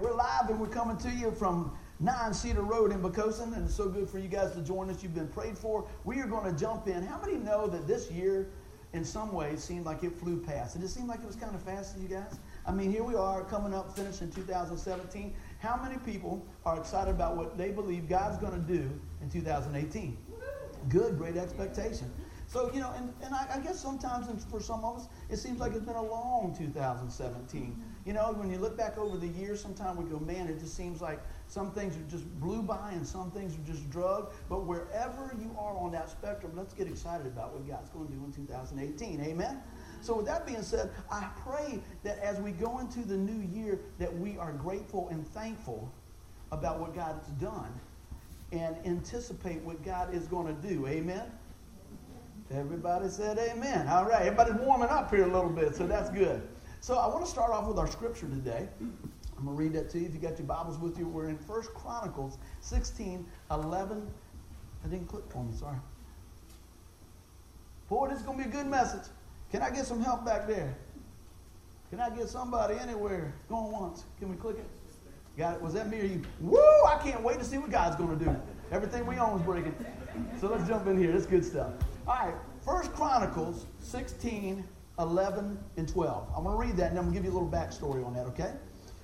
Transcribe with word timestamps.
we're 0.00 0.14
live 0.14 0.48
and 0.48 0.58
we're 0.58 0.66
coming 0.66 0.96
to 0.96 1.10
you 1.10 1.30
from 1.30 1.76
Nine 1.98 2.32
Cedar 2.32 2.62
Road 2.62 2.90
in 2.90 3.02
Poquoson, 3.02 3.54
and 3.54 3.66
it's 3.66 3.74
so 3.74 3.86
good 3.86 4.08
for 4.08 4.18
you 4.18 4.28
guys 4.28 4.52
to 4.52 4.62
join 4.62 4.88
us. 4.88 5.02
You've 5.02 5.14
been 5.14 5.28
prayed 5.28 5.58
for. 5.58 5.86
We 6.04 6.20
are 6.20 6.26
going 6.26 6.50
to 6.50 6.58
jump 6.58 6.88
in. 6.88 7.02
How 7.02 7.20
many 7.20 7.34
know 7.34 7.66
that 7.66 7.86
this 7.86 8.10
year, 8.10 8.48
in 8.94 9.04
some 9.04 9.30
ways, 9.32 9.62
seemed 9.62 9.84
like 9.84 10.02
it 10.02 10.16
flew 10.16 10.40
past? 10.40 10.74
It 10.74 10.80
just 10.80 10.94
seemed 10.94 11.08
like 11.08 11.20
it 11.20 11.26
was 11.26 11.36
kind 11.36 11.54
of 11.54 11.60
fast 11.60 11.96
to 11.96 12.00
you 12.00 12.08
guys? 12.08 12.38
I 12.66 12.72
mean, 12.72 12.90
here 12.90 13.04
we 13.04 13.14
are 13.14 13.44
coming 13.44 13.74
up, 13.74 13.94
finishing 13.94 14.30
2017. 14.30 15.34
How 15.58 15.78
many 15.82 15.98
people 15.98 16.46
are 16.64 16.78
excited 16.78 17.10
about 17.10 17.36
what 17.36 17.58
they 17.58 17.70
believe 17.70 18.08
God's 18.08 18.38
going 18.38 18.54
to 18.54 18.72
do 18.72 18.90
in 19.20 19.28
2018? 19.28 20.16
Good, 20.88 21.18
great 21.18 21.36
expectation. 21.36 22.10
So, 22.50 22.68
you 22.74 22.80
know, 22.80 22.92
and, 22.96 23.14
and 23.22 23.32
I, 23.32 23.46
I 23.54 23.58
guess 23.60 23.78
sometimes 23.78 24.44
for 24.46 24.60
some 24.60 24.84
of 24.84 24.96
us, 24.96 25.06
it 25.28 25.36
seems 25.36 25.60
like 25.60 25.72
it's 25.72 25.84
been 25.84 25.94
a 25.94 26.02
long 26.02 26.52
2017. 26.58 27.80
You 28.04 28.12
know, 28.12 28.32
when 28.32 28.50
you 28.50 28.58
look 28.58 28.76
back 28.76 28.98
over 28.98 29.16
the 29.16 29.28
years, 29.28 29.60
sometimes 29.60 29.96
we 29.96 30.10
go, 30.10 30.18
man, 30.18 30.48
it 30.48 30.58
just 30.58 30.76
seems 30.76 31.00
like 31.00 31.20
some 31.46 31.70
things 31.70 31.96
are 31.96 32.10
just 32.10 32.28
blew 32.40 32.60
by 32.60 32.90
and 32.90 33.06
some 33.06 33.30
things 33.30 33.54
are 33.54 33.72
just 33.72 33.88
drug. 33.88 34.32
But 34.48 34.66
wherever 34.66 35.32
you 35.40 35.54
are 35.56 35.78
on 35.78 35.92
that 35.92 36.10
spectrum, 36.10 36.50
let's 36.56 36.74
get 36.74 36.88
excited 36.88 37.24
about 37.24 37.52
what 37.52 37.68
God's 37.68 37.88
going 37.90 38.08
to 38.08 38.14
do 38.14 38.24
in 38.24 38.32
2018. 38.32 39.20
Amen? 39.20 39.62
So 40.00 40.16
with 40.16 40.26
that 40.26 40.44
being 40.44 40.62
said, 40.62 40.90
I 41.08 41.28
pray 41.46 41.80
that 42.02 42.18
as 42.18 42.40
we 42.40 42.50
go 42.50 42.80
into 42.80 43.02
the 43.02 43.16
new 43.16 43.46
year, 43.56 43.78
that 44.00 44.12
we 44.12 44.38
are 44.38 44.52
grateful 44.54 45.06
and 45.10 45.24
thankful 45.24 45.88
about 46.50 46.80
what 46.80 46.96
God 46.96 47.14
has 47.14 47.28
done 47.34 47.78
and 48.50 48.74
anticipate 48.84 49.62
what 49.62 49.84
God 49.84 50.12
is 50.12 50.26
going 50.26 50.48
to 50.48 50.68
do. 50.68 50.88
Amen? 50.88 51.30
Everybody 52.52 53.08
said 53.08 53.38
amen. 53.38 53.86
All 53.86 54.04
right, 54.04 54.22
everybody's 54.22 54.54
warming 54.54 54.88
up 54.88 55.10
here 55.14 55.22
a 55.22 55.32
little 55.32 55.50
bit, 55.50 55.76
so 55.76 55.86
that's 55.86 56.10
good. 56.10 56.42
So 56.80 56.96
I 56.98 57.06
want 57.06 57.24
to 57.24 57.30
start 57.30 57.52
off 57.52 57.68
with 57.68 57.78
our 57.78 57.86
scripture 57.86 58.26
today. 58.26 58.68
I'm 58.80 59.44
going 59.44 59.56
to 59.56 59.62
read 59.62 59.72
that 59.74 59.88
to 59.90 60.00
you. 60.00 60.06
If 60.06 60.14
you 60.14 60.20
got 60.20 60.36
your 60.36 60.48
Bibles 60.48 60.78
with 60.78 60.98
you, 60.98 61.06
we're 61.06 61.28
in 61.28 61.36
1 61.36 61.62
Chronicles 61.74 62.38
16, 62.60 63.24
11. 63.50 64.10
I 64.84 64.88
didn't 64.88 65.06
click 65.06 65.24
for 65.28 65.44
me, 65.44 65.54
sorry. 65.54 65.76
Boy, 67.88 68.08
this 68.08 68.18
is 68.18 68.24
going 68.24 68.38
to 68.38 68.44
be 68.44 68.50
a 68.50 68.52
good 68.52 68.66
message. 68.66 69.08
Can 69.52 69.62
I 69.62 69.70
get 69.70 69.86
some 69.86 70.02
help 70.02 70.24
back 70.24 70.48
there? 70.48 70.74
Can 71.90 72.00
I 72.00 72.10
get 72.10 72.28
somebody 72.28 72.74
anywhere? 72.78 73.32
Going 73.48 73.70
once. 73.70 74.04
Can 74.18 74.28
we 74.28 74.36
click 74.36 74.56
it? 74.58 74.66
Got 75.38 75.54
it? 75.54 75.62
Was 75.62 75.74
that 75.74 75.88
me 75.88 76.00
or 76.00 76.04
you? 76.04 76.22
Woo! 76.40 76.58
I 76.86 76.98
can't 77.02 77.22
wait 77.22 77.38
to 77.38 77.44
see 77.44 77.58
what 77.58 77.70
God's 77.70 77.96
going 77.96 78.18
to 78.18 78.24
do. 78.24 78.36
Everything 78.72 79.06
we 79.06 79.16
own 79.16 79.38
is 79.38 79.46
breaking. 79.46 79.74
So 80.40 80.48
let's 80.48 80.66
jump 80.68 80.86
in 80.88 80.98
here. 80.98 81.12
That's 81.12 81.26
good 81.26 81.44
stuff. 81.44 81.72
All 82.06 82.14
right. 82.14 82.34
First 82.64 82.92
Chronicles 82.92 83.66
16, 83.80 84.64
11, 84.98 85.58
and 85.76 85.88
12. 85.88 86.28
I'm 86.36 86.44
going 86.44 86.56
to 86.56 86.66
read 86.66 86.76
that 86.76 86.90
and 86.90 86.98
I'm 86.98 87.04
going 87.04 87.14
to 87.14 87.20
give 87.20 87.24
you 87.24 87.30
a 87.30 87.38
little 87.38 87.48
backstory 87.48 88.04
on 88.04 88.14
that, 88.14 88.26
okay? 88.26 88.52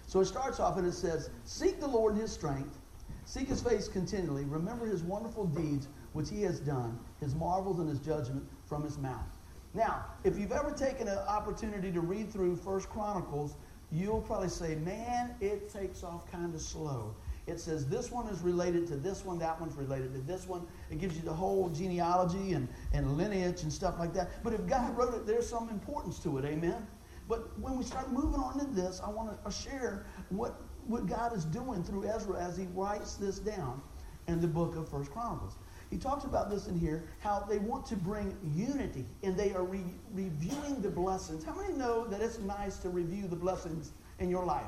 So 0.07 0.21
it 0.21 0.27
starts 0.27 0.61
off 0.61 0.77
and 0.79 0.87
it 0.87 0.93
says, 0.93 1.31
Seek 1.45 1.81
the 1.81 1.87
Lord 1.87 2.15
in 2.15 2.21
his 2.21 2.33
strength, 2.33 2.79
seek 3.25 3.49
his 3.49 3.63
face 3.63 3.89
continually, 3.89 4.45
remember 4.45 4.87
his 4.87 5.03
wonderful 5.03 5.47
deeds 5.47 5.89
which 6.13 6.31
he 6.31 6.43
has 6.43 6.61
done, 6.61 6.99
his 7.21 7.35
marvels 7.35 7.79
and 7.79 7.89
his 7.89 7.99
judgment 7.99 8.45
from 8.67 8.83
his 8.83 8.99
mouth. 8.99 9.27
Now, 9.75 10.07
if 10.25 10.39
you've 10.39 10.53
ever 10.53 10.71
taken 10.71 11.09
an 11.09 11.19
opportunity 11.19 11.93
to 11.93 12.01
read 12.01 12.33
through 12.33 12.57
First 12.57 12.89
Chronicles, 12.89 13.57
you'll 13.93 14.23
probably 14.23 14.49
say, 14.49 14.77
man, 14.77 15.35
it 15.41 15.71
takes 15.71 16.03
off 16.03 16.31
kind 16.31 16.55
of 16.55 16.61
slow. 16.61 17.15
It 17.47 17.61
says 17.61 17.87
this 17.87 18.11
one 18.11 18.27
is 18.27 18.41
related 18.41 18.87
to 18.89 18.97
this 18.97 19.25
one, 19.25 19.39
that 19.39 19.61
one's 19.61 19.77
related 19.77 20.13
to 20.15 20.21
this 20.21 20.49
one. 20.49 20.67
It 20.91 20.99
gives 20.99 21.17
you 21.17 21.23
the 21.23 21.33
whole 21.33 21.69
genealogy 21.69 22.55
and, 22.55 22.69
and 22.93 23.17
lineage 23.17 23.63
and 23.63 23.73
stuff 23.73 23.99
like 23.99 24.13
that. 24.15 24.43
But 24.43 24.53
if 24.53 24.67
God 24.67 24.97
wrote 24.97 25.15
it, 25.15 25.27
there's 25.27 25.49
some 25.49 25.69
importance 25.69 26.19
to 26.21 26.39
it. 26.39 26.45
Amen? 26.45 26.87
But 27.29 27.59
when 27.61 27.77
we 27.77 27.85
start 27.85 28.13
moving 28.13 28.41
on 28.41 28.59
into 28.59 28.75
this, 28.75 29.01
I 29.05 29.11
want 29.11 29.31
to 29.31 29.47
uh, 29.47 29.51
share 29.51 30.07
what, 30.29 30.61
what 30.87 31.07
God 31.07 31.37
is 31.37 31.45
doing 31.45 31.83
through 31.85 32.09
Ezra 32.09 32.41
as 32.43 32.57
he 32.57 32.67
writes 32.75 33.15
this 33.15 33.39
down 33.39 33.81
in 34.27 34.41
the 34.41 34.49
book 34.49 34.77
of 34.77 34.89
First 34.89 35.13
Chronicles. 35.13 35.57
He 35.91 35.99
talks 35.99 36.25
about 36.25 36.51
this 36.51 36.67
in 36.67 36.77
here, 36.77 37.09
how 37.21 37.47
they 37.49 37.59
want 37.59 37.87
to 37.87 37.97
bring 37.97 38.37
unity 38.55 39.07
and 39.23 39.37
they 39.37 39.53
are 39.55 39.65
re- 39.65 39.95
reviewing 40.13 40.83
the 40.83 40.89
blessings. 40.89 41.45
How 41.45 41.55
many 41.55 41.75
know 41.75 42.07
that 42.09 42.21
it's 42.21 42.41
nice 42.41 42.79
to 42.79 42.89
review 42.89 43.29
the 43.29 43.37
blessings 43.37 43.93
in 44.19 44.29
your 44.29 44.45
life? 44.45 44.67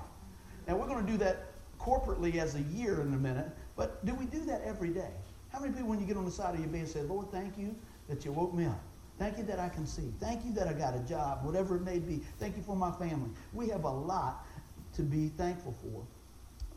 And 0.68 0.78
we're 0.78 0.86
going 0.86 1.04
to 1.04 1.10
do 1.10 1.18
that 1.18 1.46
corporately 1.78 2.36
as 2.36 2.54
a 2.54 2.62
year 2.62 3.00
in 3.00 3.14
a 3.14 3.18
minute, 3.18 3.48
but 3.76 4.04
do 4.04 4.14
we 4.14 4.26
do 4.26 4.44
that 4.44 4.62
every 4.64 4.90
day? 4.90 5.10
How 5.50 5.60
many 5.60 5.72
people, 5.72 5.88
when 5.88 6.00
you 6.00 6.06
get 6.06 6.16
on 6.16 6.24
the 6.24 6.30
side 6.30 6.54
of 6.54 6.60
your 6.60 6.68
bed, 6.68 6.88
say, 6.88 7.02
Lord, 7.02 7.30
thank 7.30 7.56
you 7.56 7.74
that 8.08 8.24
you 8.24 8.32
woke 8.32 8.54
me 8.54 8.66
up? 8.66 8.80
Thank 9.18 9.38
you 9.38 9.44
that 9.44 9.58
I 9.58 9.68
can 9.68 9.86
see. 9.86 10.12
Thank 10.20 10.44
you 10.44 10.52
that 10.52 10.68
I 10.68 10.72
got 10.72 10.94
a 10.94 11.00
job, 11.00 11.44
whatever 11.44 11.76
it 11.76 11.82
may 11.82 11.98
be. 11.98 12.20
Thank 12.38 12.56
you 12.56 12.62
for 12.62 12.76
my 12.76 12.92
family. 12.92 13.30
We 13.52 13.68
have 13.68 13.84
a 13.84 13.90
lot 13.90 14.46
to 14.94 15.02
be 15.02 15.28
thankful 15.28 15.74
for. 15.82 16.06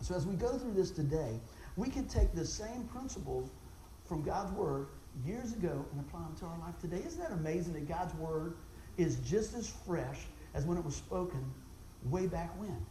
So 0.04 0.16
as 0.16 0.26
we 0.26 0.36
go 0.36 0.58
through 0.58 0.74
this 0.74 0.90
today, 0.90 1.40
we 1.76 1.90
can 1.90 2.08
take 2.08 2.34
the 2.34 2.46
same 2.46 2.84
principles 2.86 3.52
from 4.06 4.24
God's 4.24 4.52
Word 4.54 4.88
years 5.26 5.54
ago 5.54 5.86
and 5.92 6.02
apply 6.02 6.22
them 6.22 6.36
to 6.40 6.46
our 6.46 6.58
life 6.60 6.78
today. 6.80 7.02
Isn't 7.06 7.22
that 7.22 7.32
amazing 7.32 7.74
that 7.74 7.88
God's 7.88 8.14
Word 8.16 8.56
is 8.98 9.18
just 9.18 9.54
as 9.54 9.70
fresh 9.86 10.20
as 10.54 10.66
when 10.66 10.78
it 10.78 10.84
was 10.84 10.96
spoken 10.96 11.46
way 12.06 12.26
back 12.26 12.60
when? 12.60 12.86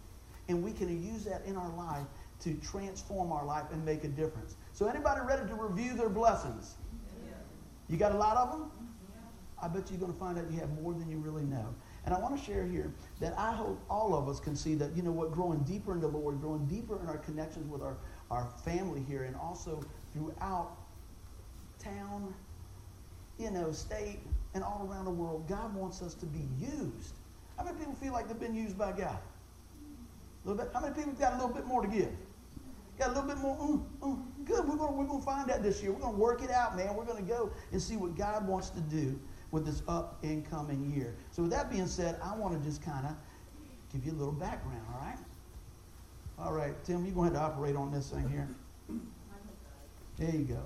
And 0.51 0.65
we 0.65 0.73
can 0.73 0.89
use 1.03 1.25
that 1.25 1.45
in 1.47 1.57
our 1.57 1.73
life 1.77 2.07
to 2.41 2.55
transform 2.55 3.31
our 3.31 3.45
life 3.45 3.67
and 3.73 3.85
make 3.85 4.03
a 4.03 4.09
difference. 4.09 4.57
So 4.73 4.87
anybody 4.87 5.21
ready 5.21 5.47
to 5.49 5.55
review 5.55 5.95
their 5.95 6.09
blessings? 6.09 6.75
You 7.89 7.97
got 7.97 8.13
a 8.13 8.19
lot 8.19 8.37
of 8.37 8.51
them? 8.51 8.71
I 9.63 9.69
bet 9.69 9.91
you're 9.91 10.01
going 10.01 10.13
to 10.13 10.19
find 10.19 10.39
out 10.39 10.51
you 10.51 10.59
have 10.59 10.71
more 10.81 10.93
than 10.95 11.09
you 11.09 11.19
really 11.19 11.43
know. 11.45 11.75
And 12.05 12.15
I 12.15 12.19
want 12.19 12.37
to 12.37 12.43
share 12.43 12.67
here 12.67 12.93
that 13.21 13.39
I 13.39 13.53
hope 13.53 13.79
all 13.91 14.15
of 14.15 14.29
us 14.29 14.41
can 14.41 14.57
see 14.57 14.75
that, 14.77 14.97
you 14.97 15.03
know 15.03 15.13
what, 15.13 15.33
growing 15.33 15.61
deeper 15.61 15.93
in 15.93 16.01
the 16.01 16.09
Lord, 16.09 16.41
growing 16.41 16.67
deeper 16.67 16.99
in 17.01 17.07
our 17.07 17.19
connections 17.19 17.71
with 17.71 17.83
our, 17.83 17.99
our 18.31 18.49
family 18.65 19.05
here, 19.07 19.25
and 19.25 19.37
also 19.37 19.85
throughout 20.13 20.79
town, 21.79 22.35
you 23.39 23.51
know, 23.51 23.71
state, 23.71 24.21
and 24.55 24.65
all 24.65 24.89
around 24.91 25.05
the 25.05 25.11
world, 25.11 25.47
God 25.47 25.75
wants 25.75 26.01
us 26.01 26.15
to 26.15 26.27
be 26.27 26.43
used. 26.59 27.15
How 27.59 27.65
many 27.65 27.77
people 27.77 27.95
feel 27.95 28.15
like 28.15 28.29
they've 28.29 28.41
been 28.41 28.55
used 28.55 28.79
by 28.79 28.93
God? 28.93 29.19
A 30.45 30.49
little 30.49 30.65
bit. 30.65 30.73
How 30.73 30.81
many 30.81 30.95
people 30.95 31.13
got 31.13 31.33
a 31.35 31.37
little 31.37 31.55
bit 31.55 31.67
more 31.67 31.83
to 31.83 31.89
give? 31.89 32.11
Got 32.99 33.09
a 33.09 33.13
little 33.13 33.29
bit 33.29 33.39
more. 33.39 33.57
Mm, 33.57 33.85
mm, 34.01 34.23
good. 34.45 34.69
We're 34.69 34.77
going 34.77 34.97
we're 34.97 35.07
gonna 35.07 35.23
find 35.23 35.49
that 35.49 35.63
this 35.63 35.83
year. 35.83 35.93
We're 35.93 36.01
going 36.01 36.15
to 36.15 36.21
work 36.21 36.43
it 36.43 36.51
out, 36.51 36.77
man. 36.77 36.95
We're 36.95 37.05
going 37.05 37.23
to 37.23 37.29
go 37.29 37.51
and 37.73 37.81
see 37.81 37.97
what 37.97 38.17
God 38.17 38.47
wants 38.47 38.71
to 38.71 38.81
do 38.81 39.19
with 39.51 39.67
this 39.67 39.83
up 39.89 40.19
and 40.23 40.49
coming 40.49 40.93
year. 40.95 41.17
So 41.31 41.43
with 41.43 41.51
that 41.53 41.71
being 41.71 41.87
said, 41.87 42.19
I 42.23 42.37
want 42.37 42.59
to 42.59 42.69
just 42.69 42.83
kind 42.83 43.07
of 43.07 43.17
give 43.93 44.05
you 44.05 44.13
a 44.13 44.19
little 44.19 44.33
background, 44.33 44.83
all 44.93 45.01
right? 45.01 45.19
All 46.39 46.53
right, 46.53 46.75
Tim, 46.85 47.05
you're 47.05 47.15
going 47.15 47.33
to 47.33 47.39
have 47.39 47.51
to 47.51 47.55
operate 47.55 47.77
on 47.77 47.91
this 47.93 48.11
thing 48.11 48.29
here. 48.29 48.49
There 50.17 50.31
you 50.31 50.45
go. 50.45 50.63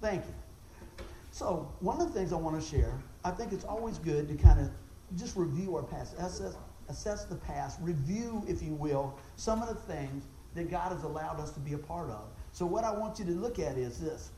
Thank 0.00 0.24
you. 0.24 1.04
So 1.30 1.72
one 1.80 2.00
of 2.00 2.12
the 2.12 2.18
things 2.18 2.32
I 2.32 2.36
want 2.36 2.60
to 2.60 2.66
share, 2.66 3.02
I 3.24 3.30
think 3.30 3.52
it's 3.52 3.64
always 3.64 3.98
good 3.98 4.28
to 4.28 4.34
kind 4.34 4.60
of 4.60 4.70
just 5.16 5.36
review 5.36 5.76
our 5.76 5.82
past, 5.82 6.14
assess, 6.18 6.56
assess 6.88 7.24
the 7.24 7.36
past, 7.36 7.78
review, 7.80 8.44
if 8.46 8.62
you 8.62 8.74
will, 8.74 9.18
some 9.36 9.62
of 9.62 9.68
the 9.68 9.74
things 9.74 10.24
that 10.54 10.70
God 10.70 10.92
has 10.92 11.02
allowed 11.02 11.40
us 11.40 11.50
to 11.52 11.60
be 11.60 11.72
a 11.72 11.78
part 11.78 12.10
of. 12.10 12.24
So 12.52 12.64
what 12.66 12.84
I 12.84 12.92
want 12.92 13.18
you 13.18 13.24
to 13.24 13.32
look 13.32 13.58
at 13.58 13.76
is 13.76 13.98
this. 13.98 14.30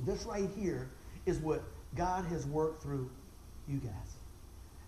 This 0.00 0.24
right 0.24 0.50
here 0.56 0.90
is 1.24 1.38
what 1.38 1.62
God 1.94 2.24
has 2.26 2.46
worked 2.46 2.82
through 2.82 3.10
you 3.66 3.78
guys. 3.78 4.16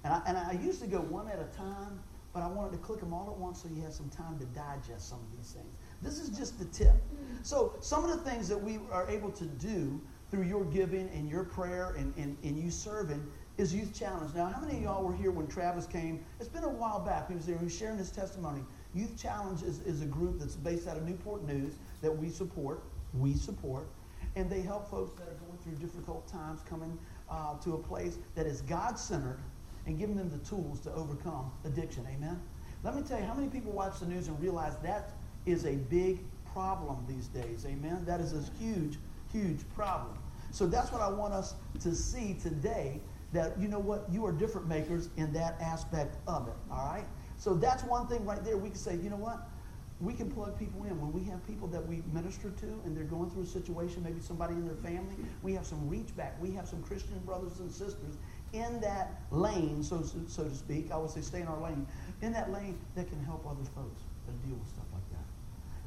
And 0.05 0.13
I, 0.13 0.23
and 0.27 0.37
I 0.37 0.53
used 0.63 0.81
to 0.83 0.87
go 0.87 0.99
one 0.99 1.29
at 1.29 1.39
a 1.39 1.57
time, 1.57 2.01
but 2.33 2.43
I 2.43 2.47
wanted 2.47 2.73
to 2.73 2.79
click 2.79 3.01
them 3.01 3.13
all 3.13 3.29
at 3.31 3.37
once 3.37 3.63
so 3.63 3.69
you 3.75 3.83
have 3.83 3.93
some 3.93 4.11
time 4.11 4.39
to 4.39 4.45
digest 4.47 5.09
some 5.09 5.19
of 5.19 5.37
these 5.37 5.53
things. 5.53 5.75
This 6.03 6.19
is 6.19 6.29
just 6.37 6.59
the 6.59 6.67
tip. 6.67 6.95
So 7.43 7.75
some 7.81 8.05
of 8.05 8.11
the 8.11 8.31
things 8.31 8.49
that 8.49 8.63
we 8.63 8.79
are 8.93 9.09
able 9.09 9.31
to 9.33 9.45
do 9.45 10.01
through 10.31 10.45
your 10.45 10.65
giving 10.67 11.09
and 11.11 11.29
your 11.29 11.45
prayer 11.45 11.95
and, 11.97 12.15
and, 12.17 12.37
and 12.45 12.59
you 12.59 12.71
serving 12.71 13.27
is 13.59 13.75
Youth 13.75 13.93
Challenge. 13.93 14.33
Now, 14.35 14.47
how 14.47 14.61
many 14.61 14.79
of 14.79 14.83
y'all 14.85 15.05
were 15.05 15.15
here 15.15 15.33
when 15.33 15.49
Travis 15.49 15.85
came? 15.85 16.25
It's 16.39 16.49
been 16.49 16.63
a 16.63 16.69
while 16.69 17.01
back. 17.01 17.29
He 17.29 17.35
was 17.35 17.45
there. 17.45 17.59
He 17.59 17.65
was 17.65 17.77
sharing 17.77 17.99
his 17.99 18.11
testimony. 18.11 18.63
Youth 18.95 19.21
Challenge 19.21 19.63
is, 19.63 19.81
is 19.81 20.01
a 20.01 20.07
group 20.07 20.39
that's 20.39 20.55
based 20.55 20.87
out 20.87 20.97
of 20.97 21.07
Newport 21.07 21.45
News 21.45 21.75
that 22.01 22.17
we 22.17 22.31
support. 22.31 22.85
We 23.13 23.35
support. 23.35 23.89
And 24.37 24.49
they 24.49 24.61
help 24.61 24.89
folks 24.89 25.19
that 25.19 25.29
are 25.29 25.35
going 25.35 25.59
through 25.65 25.75
difficult 25.85 26.29
times 26.29 26.61
coming 26.69 26.97
uh, 27.29 27.59
to 27.59 27.75
a 27.75 27.79
place 27.79 28.19
that 28.37 28.47
is 28.47 28.61
God 28.63 28.97
centered 28.97 29.41
and 29.87 29.99
giving 29.99 30.17
them 30.17 30.31
the 30.31 30.39
tools 30.49 30.79
to 30.81 30.93
overcome 30.95 31.51
addiction. 31.65 32.07
Amen? 32.15 32.41
Let 32.85 32.95
me 32.95 33.03
tell 33.03 33.19
you, 33.19 33.25
how 33.25 33.35
many 33.35 33.49
people 33.49 33.73
watch 33.73 33.99
the 33.99 34.07
news 34.07 34.29
and 34.29 34.41
realize 34.41 34.77
that 34.85 35.11
is 35.47 35.67
a 35.67 35.75
big 35.75 36.21
problem 36.53 37.05
these 37.09 37.27
days? 37.27 37.67
Amen? 37.67 38.05
That 38.07 38.21
is 38.21 38.35
a 38.35 38.45
huge, 38.63 38.99
huge 39.33 39.69
problem. 39.75 40.17
So 40.53 40.67
that's 40.67 40.93
what 40.93 41.03
I 41.03 41.09
want 41.09 41.35
us 41.35 41.55
to 41.81 41.95
see 41.95 42.35
today 42.41 43.01
that, 43.33 43.59
you 43.61 43.69
know 43.69 43.79
what, 43.79 44.07
you 44.11 44.25
are 44.25 44.33
different 44.33 44.69
makers 44.69 45.11
in 45.17 45.33
that 45.33 45.61
aspect 45.61 46.17
of 46.27 46.49
it. 46.49 46.55
All 46.71 46.93
right? 46.93 47.07
So 47.37 47.55
that's 47.55 47.85
one 47.85 48.07
thing 48.07 48.25
right 48.25 48.43
there. 48.45 48.57
We 48.57 48.71
can 48.71 48.79
say, 48.79 48.97
you 48.97 49.11
know 49.11 49.17
what? 49.17 49.49
we 50.01 50.15
can 50.15 50.31
plug 50.31 50.57
people 50.59 50.85
in. 50.85 51.01
When 51.01 51.13
we 51.13 51.29
have 51.29 51.45
people 51.47 51.67
that 51.69 51.85
we 51.87 52.03
minister 52.13 52.51
to 52.51 52.67
and 52.85 52.97
they're 52.97 53.05
going 53.05 53.31
through 53.31 53.43
a 53.43 53.47
situation, 53.47 54.03
maybe 54.05 54.21
somebody 54.21 54.55
in 54.55 54.65
their 54.65 54.77
family, 54.77 55.15
we 55.43 55.53
have 55.55 55.67
some 55.67 55.89
reach 55.89 56.15
back. 56.17 56.41
We 56.41 56.53
have 56.53 56.69
some 56.69 56.83
Christian 56.83 57.19
brothers 57.21 57.59
and 57.59 57.71
sisters 57.71 58.17
in 58.53 58.81
that 58.81 59.23
lane, 59.31 59.83
so, 59.83 60.03
so 60.29 60.45
to 60.45 60.55
speak. 60.55 60.93
I 60.93 60.97
would 60.97 61.11
say 61.11 61.21
stay 61.21 61.41
in 61.41 61.49
our 61.49 61.61
lane. 61.61 61.87
In 62.23 62.33
that 62.33 62.53
lane 62.53 62.79
that 62.95 63.09
can 63.09 63.23
help 63.25 63.45
other 63.45 63.65
folks 63.75 64.03
that 64.27 64.47
deal 64.47 64.57
with 64.57 64.69
stuff 64.69 64.87
like 64.93 65.11
that. 65.11 65.25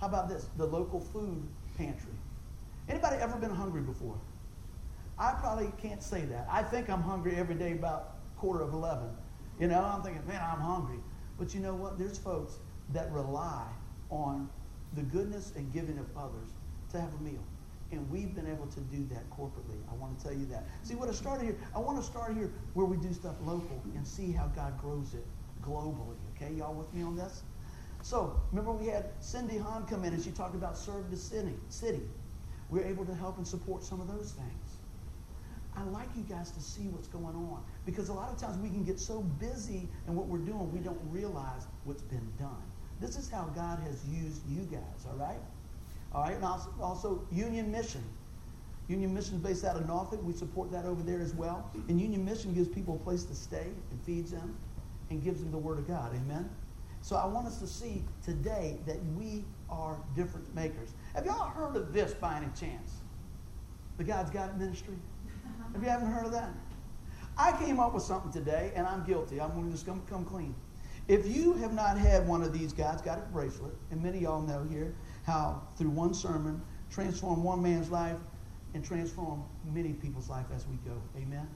How 0.01 0.07
about 0.07 0.27
this? 0.27 0.49
The 0.57 0.65
local 0.65 0.99
food 0.99 1.41
pantry. 1.77 2.11
Anybody 2.89 3.15
ever 3.17 3.37
been 3.37 3.55
hungry 3.55 3.81
before? 3.81 4.17
I 5.21 5.33
probably 5.33 5.71
can't 5.79 6.01
say 6.01 6.21
that. 6.21 6.47
I 6.49 6.63
think 6.63 6.89
I'm 6.89 7.03
hungry 7.03 7.35
every 7.35 7.53
day 7.53 7.73
about 7.73 8.15
quarter 8.37 8.63
of 8.63 8.73
11. 8.73 9.07
You 9.59 9.67
know, 9.67 9.79
I'm 9.79 10.01
thinking, 10.01 10.25
man, 10.27 10.41
I'm 10.41 10.59
hungry. 10.59 10.97
But 11.37 11.53
you 11.53 11.59
know 11.59 11.75
what? 11.75 11.99
There's 11.99 12.17
folks 12.17 12.57
that 12.89 13.11
rely 13.11 13.67
on 14.09 14.49
the 14.93 15.03
goodness 15.03 15.53
and 15.55 15.71
giving 15.71 15.99
of 15.99 16.07
others 16.17 16.49
to 16.89 16.99
have 16.99 17.13
a 17.19 17.23
meal. 17.23 17.43
And 17.91 18.09
we've 18.09 18.33
been 18.33 18.47
able 18.47 18.65
to 18.65 18.79
do 18.79 19.05
that 19.11 19.29
corporately. 19.29 19.77
I 19.91 19.93
want 19.93 20.17
to 20.17 20.23
tell 20.23 20.33
you 20.33 20.47
that. 20.47 20.65
See, 20.81 20.95
what 20.95 21.07
I 21.07 21.11
started 21.11 21.43
here, 21.43 21.57
I 21.75 21.79
want 21.79 21.99
to 21.99 22.03
start 22.03 22.33
here 22.35 22.51
where 22.73 22.87
we 22.87 22.97
do 22.97 23.13
stuff 23.13 23.35
local 23.43 23.79
and 23.93 24.07
see 24.07 24.31
how 24.31 24.47
God 24.47 24.75
grows 24.81 25.13
it 25.13 25.25
globally. 25.61 26.17
Okay, 26.35 26.51
y'all 26.55 26.73
with 26.73 26.91
me 26.95 27.03
on 27.03 27.15
this? 27.15 27.43
So, 28.01 28.41
remember 28.51 28.71
we 28.71 28.87
had 28.87 29.11
Cindy 29.19 29.59
Hahn 29.59 29.85
come 29.85 30.03
in 30.03 30.13
and 30.13 30.23
she 30.23 30.31
talked 30.31 30.55
about 30.55 30.75
serve 30.75 31.11
the 31.11 31.17
city. 31.17 31.53
city. 31.69 32.01
We 32.71 32.79
we're 32.79 32.87
able 32.87 33.05
to 33.05 33.13
help 33.13 33.37
and 33.37 33.47
support 33.47 33.83
some 33.83 34.01
of 34.01 34.07
those 34.07 34.31
things. 34.31 34.70
I 35.75 35.83
like 35.83 36.09
you 36.15 36.23
guys 36.23 36.51
to 36.51 36.59
see 36.59 36.83
what's 36.89 37.07
going 37.07 37.35
on 37.35 37.63
because 37.85 38.09
a 38.09 38.13
lot 38.13 38.29
of 38.29 38.37
times 38.37 38.57
we 38.57 38.69
can 38.69 38.83
get 38.83 38.99
so 38.99 39.21
busy 39.21 39.87
in 40.07 40.15
what 40.15 40.27
we're 40.27 40.39
doing, 40.39 40.71
we 40.71 40.79
don't 40.79 40.99
realize 41.09 41.65
what's 41.85 42.01
been 42.01 42.27
done. 42.37 42.63
This 42.99 43.17
is 43.17 43.29
how 43.29 43.45
God 43.55 43.79
has 43.79 44.05
used 44.07 44.41
you 44.49 44.63
guys, 44.63 45.05
all 45.09 45.17
right? 45.17 45.39
All 46.13 46.23
right, 46.23 46.35
and 46.35 46.43
also, 46.43 46.69
also 46.81 47.23
Union 47.31 47.71
Mission. 47.71 48.03
Union 48.89 49.13
Mission 49.13 49.35
is 49.35 49.41
based 49.41 49.63
out 49.63 49.77
of 49.77 49.87
Norfolk. 49.87 50.21
We 50.23 50.33
support 50.33 50.71
that 50.71 50.85
over 50.85 51.01
there 51.01 51.21
as 51.21 51.33
well. 51.33 51.71
And 51.87 51.99
Union 51.99 52.25
Mission 52.25 52.53
gives 52.53 52.67
people 52.67 52.95
a 52.95 53.03
place 53.03 53.23
to 53.23 53.35
stay 53.35 53.67
and 53.91 54.01
feeds 54.03 54.31
them 54.31 54.55
and 55.09 55.23
gives 55.23 55.39
them 55.39 55.51
the 55.51 55.57
Word 55.57 55.79
of 55.79 55.87
God. 55.87 56.13
Amen? 56.13 56.49
So 57.01 57.15
I 57.15 57.25
want 57.25 57.47
us 57.47 57.59
to 57.59 57.67
see 57.67 58.03
today 58.23 58.77
that 58.85 58.97
we 59.17 59.45
are 59.69 59.97
difference 60.15 60.49
makers. 60.53 60.93
Have 61.15 61.25
y'all 61.25 61.49
heard 61.49 61.75
of 61.75 61.93
this 61.93 62.13
by 62.13 62.37
any 62.37 62.47
chance? 62.59 62.97
The 63.97 64.03
God's 64.03 64.29
Got 64.29 64.59
ministry? 64.59 64.95
Have 65.73 65.83
you 65.83 65.89
haven't 65.89 66.11
heard 66.11 66.25
of 66.25 66.31
that? 66.31 66.49
I 67.37 67.57
came 67.63 67.79
up 67.79 67.93
with 67.93 68.03
something 68.03 68.31
today, 68.31 68.71
and 68.75 68.85
I'm 68.85 69.03
guilty. 69.03 69.39
I'm 69.39 69.51
going 69.53 69.65
to 69.65 69.71
just 69.71 69.85
come, 69.85 70.01
come 70.09 70.25
clean. 70.25 70.53
If 71.07 71.25
you 71.25 71.53
have 71.53 71.73
not 71.73 71.97
had 71.97 72.27
one 72.27 72.43
of 72.43 72.53
these 72.53 72.73
God's 72.73 73.01
Got 73.01 73.17
a 73.17 73.21
bracelet, 73.21 73.73
and 73.89 74.01
many 74.01 74.17
of 74.17 74.23
y'all 74.23 74.41
know 74.41 74.65
here 74.69 74.93
how 75.23 75.61
through 75.77 75.89
one 75.89 76.13
sermon 76.13 76.61
transform 76.89 77.43
one 77.43 77.61
man's 77.61 77.89
life 77.89 78.17
and 78.73 78.85
transform 78.85 79.43
many 79.73 79.93
people's 79.93 80.29
life 80.29 80.45
as 80.53 80.65
we 80.67 80.75
go. 80.89 81.01
Amen. 81.17 81.47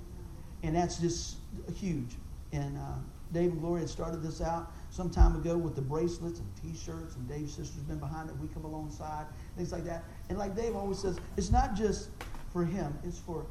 And 0.63 0.75
that's 0.75 0.97
just 0.97 1.37
huge. 1.75 2.15
And 2.51 2.77
uh, 2.77 2.95
Dave 3.31 3.51
and 3.51 3.61
Gloria 3.61 3.81
had 3.81 3.89
started 3.89 4.23
this 4.23 4.41
out 4.41 4.71
some 4.89 5.09
time 5.09 5.35
ago 5.35 5.57
with 5.57 5.75
the 5.75 5.81
bracelets 5.81 6.39
and 6.39 6.49
T-shirts, 6.61 7.15
and 7.15 7.27
Dave's 7.27 7.53
sister's 7.53 7.83
been 7.83 7.99
behind 7.99 8.29
it. 8.29 8.37
We 8.37 8.47
come 8.47 8.65
alongside, 8.65 9.25
things 9.57 9.71
like 9.71 9.83
that. 9.85 10.03
And 10.29 10.37
like 10.37 10.55
Dave 10.55 10.75
always 10.75 10.99
says, 10.99 11.19
it's 11.37 11.51
not 11.51 11.75
just 11.75 12.09
for 12.51 12.65
him; 12.65 12.97
it's 13.03 13.19
for 13.19 13.45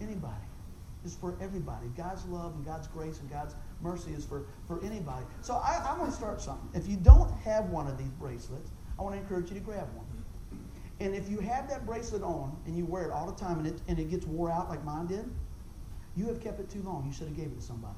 anybody. 0.00 0.34
It's 1.04 1.14
for 1.14 1.36
everybody. 1.40 1.86
God's 1.96 2.26
love 2.26 2.54
and 2.54 2.64
God's 2.64 2.86
grace 2.88 3.20
and 3.20 3.30
God's 3.30 3.54
mercy 3.80 4.10
is 4.12 4.24
for, 4.24 4.44
for 4.66 4.84
anybody. 4.84 5.24
So 5.40 5.54
I, 5.54 5.82
I 5.88 5.98
want 5.98 6.10
to 6.10 6.16
start 6.16 6.40
something. 6.42 6.68
If 6.74 6.88
you 6.88 6.96
don't 6.96 7.30
have 7.40 7.70
one 7.70 7.86
of 7.86 7.96
these 7.96 8.10
bracelets, 8.10 8.70
I 8.98 9.02
want 9.02 9.14
to 9.14 9.20
encourage 9.20 9.48
you 9.48 9.54
to 9.54 9.64
grab 9.64 9.88
one. 9.94 10.06
And 11.00 11.14
if 11.14 11.30
you 11.30 11.40
have 11.40 11.68
that 11.70 11.86
bracelet 11.86 12.22
on 12.22 12.54
and 12.66 12.76
you 12.76 12.84
wear 12.84 13.04
it 13.04 13.10
all 13.10 13.26
the 13.26 13.38
time 13.38 13.58
and 13.58 13.66
it, 13.66 13.80
and 13.88 13.98
it 13.98 14.10
gets 14.10 14.26
wore 14.26 14.50
out 14.50 14.68
like 14.68 14.84
mine 14.84 15.06
did, 15.06 15.24
you 16.14 16.26
have 16.26 16.40
kept 16.42 16.60
it 16.60 16.68
too 16.68 16.82
long. 16.82 17.06
You 17.06 17.12
should 17.12 17.28
have 17.28 17.36
gave 17.36 17.46
it 17.46 17.56
to 17.56 17.62
somebody. 17.62 17.96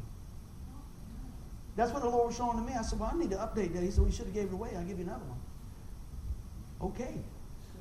That's 1.74 1.90
what 1.90 2.02
the 2.02 2.08
Lord 2.08 2.28
was 2.28 2.36
showing 2.36 2.56
to 2.58 2.62
me. 2.62 2.74
I 2.78 2.82
said, 2.82 3.00
well, 3.00 3.10
I 3.12 3.18
need 3.18 3.30
to 3.30 3.36
update 3.38 3.72
that. 3.74 3.82
He 3.82 3.90
said, 3.90 4.04
you 4.04 4.12
should 4.12 4.26
have 4.26 4.34
gave 4.34 4.46
it 4.46 4.52
away. 4.52 4.70
I'll 4.76 4.84
give 4.84 4.98
you 4.98 5.04
another 5.04 5.24
one. 5.24 6.90
Okay. 6.90 7.18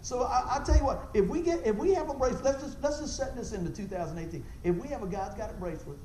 So 0.01 0.24
I, 0.24 0.57
will 0.57 0.65
tell 0.65 0.77
you 0.77 0.86
what, 0.86 1.09
if 1.13 1.27
we 1.27 1.42
get 1.42 1.65
if 1.65 1.75
we 1.75 1.94
have 1.94 2.09
a 2.09 2.13
bracelet, 2.13 2.44
let's 2.44 2.63
just 2.63 2.81
let's 2.81 3.00
just 3.00 3.15
set 3.15 3.36
this 3.36 3.51
into 3.51 3.71
2018. 3.71 4.44
If 4.63 4.75
we 4.75 4.88
have 4.88 5.03
a 5.03 5.07
God's 5.07 5.36
got 5.36 5.51
a 5.51 5.53
bracelet 5.53 5.98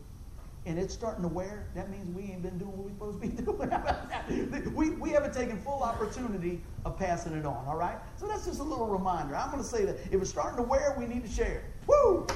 and 0.66 0.78
it's 0.78 0.92
starting 0.92 1.22
to 1.22 1.28
wear, 1.28 1.68
that 1.74 1.90
means 1.90 2.10
we 2.10 2.32
ain't 2.32 2.42
been 2.42 2.58
doing 2.58 2.76
what 2.76 2.86
we're 2.86 2.90
supposed 2.90 3.22
to 3.22 3.28
be 3.28 3.42
doing. 4.52 4.74
we, 4.74 4.90
we 4.90 5.10
haven't 5.10 5.32
taken 5.32 5.58
full 5.60 5.82
opportunity 5.82 6.60
of 6.84 6.98
passing 6.98 7.34
it 7.34 7.46
on, 7.46 7.64
all 7.66 7.76
right? 7.76 7.96
So 8.16 8.26
that's 8.26 8.44
just 8.44 8.58
a 8.58 8.64
little 8.64 8.88
reminder. 8.88 9.36
I'm 9.36 9.50
going 9.52 9.62
to 9.62 9.68
say 9.68 9.84
that 9.84 9.96
if 10.10 10.20
it's 10.20 10.28
starting 10.28 10.56
to 10.56 10.64
wear, 10.64 10.96
we 10.98 11.06
need 11.06 11.24
to 11.24 11.30
share. 11.30 11.62
Woo! 11.86 12.26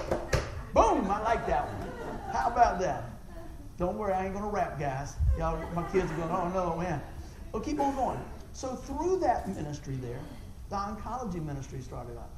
Boom! 0.73 1.11
I 1.11 1.21
like 1.23 1.45
that 1.49 1.67
one. 1.67 2.33
How 2.33 2.49
about 2.49 2.79
that? 2.79 3.11
Don't 3.79 3.99
worry, 3.99 4.12
I 4.12 4.27
ain't 4.27 4.33
going 4.33 4.45
to 4.45 4.51
rap, 4.51 4.79
guys. 4.79 5.15
Y'all, 5.37 5.59
my 5.75 5.83
kids 5.91 6.11
are 6.12 6.17
going, 6.17 6.31
oh 6.31 6.49
no, 6.51 6.77
man. 6.77 7.03
Well, 7.51 7.62
keep 7.62 7.81
on 7.81 7.97
going. 7.97 8.21
So 8.53 8.77
through 8.77 9.19
that 9.21 9.49
ministry 9.49 9.97
there, 9.97 10.21
the 10.71 10.77
oncology 10.77 11.45
ministry 11.45 11.81
started 11.81 12.17
up. 12.17 12.31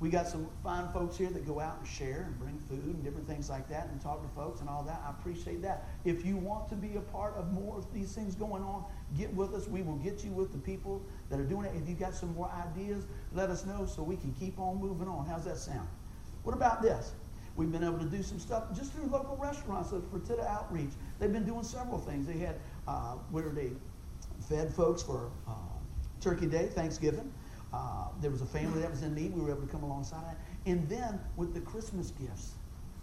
We 0.00 0.10
got 0.10 0.26
some 0.26 0.48
fine 0.64 0.88
folks 0.92 1.16
here 1.16 1.30
that 1.30 1.46
go 1.46 1.60
out 1.60 1.78
and 1.78 1.86
share 1.86 2.24
and 2.26 2.36
bring 2.36 2.58
food 2.58 2.96
and 2.96 3.04
different 3.04 3.28
things 3.28 3.48
like 3.48 3.68
that 3.68 3.86
and 3.86 4.00
talk 4.00 4.20
to 4.20 4.28
folks 4.34 4.60
and 4.60 4.68
all 4.68 4.82
that. 4.82 5.00
I 5.06 5.10
appreciate 5.10 5.62
that. 5.62 5.84
If 6.04 6.26
you 6.26 6.36
want 6.36 6.68
to 6.70 6.74
be 6.74 6.96
a 6.96 7.00
part 7.00 7.36
of 7.36 7.52
more 7.52 7.78
of 7.78 7.86
these 7.94 8.12
things 8.12 8.34
going 8.34 8.64
on, 8.64 8.84
get 9.16 9.32
with 9.32 9.54
us. 9.54 9.68
We 9.68 9.82
will 9.82 9.98
get 9.98 10.24
you 10.24 10.32
with 10.32 10.50
the 10.50 10.58
people 10.58 11.00
that 11.30 11.38
are 11.38 11.44
doing 11.44 11.66
it. 11.66 11.72
If 11.80 11.88
you 11.88 11.94
got 11.94 12.14
some 12.14 12.34
more 12.34 12.50
ideas, 12.50 13.06
let 13.32 13.48
us 13.48 13.64
know 13.64 13.86
so 13.86 14.02
we 14.02 14.16
can 14.16 14.32
keep 14.32 14.58
on 14.58 14.80
moving 14.80 15.06
on. 15.06 15.24
How's 15.24 15.44
that 15.44 15.58
sound? 15.58 15.88
What 16.42 16.56
about 16.56 16.82
this? 16.82 17.12
We've 17.54 17.70
been 17.70 17.84
able 17.84 17.98
to 17.98 18.06
do 18.06 18.24
some 18.24 18.40
stuff 18.40 18.74
just 18.74 18.92
through 18.92 19.06
local 19.06 19.36
restaurants 19.36 19.90
for 19.90 20.00
Fertitta 20.00 20.44
Outreach. 20.48 20.90
They've 21.20 21.32
been 21.32 21.44
doing 21.44 21.62
several 21.62 21.98
things. 21.98 22.26
They 22.26 22.38
had 22.38 22.56
uh, 22.88 23.16
where 23.30 23.50
they 23.50 23.70
fed 24.48 24.74
folks 24.74 25.02
for 25.02 25.30
uh, 25.46 25.52
Turkey 26.20 26.46
Day, 26.46 26.66
Thanksgiving. 26.66 27.32
Uh, 27.72 28.08
there 28.20 28.30
was 28.30 28.42
a 28.42 28.46
family 28.46 28.80
that 28.80 28.90
was 28.90 29.02
in 29.02 29.14
need. 29.14 29.34
We 29.34 29.40
were 29.40 29.50
able 29.50 29.62
to 29.62 29.72
come 29.72 29.82
alongside. 29.82 30.36
And 30.66 30.88
then 30.88 31.20
with 31.36 31.54
the 31.54 31.60
Christmas 31.60 32.10
gifts, 32.10 32.52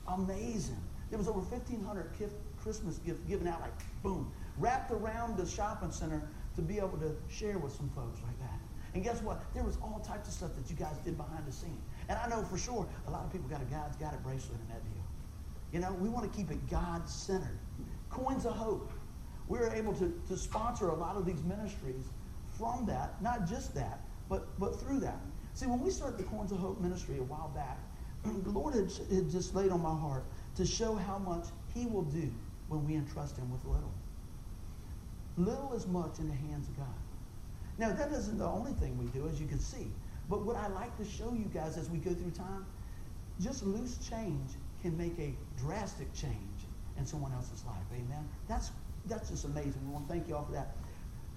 amazing. 0.08 0.82
There 1.10 1.18
was 1.18 1.28
over 1.28 1.40
1,500 1.40 2.18
gift, 2.18 2.36
Christmas 2.62 3.00
gifts 3.00 3.22
given 3.22 3.48
out, 3.48 3.62
like 3.62 3.74
boom, 4.04 4.32
wrapped 4.58 4.92
around 4.92 5.38
the 5.38 5.46
shopping 5.46 5.92
center 5.92 6.22
to 6.56 6.62
be 6.62 6.78
able 6.78 6.98
to 7.00 7.16
share 7.30 7.58
with 7.58 7.74
some 7.74 7.90
folks 7.96 8.20
like 8.22 8.38
that. 8.40 8.60
And 8.94 9.04
guess 9.04 9.22
what? 9.22 9.42
There 9.54 9.64
was 9.64 9.78
all 9.82 10.04
types 10.06 10.28
of 10.28 10.34
stuff 10.34 10.52
that 10.56 10.70
you 10.70 10.76
guys 10.76 10.98
did 11.04 11.18
behind 11.18 11.46
the 11.48 11.52
scene. 11.52 11.82
And 12.08 12.18
I 12.18 12.28
know 12.28 12.44
for 12.44 12.58
sure 12.58 12.88
a 13.08 13.12
lot 13.12 13.24
of 13.24 13.32
people 13.32 13.48
got 13.48 13.62
a 13.62 13.66
God's 13.66 13.96
got 13.98 14.14
a 14.14 14.18
bracelet 14.18 14.60
in 14.60 14.68
that 14.68 14.84
deal. 14.84 15.04
You 15.72 15.80
know, 15.80 15.94
we 15.94 16.10
want 16.10 16.32
to 16.32 16.38
keep 16.38 16.52
it 16.52 16.70
God 16.70 17.08
centered. 17.08 17.60
Coins 18.10 18.46
of 18.46 18.54
Hope. 18.56 18.92
We 19.48 19.60
were 19.60 19.74
able 19.74 19.94
to, 19.94 20.14
to 20.28 20.38
sponsor 20.38 20.90
a 20.90 20.96
lot 20.96 21.16
of 21.16 21.26
these 21.26 21.44
ministries 21.44 22.06
from 22.58 22.86
that, 22.88 23.22
not 23.22 23.48
just 23.48 23.74
that, 23.76 24.02
but, 24.30 24.60
but 24.60 24.80
through 24.80 25.00
that. 25.02 25.20
See, 25.54 25.66
when 25.66 25.82
we 25.82 25.90
started 25.90 26.18
the 26.18 26.24
Coins 26.24 26.52
of 26.52 26.60
Hope 26.60 26.80
ministry 26.80 27.18
a 27.18 27.24
while 27.24 27.52
back, 27.54 27.80
the 28.44 28.50
Lord 28.50 28.76
had, 28.76 28.92
had 29.14 29.30
just 29.30 29.56
laid 29.56 29.72
on 29.72 29.82
my 29.82 29.96
heart 29.96 30.24
to 30.56 30.66
show 30.66 30.96
how 30.96 31.18
much 31.18 31.48
He 31.74 31.86
will 31.86 32.04
do 32.04 32.32
when 32.68 32.86
we 32.88 32.96
entrust 32.96 33.38
Him 33.38 33.52
with 33.52 33.66
little. 33.66 33.92
Little 35.38 35.74
is 35.74 35.88
much 35.88 36.20
in 36.20 36.28
the 36.28 36.36
hands 36.36 36.68
of 36.68 36.78
God. 36.78 36.88
Now, 37.78 37.92
that 37.94 38.12
isn't 38.12 38.38
the 38.38 38.46
only 38.46 38.74
thing 38.74 38.98
we 38.98 39.06
do, 39.08 39.28
as 39.28 39.40
you 39.40 39.48
can 39.48 39.60
see. 39.60 39.92
But 40.30 40.46
what 40.46 40.56
I 40.56 40.68
like 40.68 40.96
to 40.98 41.06
show 41.06 41.34
you 41.34 41.46
guys 41.54 41.78
as 41.78 41.90
we 41.90 41.98
go 41.98 42.12
through 42.12 42.32
time, 42.32 42.66
just 43.42 43.64
loose 43.64 43.98
change 43.98 44.52
can 44.82 44.98
make 44.98 45.18
a 45.18 45.34
drastic 45.58 46.14
change 46.14 46.36
in 46.98 47.06
someone 47.06 47.32
else's 47.34 47.64
life. 47.66 47.76
Amen. 47.94 48.28
That's 48.48 48.72
that's 49.06 49.30
just 49.30 49.46
amazing. 49.46 49.80
We 49.86 49.94
want 49.94 50.08
to 50.08 50.14
thank 50.14 50.28
you 50.28 50.36
all 50.36 50.44
for 50.44 50.52
that. 50.52 50.76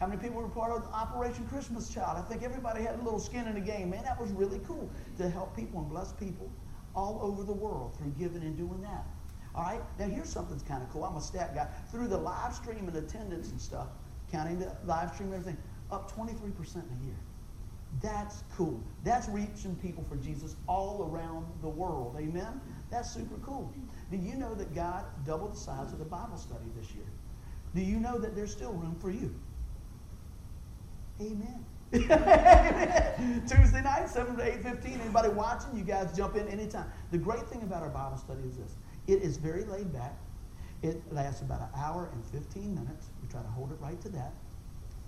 How 0.02 0.08
many 0.08 0.20
people 0.20 0.42
were 0.42 0.48
part 0.48 0.72
of 0.72 0.82
Operation 0.92 1.46
Christmas 1.46 1.88
Child? 1.88 2.18
I 2.18 2.22
think 2.22 2.42
everybody 2.42 2.82
had 2.82 2.98
a 2.98 3.02
little 3.04 3.20
skin 3.20 3.46
in 3.46 3.54
the 3.54 3.60
game. 3.60 3.90
Man, 3.90 4.02
that 4.02 4.20
was 4.20 4.32
really 4.32 4.58
cool 4.66 4.90
to 5.16 5.30
help 5.30 5.54
people 5.54 5.78
and 5.78 5.88
bless 5.88 6.12
people 6.12 6.50
all 6.96 7.20
over 7.22 7.44
the 7.44 7.52
world 7.52 7.94
through 7.96 8.12
giving 8.18 8.42
and 8.42 8.56
doing 8.56 8.82
that. 8.82 9.06
All 9.54 9.62
right? 9.62 9.80
Now, 10.00 10.06
here's 10.06 10.28
something 10.28 10.56
that's 10.56 10.68
kind 10.68 10.82
of 10.82 10.90
cool. 10.90 11.04
I'm 11.04 11.14
a 11.14 11.20
stat 11.20 11.54
guy. 11.54 11.68
Through 11.92 12.08
the 12.08 12.18
live 12.18 12.52
stream 12.52 12.88
and 12.88 12.96
attendance 12.96 13.52
and 13.52 13.60
stuff, 13.60 13.86
counting 14.32 14.58
the 14.58 14.76
live 14.86 15.14
stream 15.14 15.32
and 15.32 15.40
everything, 15.40 15.62
up 15.92 16.10
23% 16.10 16.40
in 16.40 16.80
a 17.00 17.06
year. 17.06 17.14
That's 18.02 18.42
cool. 18.56 18.82
That's 19.04 19.28
reaching 19.28 19.76
people 19.76 20.04
for 20.08 20.16
Jesus 20.16 20.56
all 20.66 21.08
around 21.12 21.46
the 21.60 21.68
world. 21.68 22.16
Amen? 22.18 22.60
That's 22.90 23.08
super 23.08 23.36
cool. 23.36 23.72
Do 24.10 24.16
you 24.16 24.34
know 24.34 24.52
that 24.56 24.74
God 24.74 25.04
doubled 25.24 25.52
the 25.52 25.58
size 25.58 25.92
of 25.92 26.00
the 26.00 26.04
Bible 26.04 26.38
study 26.38 26.66
this 26.76 26.90
year? 26.92 27.06
Do 27.76 27.82
you 27.82 28.00
know 28.00 28.18
that 28.18 28.34
there's 28.34 28.50
still 28.50 28.72
room 28.72 28.96
for 29.00 29.12
you? 29.12 29.32
Amen. 31.20 31.64
Tuesday 33.46 33.82
night, 33.82 34.08
7 34.08 34.36
to 34.36 34.42
8.15. 34.42 35.00
Anybody 35.00 35.28
watching, 35.28 35.76
you 35.76 35.84
guys 35.84 36.16
jump 36.16 36.36
in 36.36 36.48
anytime. 36.48 36.86
The 37.10 37.18
great 37.18 37.46
thing 37.48 37.62
about 37.62 37.82
our 37.82 37.90
Bible 37.90 38.16
study 38.16 38.42
is 38.48 38.56
this. 38.56 38.76
It 39.06 39.22
is 39.22 39.36
very 39.36 39.64
laid 39.64 39.92
back. 39.92 40.16
It 40.82 41.00
lasts 41.12 41.42
about 41.42 41.60
an 41.60 41.68
hour 41.76 42.10
and 42.12 42.24
15 42.24 42.74
minutes. 42.74 43.10
We 43.20 43.28
try 43.28 43.42
to 43.42 43.48
hold 43.48 43.72
it 43.72 43.78
right 43.80 44.00
to 44.00 44.08
that. 44.10 44.32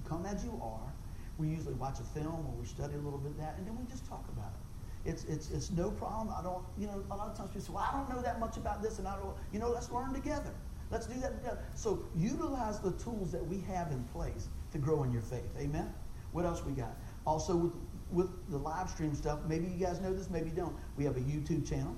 Come 0.09 0.27
as 0.27 0.45
you 0.45 0.61
are. 0.63 0.93
We 1.39 1.49
usually 1.49 1.75
watch 1.75 1.99
a 2.01 2.05
film 2.05 2.47
or 2.47 2.55
we 2.61 2.67
study 2.67 2.95
a 2.95 2.99
little 2.99 3.19
bit 3.19 3.33
of 3.33 3.39
that, 3.39 3.57
and 3.57 3.67
then 3.67 3.77
we 3.77 3.85
just 3.91 4.07
talk 4.07 4.25
about 4.29 4.53
it. 4.53 5.11
It's, 5.11 5.25
it's, 5.25 5.51
it's 5.51 5.71
no 5.71 5.91
problem. 5.91 6.35
I 6.39 6.43
don't, 6.43 6.65
you 6.79 6.87
know, 6.87 7.03
a 7.11 7.17
lot 7.17 7.29
of 7.29 7.37
times 7.37 7.51
people 7.51 7.67
say, 7.67 7.73
well, 7.73 7.89
I 7.91 7.97
don't 7.97 8.09
know 8.09 8.23
that 8.23 8.39
much 8.39 8.57
about 8.57 8.83
this, 8.83 8.99
and 8.99 9.09
I 9.09 9.17
don't, 9.17 9.35
you 9.53 9.59
know, 9.59 9.71
let's 9.71 9.91
learn 9.91 10.13
together. 10.13 10.55
Let's 10.91 11.07
do 11.07 11.19
that 11.21 11.35
together. 11.39 11.59
So 11.75 12.05
utilize 12.15 12.79
the 12.79 12.93
tools 12.93 13.33
that 13.33 13.45
we 13.45 13.61
have 13.63 13.91
in 13.91 14.05
place 14.05 14.49
to 14.75 14.79
grow 14.79 15.05
in 15.05 15.13
your 15.13 15.23
faith. 15.23 15.51
Amen? 15.59 15.93
What 16.33 16.45
else 16.45 16.63
we 16.65 16.73
got? 16.73 16.97
Also, 17.27 17.57
with, 17.57 17.73
with 18.11 18.51
the 18.51 18.59
live 18.59 18.91
stream 18.91 19.15
stuff, 19.15 19.39
maybe 19.49 19.67
you 19.67 19.87
guys 19.87 20.01
know 20.01 20.13
this, 20.13 20.29
maybe 20.29 20.51
you 20.51 20.57
don't. 20.57 20.77
We 20.97 21.05
have 21.05 21.17
a 21.17 21.21
YouTube 21.21 21.67
channel. 21.67 21.97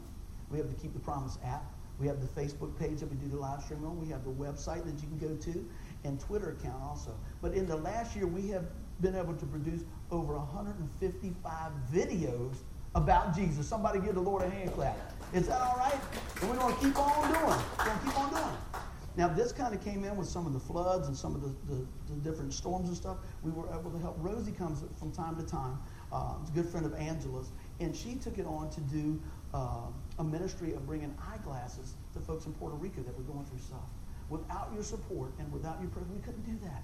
We 0.51 0.59
have 0.59 0.69
the 0.69 0.75
Keep 0.75 0.93
the 0.93 1.01
Promise 1.01 1.39
app. 1.45 1.65
We 1.99 2.07
have 2.07 2.21
the 2.21 2.41
Facebook 2.41 2.79
page 2.79 3.01
that 3.01 3.11
we 3.11 3.17
do 3.17 3.29
the 3.29 3.39
live 3.39 3.63
stream 3.63 3.85
on. 3.85 3.99
We 3.99 4.09
have 4.09 4.25
the 4.25 4.31
website 4.31 4.85
that 4.85 5.03
you 5.03 5.09
can 5.09 5.19
go 5.19 5.35
to 5.35 5.69
and 6.05 6.21
Twitter 6.21 6.51
account 6.51 6.83
also. 6.83 7.19
But 7.41 7.55
in 7.55 7.67
the 7.67 7.77
last 7.77 8.15
year, 8.15 8.27
we 8.27 8.49
have 8.49 8.67
been 9.01 9.17
able 9.17 9.35
to 9.35 9.47
produce 9.47 9.81
over 10.11 10.37
155 10.37 11.73
videos 11.93 12.57
about 12.95 13.35
Jesus. 13.35 13.67
Somebody 13.67 14.01
give 14.01 14.15
the 14.15 14.21
Lord 14.21 14.43
a 14.43 14.51
hand 14.51 14.73
clap. 14.75 14.97
Is 15.33 15.49
that 15.49 15.61
all 15.61 15.77
right? 15.79 15.99
And 16.43 16.51
we're 16.51 16.57
going 16.57 16.75
to 16.75 16.81
keep 16.81 16.99
on 16.99 17.33
doing. 17.33 17.43
We're 17.79 17.85
going 17.85 17.99
to 17.99 18.05
keep 18.05 18.19
on 18.19 18.31
doing. 18.31 18.83
Now, 19.17 19.29
this 19.29 19.51
kind 19.51 19.75
of 19.75 19.83
came 19.83 20.05
in 20.05 20.15
with 20.17 20.29
some 20.29 20.47
of 20.47 20.53
the 20.53 20.61
floods 20.61 21.09
and 21.09 21.17
some 21.17 21.35
of 21.35 21.41
the, 21.41 21.49
the, 21.73 21.87
the, 22.09 22.21
different 22.21 22.53
storms 22.53 22.89
and 22.89 22.97
stuff. 22.97 23.17
We 23.43 23.51
were 23.51 23.67
able 23.69 23.91
to 23.91 23.99
help. 23.99 24.17
Rosie 24.21 24.53
comes 24.53 24.85
from 24.99 25.11
time 25.11 25.37
to 25.37 25.43
time. 25.43 25.79
Uh, 26.13 26.35
a 26.47 26.51
good 26.55 26.69
friend 26.69 26.85
of 26.85 26.95
Angela's. 26.95 27.51
And 27.81 27.97
she 27.97 28.17
took 28.17 28.39
it 28.39 28.47
on 28.47 28.69
to 28.71 28.81
do 28.83 29.21
uh, 29.55 29.89
a 30.19 30.25
ministry 30.25 30.75
of 30.75 30.87
bringing 30.87 31.17
eyeglasses 31.33 31.95
to 32.13 32.21
folks 32.21 32.45
in 32.45 32.53
Puerto 32.53 32.77
Rico 32.77 33.03
that 33.03 33.17
were 33.17 33.25
going 33.25 33.47
through 33.47 33.59
stuff. 33.59 33.89
Without 34.29 34.71
your 34.75 34.83
support 34.83 35.33
and 35.39 35.51
without 35.51 35.81
your 35.81 35.89
prayer, 35.89 36.05
we 36.13 36.21
couldn't 36.21 36.45
do 36.45 36.59
that. 36.67 36.83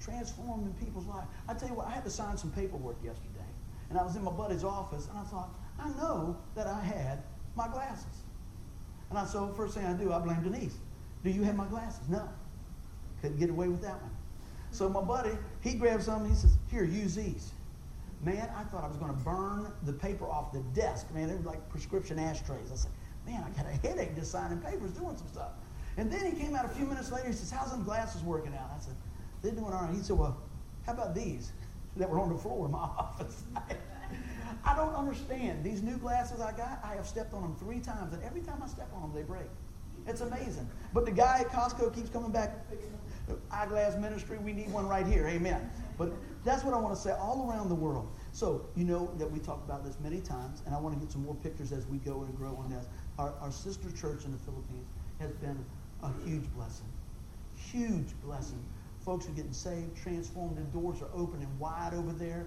Transforming 0.00 0.74
people's 0.74 1.06
lives. 1.06 1.28
I 1.48 1.54
tell 1.54 1.68
you 1.68 1.74
what, 1.74 1.86
I 1.86 1.90
had 1.90 2.04
to 2.04 2.10
sign 2.10 2.36
some 2.36 2.50
paperwork 2.50 2.96
yesterday. 3.04 3.38
And 3.90 3.98
I 3.98 4.02
was 4.02 4.16
in 4.16 4.24
my 4.24 4.32
buddy's 4.32 4.64
office, 4.64 5.06
and 5.08 5.18
I 5.18 5.22
thought, 5.22 5.50
I 5.78 5.88
know 5.90 6.36
that 6.54 6.66
I 6.66 6.80
had 6.80 7.22
my 7.56 7.68
glasses. 7.68 8.24
And 9.10 9.18
I 9.18 9.24
so 9.24 9.48
first 9.56 9.74
thing 9.74 9.86
I 9.86 9.92
do, 9.92 10.12
I 10.12 10.18
blame 10.18 10.42
Denise. 10.42 10.76
Do 11.24 11.30
you 11.30 11.42
have 11.42 11.56
my 11.56 11.66
glasses? 11.66 12.08
No. 12.08 12.28
Couldn't 13.20 13.38
get 13.38 13.50
away 13.50 13.68
with 13.68 13.82
that 13.82 14.00
one. 14.00 14.10
So 14.70 14.88
my 14.88 15.00
buddy, 15.00 15.30
he 15.60 15.74
grabs 15.74 16.04
some, 16.04 16.28
he 16.28 16.34
says, 16.34 16.56
Here, 16.70 16.84
use 16.84 17.14
these. 17.14 17.52
Man, 18.24 18.50
I 18.56 18.64
thought 18.64 18.84
I 18.84 18.88
was 18.88 18.96
going 18.96 19.12
to 19.12 19.18
burn 19.18 19.72
the 19.84 19.92
paper 19.92 20.26
off 20.26 20.52
the 20.52 20.60
desk. 20.74 21.12
Man, 21.14 21.28
they 21.28 21.34
were 21.34 21.42
like 21.42 21.68
prescription 21.68 22.18
ashtrays. 22.18 22.70
I 22.72 22.76
said, 22.76 22.90
Man, 23.26 23.44
I 23.44 23.50
got 23.56 23.66
a 23.66 23.76
headache 23.86 24.14
just 24.14 24.30
signing 24.30 24.58
papers, 24.58 24.92
doing 24.92 25.16
some 25.16 25.28
stuff. 25.28 25.50
And 25.96 26.12
then 26.12 26.24
he 26.30 26.38
came 26.40 26.54
out 26.54 26.64
a 26.64 26.68
few 26.68 26.86
minutes 26.86 27.10
later. 27.10 27.28
He 27.28 27.32
says, 27.32 27.50
How's 27.50 27.70
them 27.70 27.84
glasses 27.84 28.22
working 28.22 28.54
out? 28.54 28.70
I 28.76 28.80
said, 28.80 28.94
They're 29.42 29.52
doing 29.52 29.72
all 29.72 29.82
right. 29.82 29.94
He 29.94 30.02
said, 30.02 30.18
Well, 30.18 30.36
how 30.86 30.92
about 30.92 31.14
these 31.14 31.52
that 31.96 32.08
were 32.08 32.20
on 32.20 32.30
the 32.30 32.38
floor 32.38 32.66
in 32.66 32.72
my 32.72 32.78
office? 32.78 33.42
I 34.64 34.76
don't 34.76 34.94
understand. 34.94 35.64
These 35.64 35.82
new 35.82 35.96
glasses 35.96 36.40
I 36.40 36.52
got, 36.52 36.80
I 36.84 36.94
have 36.94 37.06
stepped 37.06 37.32
on 37.32 37.42
them 37.42 37.56
three 37.56 37.80
times, 37.80 38.12
and 38.12 38.22
every 38.22 38.40
time 38.40 38.62
I 38.62 38.66
step 38.66 38.88
on 38.94 39.02
them, 39.02 39.12
they 39.14 39.22
break. 39.22 39.48
It's 40.08 40.22
amazing. 40.22 40.68
But 40.94 41.04
the 41.04 41.12
guy 41.12 41.40
at 41.40 41.48
Costco 41.48 41.94
keeps 41.94 42.08
coming 42.08 42.30
back. 42.30 42.56
Eyeglass 43.50 43.96
ministry, 44.00 44.38
we 44.38 44.54
need 44.54 44.72
one 44.72 44.88
right 44.88 45.06
here. 45.06 45.26
Amen. 45.28 45.70
But 45.98 46.12
that's 46.44 46.64
what 46.64 46.72
I 46.72 46.78
want 46.78 46.94
to 46.94 47.00
say 47.00 47.12
all 47.12 47.48
around 47.50 47.68
the 47.68 47.74
world. 47.74 48.08
So, 48.32 48.66
you 48.74 48.84
know 48.84 49.12
that 49.18 49.30
we 49.30 49.38
talked 49.38 49.68
about 49.68 49.84
this 49.84 49.98
many 50.00 50.20
times, 50.20 50.62
and 50.64 50.74
I 50.74 50.80
want 50.80 50.94
to 50.94 51.00
get 51.00 51.12
some 51.12 51.24
more 51.24 51.34
pictures 51.34 51.72
as 51.72 51.86
we 51.86 51.98
go 51.98 52.22
and 52.22 52.34
grow 52.36 52.56
on 52.56 52.70
this. 52.70 52.86
Our, 53.18 53.34
our 53.40 53.52
sister 53.52 53.90
church 53.90 54.24
in 54.24 54.32
the 54.32 54.38
Philippines 54.38 54.88
has 55.20 55.32
been 55.32 55.62
a 56.02 56.10
huge 56.24 56.44
blessing. 56.54 56.86
Huge 57.54 58.14
blessing. 58.24 58.64
Folks 59.04 59.26
are 59.26 59.32
getting 59.32 59.52
saved, 59.52 59.96
transformed, 59.96 60.56
and 60.56 60.72
doors 60.72 61.02
are 61.02 61.10
open 61.14 61.40
and 61.42 61.60
wide 61.60 61.92
over 61.94 62.12
there. 62.12 62.46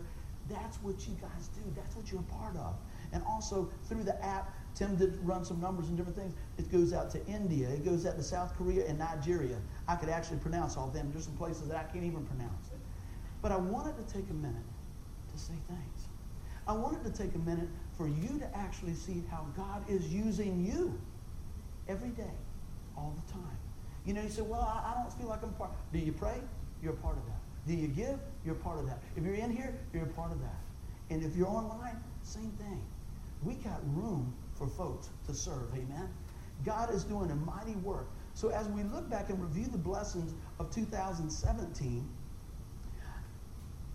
That's 0.49 0.77
what 0.77 1.07
you 1.07 1.15
guys 1.21 1.49
do. 1.49 1.61
That's 1.75 1.95
what 1.95 2.11
you're 2.11 2.21
a 2.21 2.33
part 2.35 2.55
of. 2.57 2.75
And 3.13 3.23
also 3.27 3.69
through 3.85 4.03
the 4.03 4.23
app, 4.23 4.53
Tim 4.75 4.95
did 4.95 5.17
run 5.23 5.43
some 5.43 5.59
numbers 5.59 5.89
and 5.89 5.97
different 5.97 6.17
things. 6.17 6.33
It 6.57 6.71
goes 6.71 6.93
out 6.93 7.11
to 7.11 7.25
India, 7.27 7.69
it 7.69 7.83
goes 7.83 8.05
out 8.05 8.15
to 8.15 8.23
South 8.23 8.55
Korea 8.57 8.87
and 8.87 8.97
Nigeria. 8.99 9.57
I 9.87 9.95
could 9.95 10.09
actually 10.09 10.37
pronounce 10.39 10.77
all 10.77 10.87
them. 10.87 11.09
There's 11.11 11.25
some 11.25 11.35
places 11.37 11.67
that 11.67 11.77
I 11.77 11.83
can't 11.83 12.05
even 12.05 12.25
pronounce. 12.25 12.69
But 13.41 13.51
I 13.51 13.57
wanted 13.57 13.95
to 13.97 14.13
take 14.13 14.29
a 14.29 14.33
minute 14.33 14.55
to 15.33 15.39
say 15.39 15.53
thanks. 15.67 16.07
I 16.67 16.73
wanted 16.73 17.03
to 17.03 17.11
take 17.11 17.33
a 17.35 17.39
minute 17.39 17.67
for 17.97 18.07
you 18.07 18.39
to 18.39 18.57
actually 18.57 18.93
see 18.93 19.23
how 19.29 19.47
God 19.57 19.83
is 19.89 20.07
using 20.13 20.63
you 20.63 20.99
every 21.87 22.09
day, 22.09 22.31
all 22.95 23.15
the 23.25 23.33
time. 23.33 23.57
You 24.05 24.13
know, 24.13 24.21
you 24.21 24.29
say, 24.29 24.41
well, 24.41 24.61
I, 24.61 24.91
I 24.91 25.01
don't 25.01 25.11
feel 25.13 25.27
like 25.27 25.43
I'm 25.43 25.53
part. 25.53 25.71
Do 25.91 25.99
you 25.99 26.11
pray? 26.11 26.39
You're 26.81 26.93
a 26.93 26.97
part 26.97 27.17
of 27.17 27.25
that. 27.25 27.39
Do 27.67 27.73
you 27.73 27.87
give? 27.87 28.19
You're 28.45 28.55
a 28.55 28.59
part 28.59 28.79
of 28.79 28.87
that. 28.87 28.99
If 29.15 29.23
you're 29.23 29.35
in 29.35 29.55
here, 29.55 29.75
you're 29.93 30.03
a 30.03 30.13
part 30.13 30.31
of 30.31 30.39
that. 30.41 30.59
And 31.09 31.23
if 31.23 31.35
you're 31.35 31.47
online, 31.47 32.01
same 32.23 32.51
thing. 32.51 32.81
We 33.43 33.55
got 33.55 33.79
room 33.95 34.33
for 34.61 34.67
folks 34.67 35.09
to 35.25 35.33
serve. 35.33 35.73
Amen. 35.73 36.07
God 36.63 36.93
is 36.93 37.03
doing 37.03 37.31
a 37.31 37.35
mighty 37.35 37.75
work. 37.77 38.07
So 38.35 38.49
as 38.49 38.67
we 38.69 38.83
look 38.83 39.09
back 39.09 39.29
and 39.29 39.41
review 39.41 39.65
the 39.65 39.77
blessings 39.77 40.35
of 40.59 40.69
2017, 40.69 42.07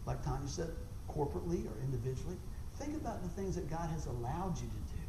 like 0.06 0.22
Tanya 0.24 0.48
said, 0.48 0.70
corporately 1.08 1.66
or 1.66 1.80
individually, 1.84 2.36
think 2.78 2.96
about 2.96 3.22
the 3.22 3.28
things 3.28 3.54
that 3.54 3.70
God 3.70 3.88
has 3.90 4.06
allowed 4.06 4.56
you 4.56 4.66
to 4.66 4.92
do. 4.92 5.02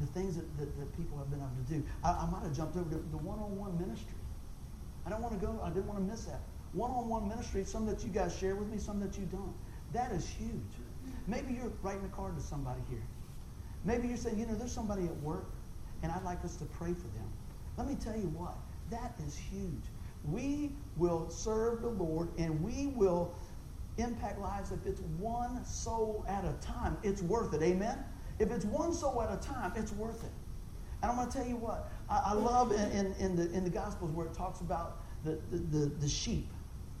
The 0.00 0.06
things 0.06 0.36
that, 0.36 0.58
that, 0.58 0.78
that 0.78 0.96
people 0.96 1.16
have 1.18 1.30
been 1.30 1.40
able 1.40 1.50
to 1.66 1.72
do. 1.72 1.82
I, 2.04 2.10
I 2.10 2.28
might 2.30 2.42
have 2.42 2.54
jumped 2.54 2.76
over 2.76 2.90
to 2.90 2.96
the 2.96 3.18
one-on-one 3.18 3.78
ministry. 3.78 4.18
I 5.06 5.10
don't 5.10 5.22
want 5.22 5.40
to 5.40 5.46
go, 5.46 5.58
I 5.62 5.68
didn't 5.70 5.86
want 5.86 5.98
to 5.98 6.04
miss 6.04 6.24
that. 6.26 6.40
One-on-one 6.72 7.26
ministry, 7.26 7.64
some 7.64 7.86
that 7.86 8.04
you 8.04 8.10
guys 8.10 8.36
share 8.36 8.54
with 8.54 8.68
me, 8.68 8.78
some 8.78 9.00
that 9.00 9.18
you 9.18 9.24
don't. 9.24 9.54
That 9.92 10.12
is 10.12 10.28
huge. 10.28 10.76
Maybe 11.26 11.54
you're 11.54 11.72
writing 11.82 12.04
a 12.04 12.14
card 12.14 12.36
to 12.36 12.42
somebody 12.42 12.80
here. 12.88 13.02
Maybe 13.84 14.08
you're 14.08 14.16
saying, 14.16 14.38
you 14.38 14.46
know, 14.46 14.54
there's 14.54 14.72
somebody 14.72 15.04
at 15.04 15.16
work, 15.22 15.50
and 16.02 16.12
I'd 16.12 16.24
like 16.24 16.44
us 16.44 16.56
to 16.56 16.64
pray 16.64 16.92
for 16.92 17.08
them. 17.08 17.30
Let 17.76 17.86
me 17.88 17.94
tell 17.94 18.16
you 18.16 18.28
what, 18.36 18.56
that 18.90 19.14
is 19.26 19.36
huge. 19.36 19.84
We 20.24 20.72
will 20.96 21.30
serve 21.30 21.80
the 21.82 21.88
Lord, 21.88 22.28
and 22.38 22.62
we 22.62 22.88
will 22.88 23.34
impact 23.96 24.38
lives 24.38 24.72
if 24.72 24.84
it's 24.86 25.00
one 25.18 25.64
soul 25.64 26.24
at 26.28 26.44
a 26.44 26.52
time. 26.60 26.96
It's 27.02 27.22
worth 27.22 27.54
it. 27.54 27.62
Amen? 27.62 27.98
If 28.38 28.50
it's 28.50 28.64
one 28.64 28.92
soul 28.92 29.22
at 29.22 29.32
a 29.32 29.36
time, 29.36 29.72
it's 29.76 29.92
worth 29.92 30.24
it. 30.24 30.30
And 31.02 31.10
I'm 31.10 31.16
going 31.16 31.30
to 31.30 31.36
tell 31.36 31.46
you 31.46 31.56
what, 31.56 31.90
I, 32.08 32.22
I 32.26 32.32
love 32.34 32.72
in, 32.72 32.90
in, 32.90 33.14
in, 33.14 33.36
the, 33.36 33.50
in 33.52 33.64
the 33.64 33.70
Gospels 33.70 34.10
where 34.12 34.26
it 34.26 34.34
talks 34.34 34.60
about 34.60 34.98
the, 35.24 35.38
the, 35.50 35.58
the, 35.58 35.86
the 35.86 36.08
sheep, 36.08 36.48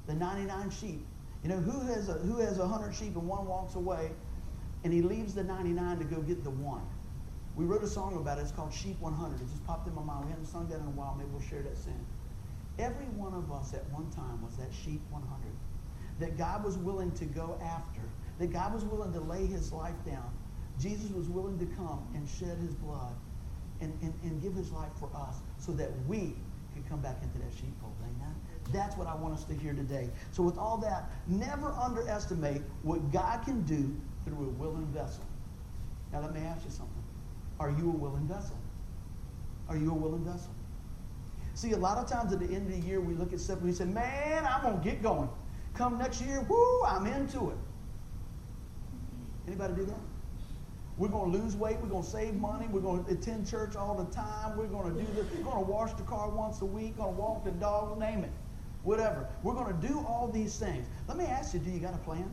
the 0.06 0.14
99 0.14 0.70
sheep. 0.70 1.06
You 1.42 1.48
know, 1.48 1.56
who 1.56 1.80
has, 1.86 2.08
a, 2.08 2.14
who 2.14 2.38
has 2.38 2.58
100 2.58 2.94
sheep 2.94 3.16
and 3.16 3.26
one 3.26 3.46
walks 3.46 3.74
away 3.74 4.10
and 4.84 4.92
he 4.92 5.02
leaves 5.02 5.34
the 5.34 5.44
99 5.44 5.98
to 5.98 6.04
go 6.04 6.20
get 6.22 6.44
the 6.44 6.50
one? 6.50 6.86
We 7.56 7.64
wrote 7.64 7.82
a 7.82 7.88
song 7.88 8.16
about 8.16 8.38
it. 8.38 8.42
It's 8.42 8.52
called 8.52 8.72
Sheep 8.72 8.98
100. 9.00 9.40
It 9.40 9.48
just 9.48 9.66
popped 9.66 9.86
in 9.86 9.94
my 9.94 10.02
mind. 10.02 10.24
We 10.24 10.30
haven't 10.30 10.46
sung 10.46 10.68
that 10.68 10.80
in 10.80 10.86
a 10.86 10.90
while. 10.90 11.14
Maybe 11.18 11.30
we'll 11.30 11.42
share 11.42 11.62
that 11.62 11.76
soon. 11.76 12.06
Every 12.78 13.06
one 13.16 13.34
of 13.34 13.52
us 13.52 13.74
at 13.74 13.88
one 13.90 14.10
time 14.10 14.42
was 14.42 14.56
that 14.56 14.72
sheep 14.72 15.02
100 15.10 15.52
that 16.20 16.36
God 16.36 16.62
was 16.64 16.78
willing 16.78 17.10
to 17.12 17.24
go 17.24 17.58
after, 17.62 18.02
that 18.38 18.52
God 18.52 18.72
was 18.72 18.84
willing 18.84 19.12
to 19.12 19.20
lay 19.20 19.46
his 19.46 19.72
life 19.72 19.96
down. 20.06 20.30
Jesus 20.78 21.10
was 21.10 21.28
willing 21.28 21.58
to 21.58 21.66
come 21.76 22.06
and 22.14 22.28
shed 22.28 22.56
his 22.58 22.74
blood 22.74 23.14
and, 23.80 23.92
and, 24.02 24.14
and 24.22 24.40
give 24.40 24.54
his 24.54 24.70
life 24.70 24.92
for 24.98 25.10
us 25.14 25.36
so 25.58 25.72
that 25.72 25.90
we 26.06 26.34
could 26.74 26.88
come 26.88 27.00
back 27.00 27.16
into 27.22 27.38
that 27.38 27.52
sheepfold. 27.52 27.94
Amen? 28.02 28.34
That's 28.72 28.96
what 28.96 29.06
I 29.06 29.14
want 29.14 29.34
us 29.34 29.44
to 29.44 29.54
hear 29.54 29.72
today. 29.72 30.08
So 30.30 30.42
with 30.42 30.58
all 30.58 30.76
that, 30.78 31.10
never 31.26 31.68
underestimate 31.72 32.62
what 32.82 33.10
God 33.10 33.42
can 33.44 33.62
do 33.62 33.94
through 34.30 34.46
a 34.46 34.50
willing 34.50 34.86
vessel. 34.86 35.24
Now 36.12 36.20
let 36.20 36.34
me 36.34 36.40
ask 36.40 36.64
you 36.64 36.70
something. 36.70 37.02
Are 37.58 37.70
you 37.70 37.90
a 37.90 37.96
willing 37.96 38.26
vessel? 38.26 38.56
Are 39.68 39.76
you 39.76 39.90
a 39.90 39.94
willing 39.94 40.24
vessel? 40.24 40.50
See, 41.54 41.72
a 41.72 41.76
lot 41.76 41.98
of 41.98 42.08
times 42.08 42.32
at 42.32 42.40
the 42.40 42.46
end 42.46 42.72
of 42.72 42.80
the 42.80 42.86
year, 42.86 43.00
we 43.00 43.14
look 43.14 43.32
at 43.32 43.40
stuff 43.40 43.58
and 43.58 43.66
we 43.66 43.72
say, 43.72 43.84
man, 43.84 44.46
I'm 44.46 44.62
going 44.62 44.78
to 44.78 44.84
get 44.84 45.02
going. 45.02 45.28
Come 45.74 45.98
next 45.98 46.20
year, 46.22 46.40
whoo, 46.48 46.84
I'm 46.84 47.06
into 47.06 47.50
it. 47.50 47.56
Anybody 49.46 49.74
do 49.74 49.84
that? 49.86 49.98
We're 50.96 51.08
going 51.08 51.32
to 51.32 51.38
lose 51.38 51.56
weight. 51.56 51.78
We're 51.80 51.88
going 51.88 52.02
to 52.02 52.08
save 52.08 52.34
money. 52.34 52.66
We're 52.70 52.80
going 52.80 53.04
to 53.04 53.10
attend 53.10 53.48
church 53.48 53.74
all 53.74 53.94
the 53.94 54.10
time. 54.14 54.56
We're 54.56 54.66
going 54.66 54.94
to 54.94 55.00
do 55.00 55.06
this. 55.14 55.26
We're 55.34 55.44
going 55.44 55.64
to 55.64 55.70
wash 55.70 55.92
the 55.94 56.02
car 56.02 56.28
once 56.28 56.60
a 56.60 56.66
week. 56.66 56.96
Going 56.96 57.14
to 57.14 57.20
walk 57.20 57.44
the 57.44 57.52
dog. 57.52 57.98
Name 57.98 58.24
it. 58.24 58.32
Whatever. 58.82 59.28
We're 59.42 59.54
going 59.54 59.80
to 59.80 59.88
do 59.88 60.04
all 60.06 60.30
these 60.32 60.58
things. 60.58 60.86
Let 61.08 61.16
me 61.16 61.24
ask 61.24 61.54
you: 61.54 61.60
Do 61.60 61.70
you 61.70 61.80
got 61.80 61.94
a 61.94 61.98
plan? 61.98 62.30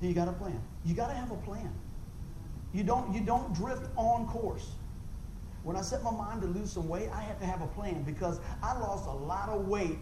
You 0.00 0.14
got 0.14 0.28
a 0.28 0.32
plan? 0.32 0.60
You 0.84 0.94
got 0.94 1.08
to 1.08 1.14
have 1.14 1.30
a 1.30 1.36
plan. 1.36 1.72
You 2.72 2.84
don't. 2.84 3.12
You 3.12 3.20
don't 3.20 3.52
drift 3.54 3.88
on 3.96 4.26
course. 4.28 4.72
When 5.64 5.76
I 5.76 5.82
set 5.82 6.02
my 6.02 6.12
mind 6.12 6.42
to 6.42 6.48
lose 6.48 6.72
some 6.72 6.88
weight, 6.88 7.08
I 7.12 7.20
have 7.22 7.38
to 7.40 7.46
have 7.46 7.62
a 7.62 7.66
plan 7.66 8.02
because 8.04 8.40
I 8.62 8.78
lost 8.78 9.06
a 9.06 9.12
lot 9.12 9.48
of 9.48 9.66
weight 9.66 9.98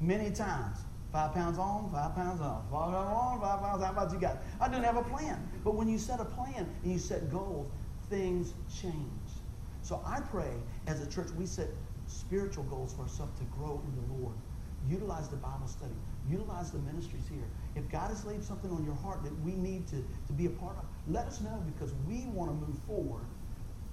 many 0.00 0.30
times. 0.30 0.78
Five 1.12 1.34
pounds 1.34 1.58
on, 1.58 1.90
five 1.90 2.14
pounds 2.14 2.40
off. 2.40 2.62
Five 2.70 2.92
pounds 2.92 3.10
on, 3.10 3.40
five 3.40 3.60
pounds 3.60 3.82
off. 3.82 3.94
How 3.94 4.02
about 4.02 4.12
you 4.12 4.18
guys? 4.18 4.36
I 4.60 4.68
didn't 4.68 4.84
have 4.84 4.96
a 4.96 5.02
plan. 5.02 5.48
But 5.64 5.74
when 5.74 5.88
you 5.88 5.98
set 5.98 6.20
a 6.20 6.24
plan 6.24 6.68
and 6.84 6.92
you 6.92 6.98
set 6.98 7.30
goals, 7.30 7.66
things 8.08 8.54
change. 8.80 8.94
So 9.82 10.00
I 10.06 10.20
pray 10.20 10.52
as 10.86 11.00
a 11.02 11.06
church, 11.10 11.30
we 11.36 11.46
set 11.46 11.68
spiritual 12.06 12.64
goals 12.64 12.94
for 12.94 13.02
ourselves 13.02 13.36
to 13.40 13.44
grow 13.46 13.82
in 13.84 13.96
the 13.96 14.22
Lord. 14.22 14.34
Utilize 14.88 15.28
the 15.28 15.36
Bible 15.36 15.66
study. 15.66 15.94
Utilize 16.28 16.70
the 16.70 16.78
ministries 16.78 17.26
here. 17.28 17.48
If 17.76 17.88
God 17.88 18.08
has 18.08 18.24
laid 18.24 18.42
something 18.42 18.70
on 18.70 18.84
your 18.84 18.94
heart 18.94 19.22
that 19.22 19.38
we 19.40 19.52
need 19.52 19.86
to, 19.88 20.04
to 20.26 20.32
be 20.32 20.46
a 20.46 20.50
part 20.50 20.76
of, 20.76 20.84
let 21.06 21.26
us 21.26 21.40
know 21.40 21.62
because 21.74 21.94
we 22.08 22.26
want 22.26 22.50
to 22.50 22.66
move 22.66 22.78
forward 22.86 23.24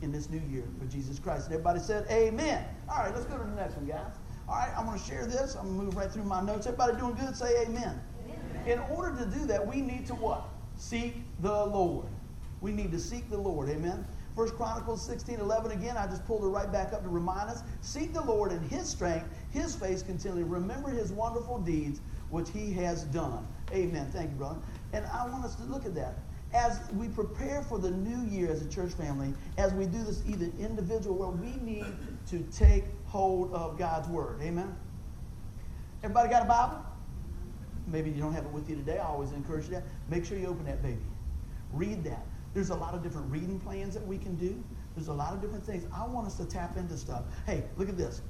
in 0.01 0.11
this 0.11 0.29
new 0.29 0.41
year 0.49 0.63
for 0.79 0.85
Jesus 0.85 1.19
Christ. 1.19 1.45
And 1.45 1.53
everybody 1.53 1.79
said, 1.79 2.05
Amen. 2.11 2.65
All 2.89 3.03
right, 3.03 3.13
let's 3.13 3.25
go 3.25 3.37
to 3.37 3.43
the 3.43 3.55
next 3.55 3.75
one, 3.75 3.85
guys. 3.85 4.13
All 4.47 4.55
right, 4.55 4.71
I'm 4.77 4.85
going 4.85 4.97
to 4.97 5.05
share 5.05 5.25
this. 5.25 5.55
I'm 5.55 5.65
going 5.65 5.79
to 5.79 5.85
move 5.85 5.97
right 5.97 6.11
through 6.11 6.23
my 6.23 6.41
notes. 6.41 6.67
Everybody 6.67 6.97
doing 6.97 7.15
good? 7.15 7.35
Say 7.35 7.63
amen. 7.63 7.99
amen. 8.25 8.67
in 8.67 8.79
order 8.95 9.17
to 9.17 9.25
do 9.25 9.45
that, 9.47 9.65
we 9.65 9.81
need 9.81 10.05
to 10.07 10.15
what? 10.15 10.47
Seek 10.77 11.15
the 11.41 11.65
Lord. 11.65 12.07
We 12.61 12.71
need 12.71 12.91
to 12.91 12.99
seek 12.99 13.29
the 13.29 13.37
Lord. 13.37 13.69
Amen. 13.69 14.05
First 14.35 14.55
Chronicles 14.55 15.03
16, 15.03 15.39
11 15.39 15.71
again, 15.71 15.97
I 15.97 16.05
just 16.05 16.25
pulled 16.25 16.43
it 16.43 16.47
right 16.47 16.71
back 16.71 16.93
up 16.93 17.01
to 17.03 17.09
remind 17.09 17.49
us. 17.49 17.63
Seek 17.81 18.13
the 18.13 18.21
Lord 18.21 18.51
in 18.51 18.61
his 18.69 18.87
strength, 18.87 19.25
his 19.49 19.75
face 19.75 20.03
continually. 20.03 20.43
Remember 20.43 20.89
his 20.89 21.11
wonderful 21.11 21.57
deeds, 21.57 22.01
which 22.29 22.49
he 22.51 22.71
has 22.73 23.03
done. 23.05 23.47
Amen. 23.71 24.09
Thank 24.11 24.31
you, 24.31 24.37
brother. 24.37 24.59
And 24.93 25.05
I 25.07 25.27
want 25.27 25.43
us 25.43 25.55
to 25.55 25.63
look 25.63 25.85
at 25.85 25.95
that. 25.95 26.19
As 26.53 26.79
we 26.93 27.09
prepare 27.09 27.61
for 27.61 27.77
the 27.77 27.91
new 27.91 28.29
year 28.29 28.49
as 28.49 28.61
a 28.61 28.69
church 28.69 28.93
family, 28.93 29.33
as 29.57 29.73
we 29.73 29.85
do 29.85 30.03
this 30.03 30.23
either 30.25 30.49
individual, 30.59 31.15
where 31.15 31.29
we 31.29 31.57
need 31.61 31.85
to 32.27 32.39
take 32.57 32.85
hold 33.05 33.53
of 33.53 33.77
God's 33.77 34.07
word. 34.07 34.41
Amen. 34.41 34.75
Everybody 36.03 36.29
got 36.29 36.43
a 36.43 36.45
Bible? 36.45 36.85
Maybe 37.87 38.09
you 38.11 38.21
don't 38.21 38.33
have 38.33 38.45
it 38.45 38.51
with 38.51 38.69
you 38.69 38.75
today. 38.75 38.97
I 38.97 39.05
always 39.05 39.31
encourage 39.31 39.65
you 39.65 39.71
that. 39.71 39.83
Make 40.09 40.25
sure 40.25 40.37
you 40.37 40.47
open 40.47 40.65
that 40.65 40.81
baby. 40.81 41.01
Read 41.73 42.03
that. 42.05 42.25
There's 42.53 42.69
a 42.69 42.75
lot 42.75 42.93
of 42.93 43.03
different 43.03 43.29
reading 43.31 43.59
plans 43.59 43.93
that 43.93 44.05
we 44.05 44.17
can 44.17 44.35
do. 44.35 44.63
There's 44.95 45.09
a 45.09 45.13
lot 45.13 45.33
of 45.33 45.41
different 45.41 45.65
things. 45.65 45.85
I 45.93 46.05
want 46.07 46.27
us 46.27 46.35
to 46.35 46.45
tap 46.45 46.77
into 46.77 46.97
stuff. 46.97 47.23
Hey, 47.45 47.63
look 47.75 47.89
at 47.89 47.97
this. 47.97 48.21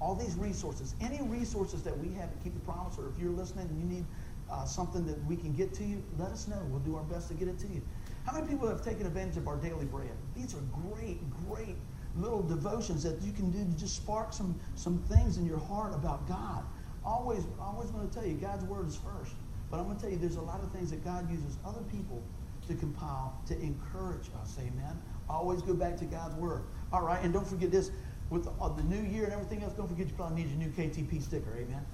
All 0.00 0.14
these 0.14 0.36
resources, 0.36 0.94
any 1.00 1.22
resources 1.22 1.82
that 1.82 1.96
we 1.98 2.12
have 2.14 2.30
to 2.30 2.38
keep 2.42 2.52
the 2.52 2.60
promise, 2.60 2.98
or 2.98 3.08
if 3.08 3.18
you're 3.18 3.30
listening 3.30 3.68
and 3.68 3.78
you 3.78 3.96
need 3.96 4.04
uh, 4.50 4.64
something 4.64 5.06
that 5.06 5.22
we 5.26 5.36
can 5.36 5.52
get 5.52 5.74
to 5.74 5.84
you, 5.84 6.02
let 6.18 6.30
us 6.30 6.48
know. 6.48 6.60
We'll 6.70 6.80
do 6.80 6.96
our 6.96 7.02
best 7.02 7.28
to 7.28 7.34
get 7.34 7.48
it 7.48 7.58
to 7.60 7.66
you. 7.68 7.82
How 8.26 8.32
many 8.32 8.46
people 8.46 8.68
have 8.68 8.82
taken 8.82 9.06
advantage 9.06 9.36
of 9.36 9.48
our 9.48 9.56
daily 9.56 9.84
bread? 9.84 10.12
These 10.34 10.54
are 10.54 10.62
great, 10.90 11.18
great 11.46 11.76
little 12.16 12.42
devotions 12.42 13.02
that 13.02 13.20
you 13.22 13.32
can 13.32 13.50
do 13.50 13.64
to 13.64 13.78
just 13.78 13.96
spark 13.96 14.32
some, 14.32 14.58
some 14.76 14.98
things 15.10 15.36
in 15.36 15.46
your 15.46 15.58
heart 15.58 15.94
about 15.94 16.26
God. 16.26 16.64
Always, 17.04 17.44
always 17.60 17.90
going 17.90 18.08
to 18.08 18.14
tell 18.14 18.24
you, 18.24 18.34
God's 18.34 18.64
word 18.64 18.86
is 18.86 18.96
first. 18.96 19.34
But 19.70 19.78
I'm 19.78 19.84
going 19.86 19.96
to 19.96 20.02
tell 20.02 20.10
you, 20.10 20.16
there's 20.16 20.36
a 20.36 20.42
lot 20.42 20.62
of 20.62 20.70
things 20.72 20.90
that 20.90 21.04
God 21.04 21.30
uses 21.30 21.58
other 21.66 21.82
people 21.90 22.22
to 22.68 22.74
compile 22.74 23.38
to 23.46 23.60
encourage 23.60 24.28
us. 24.40 24.56
Amen. 24.58 24.98
Always 25.28 25.62
go 25.62 25.74
back 25.74 25.96
to 25.98 26.04
God's 26.04 26.34
word. 26.36 26.64
All 26.92 27.02
right, 27.02 27.22
and 27.22 27.32
don't 27.32 27.46
forget 27.46 27.70
this 27.70 27.90
with 28.30 28.44
the, 28.44 28.50
uh, 28.60 28.68
the 28.68 28.82
new 28.84 29.02
year 29.02 29.24
and 29.24 29.32
everything 29.32 29.62
else. 29.62 29.72
Don't 29.74 29.88
forget 29.88 30.06
you 30.06 30.14
probably 30.14 30.42
need 30.42 30.50
your 30.50 30.58
new 30.58 30.70
KTP 30.70 31.22
sticker. 31.22 31.50
Amen. 31.58 31.84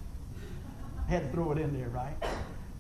I 1.11 1.15
had 1.15 1.25
to 1.25 1.29
throw 1.33 1.51
it 1.51 1.59
in 1.59 1.77
there, 1.77 1.89
right? 1.89 2.15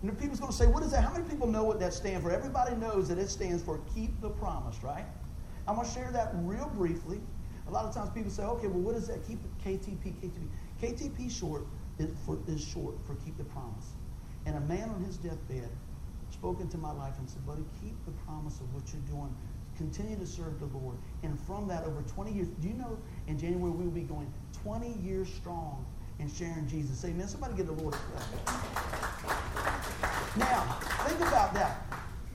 And 0.02 0.16
people's 0.16 0.38
going 0.38 0.52
to 0.52 0.56
say, 0.56 0.68
"What 0.68 0.84
is 0.84 0.92
that?" 0.92 1.02
How 1.02 1.12
many 1.12 1.28
people 1.28 1.48
know 1.48 1.64
what 1.64 1.80
that 1.80 1.92
stands 1.92 2.22
for? 2.22 2.30
Everybody 2.30 2.76
knows 2.76 3.08
that 3.08 3.18
it 3.18 3.28
stands 3.28 3.60
for 3.60 3.80
"Keep 3.92 4.20
the 4.20 4.30
Promise," 4.30 4.84
right? 4.84 5.04
I'm 5.66 5.74
going 5.74 5.86
to 5.86 5.92
share 5.92 6.12
that 6.12 6.30
real 6.34 6.70
briefly. 6.76 7.20
A 7.66 7.70
lot 7.72 7.86
of 7.86 7.92
times 7.92 8.10
people 8.10 8.30
say, 8.30 8.44
"Okay, 8.44 8.68
well, 8.68 8.82
what 8.82 8.94
is 8.94 9.08
that? 9.08 9.26
Keep 9.26 9.40
KTP, 9.64 10.14
KTP." 10.22 10.48
KTP 10.80 11.28
short 11.28 11.66
is, 11.98 12.12
for, 12.24 12.38
is 12.46 12.62
short 12.62 12.94
for 13.04 13.16
"Keep 13.16 13.36
the 13.36 13.44
Promise." 13.44 13.94
And 14.46 14.56
a 14.56 14.60
man 14.60 14.88
on 14.90 15.02
his 15.02 15.16
deathbed 15.16 15.68
spoke 16.30 16.60
into 16.60 16.78
my 16.78 16.92
life 16.92 17.18
and 17.18 17.28
said, 17.28 17.44
buddy, 17.44 17.64
keep 17.82 17.96
the 18.06 18.12
promise 18.12 18.60
of 18.60 18.72
what 18.72 18.84
you're 18.92 19.02
doing. 19.02 19.34
Continue 19.76 20.16
to 20.16 20.26
serve 20.26 20.60
the 20.60 20.66
Lord. 20.66 20.96
And 21.24 21.38
from 21.40 21.66
that, 21.68 21.84
over 21.84 22.02
20 22.02 22.32
years, 22.32 22.48
do 22.60 22.68
you 22.68 22.74
know 22.74 22.96
in 23.26 23.38
January 23.38 23.72
we 23.72 23.84
will 23.84 23.90
be 23.90 24.02
going 24.02 24.32
20 24.62 24.92
years 25.02 25.28
strong 25.28 25.84
in 26.20 26.32
sharing 26.32 26.66
Jesus? 26.68 27.04
Amen. 27.04 27.26
Somebody 27.26 27.54
get 27.54 27.66
the 27.66 27.72
Lord 27.72 27.94
Now, 30.36 30.62
think 31.06 31.20
about 31.20 31.54
that. 31.54 31.82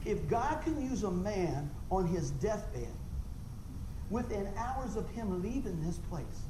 If 0.03 0.27
God 0.27 0.61
can 0.63 0.81
use 0.81 1.03
a 1.03 1.11
man 1.11 1.69
on 1.89 2.07
his 2.07 2.31
deathbed 2.31 2.93
within 4.09 4.49
hours 4.57 4.95
of 4.95 5.09
him 5.09 5.41
leaving 5.41 5.83
this 5.85 5.97
place 6.09 6.43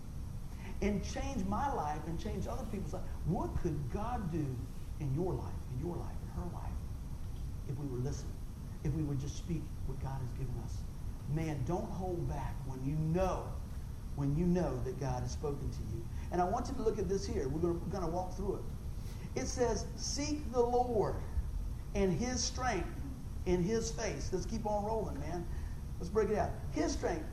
and 0.81 1.03
change 1.03 1.45
my 1.45 1.71
life 1.73 2.01
and 2.07 2.19
change 2.19 2.47
other 2.47 2.65
people's 2.71 2.93
life, 2.93 3.03
what 3.25 3.49
could 3.61 3.79
God 3.93 4.31
do 4.31 4.45
in 4.99 5.13
your 5.13 5.33
life, 5.33 5.53
in 5.73 5.85
your 5.85 5.95
life, 5.95 6.15
in 6.23 6.41
her 6.41 6.49
life? 6.53 6.71
if 7.69 7.77
we 7.79 7.87
were 7.87 8.03
listening, 8.03 8.33
if 8.83 8.93
we 8.93 9.03
would 9.03 9.19
just 9.19 9.37
speak 9.37 9.61
what 9.87 10.01
God 10.01 10.19
has 10.19 10.29
given 10.31 10.53
us. 10.63 10.77
Man, 11.33 11.63
don't 11.65 11.89
hold 11.89 12.27
back 12.29 12.55
when 12.67 12.83
you 12.85 12.95
know, 12.95 13.43
when 14.15 14.35
you 14.35 14.45
know 14.45 14.79
that 14.85 14.99
God 14.99 15.21
has 15.21 15.31
spoken 15.31 15.69
to 15.69 15.79
you. 15.95 16.05
And 16.31 16.41
I 16.41 16.45
want 16.45 16.67
you 16.67 16.75
to 16.75 16.81
look 16.81 16.99
at 16.99 17.07
this 17.07 17.25
here. 17.25 17.47
We're 17.47 17.59
going 17.59 17.73
to, 17.75 17.85
we're 17.85 17.91
going 17.91 18.03
to 18.03 18.09
walk 18.09 18.35
through 18.35 18.55
it. 18.55 19.39
It 19.41 19.47
says, 19.47 19.85
seek 19.95 20.51
the 20.51 20.61
Lord 20.61 21.15
and 21.93 22.11
his 22.11 22.43
strength 22.43 22.89
in 23.45 23.63
his 23.63 23.91
face. 23.91 24.29
Let's 24.31 24.45
keep 24.45 24.65
on 24.65 24.85
rolling, 24.85 25.19
man. 25.19 25.45
Let's 25.99 26.09
break 26.09 26.29
it 26.29 26.37
out. 26.37 26.51
His 26.71 26.93
strength. 26.93 27.25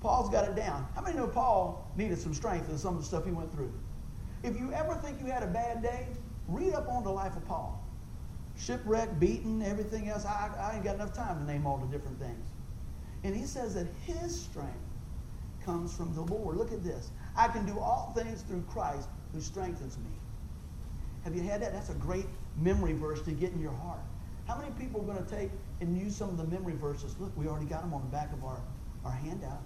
Paul's 0.00 0.30
got 0.30 0.48
it 0.48 0.54
down. 0.54 0.86
How 0.94 1.02
many 1.02 1.16
know 1.16 1.26
Paul 1.26 1.90
needed 1.96 2.18
some 2.18 2.32
strength 2.32 2.68
in 2.70 2.78
some 2.78 2.94
of 2.94 3.00
the 3.00 3.06
stuff 3.06 3.24
he 3.24 3.32
went 3.32 3.52
through? 3.52 3.72
If 4.44 4.58
you 4.58 4.72
ever 4.72 4.94
think 4.94 5.20
you 5.20 5.26
had 5.26 5.42
a 5.42 5.48
bad 5.48 5.82
day, 5.82 6.06
read 6.46 6.72
up 6.74 6.88
on 6.88 7.02
the 7.02 7.10
life 7.10 7.36
of 7.36 7.44
Paul 7.46 7.84
Shipwreck, 8.58 9.20
beaten, 9.20 9.62
everything 9.62 10.08
else. 10.08 10.24
I, 10.24 10.50
I 10.58 10.74
ain't 10.74 10.84
got 10.84 10.96
enough 10.96 11.12
time 11.12 11.38
to 11.38 11.44
name 11.44 11.66
all 11.66 11.78
the 11.78 11.86
different 11.86 12.18
things. 12.18 12.48
And 13.24 13.34
he 13.34 13.44
says 13.44 13.74
that 13.74 13.86
his 14.04 14.40
strength 14.40 14.74
comes 15.64 15.94
from 15.94 16.14
the 16.14 16.22
Lord. 16.22 16.56
Look 16.56 16.72
at 16.72 16.82
this. 16.82 17.10
I 17.38 17.46
can 17.46 17.64
do 17.64 17.78
all 17.78 18.12
things 18.16 18.42
through 18.42 18.62
Christ 18.62 19.08
who 19.32 19.40
strengthens 19.40 19.96
me. 19.96 20.10
Have 21.22 21.36
you 21.36 21.42
had 21.42 21.62
that? 21.62 21.72
That's 21.72 21.88
a 21.88 21.94
great 21.94 22.26
memory 22.60 22.94
verse 22.94 23.22
to 23.22 23.30
get 23.30 23.52
in 23.52 23.60
your 23.60 23.72
heart. 23.72 24.00
How 24.48 24.58
many 24.58 24.72
people 24.72 25.00
are 25.02 25.04
going 25.04 25.24
to 25.24 25.30
take 25.36 25.50
and 25.80 25.96
use 25.96 26.16
some 26.16 26.30
of 26.30 26.36
the 26.36 26.44
memory 26.44 26.74
verses? 26.74 27.14
Look, 27.20 27.30
we 27.36 27.46
already 27.46 27.66
got 27.66 27.82
them 27.82 27.94
on 27.94 28.00
the 28.00 28.08
back 28.08 28.32
of 28.32 28.42
our, 28.44 28.60
our 29.04 29.12
handout. 29.12 29.62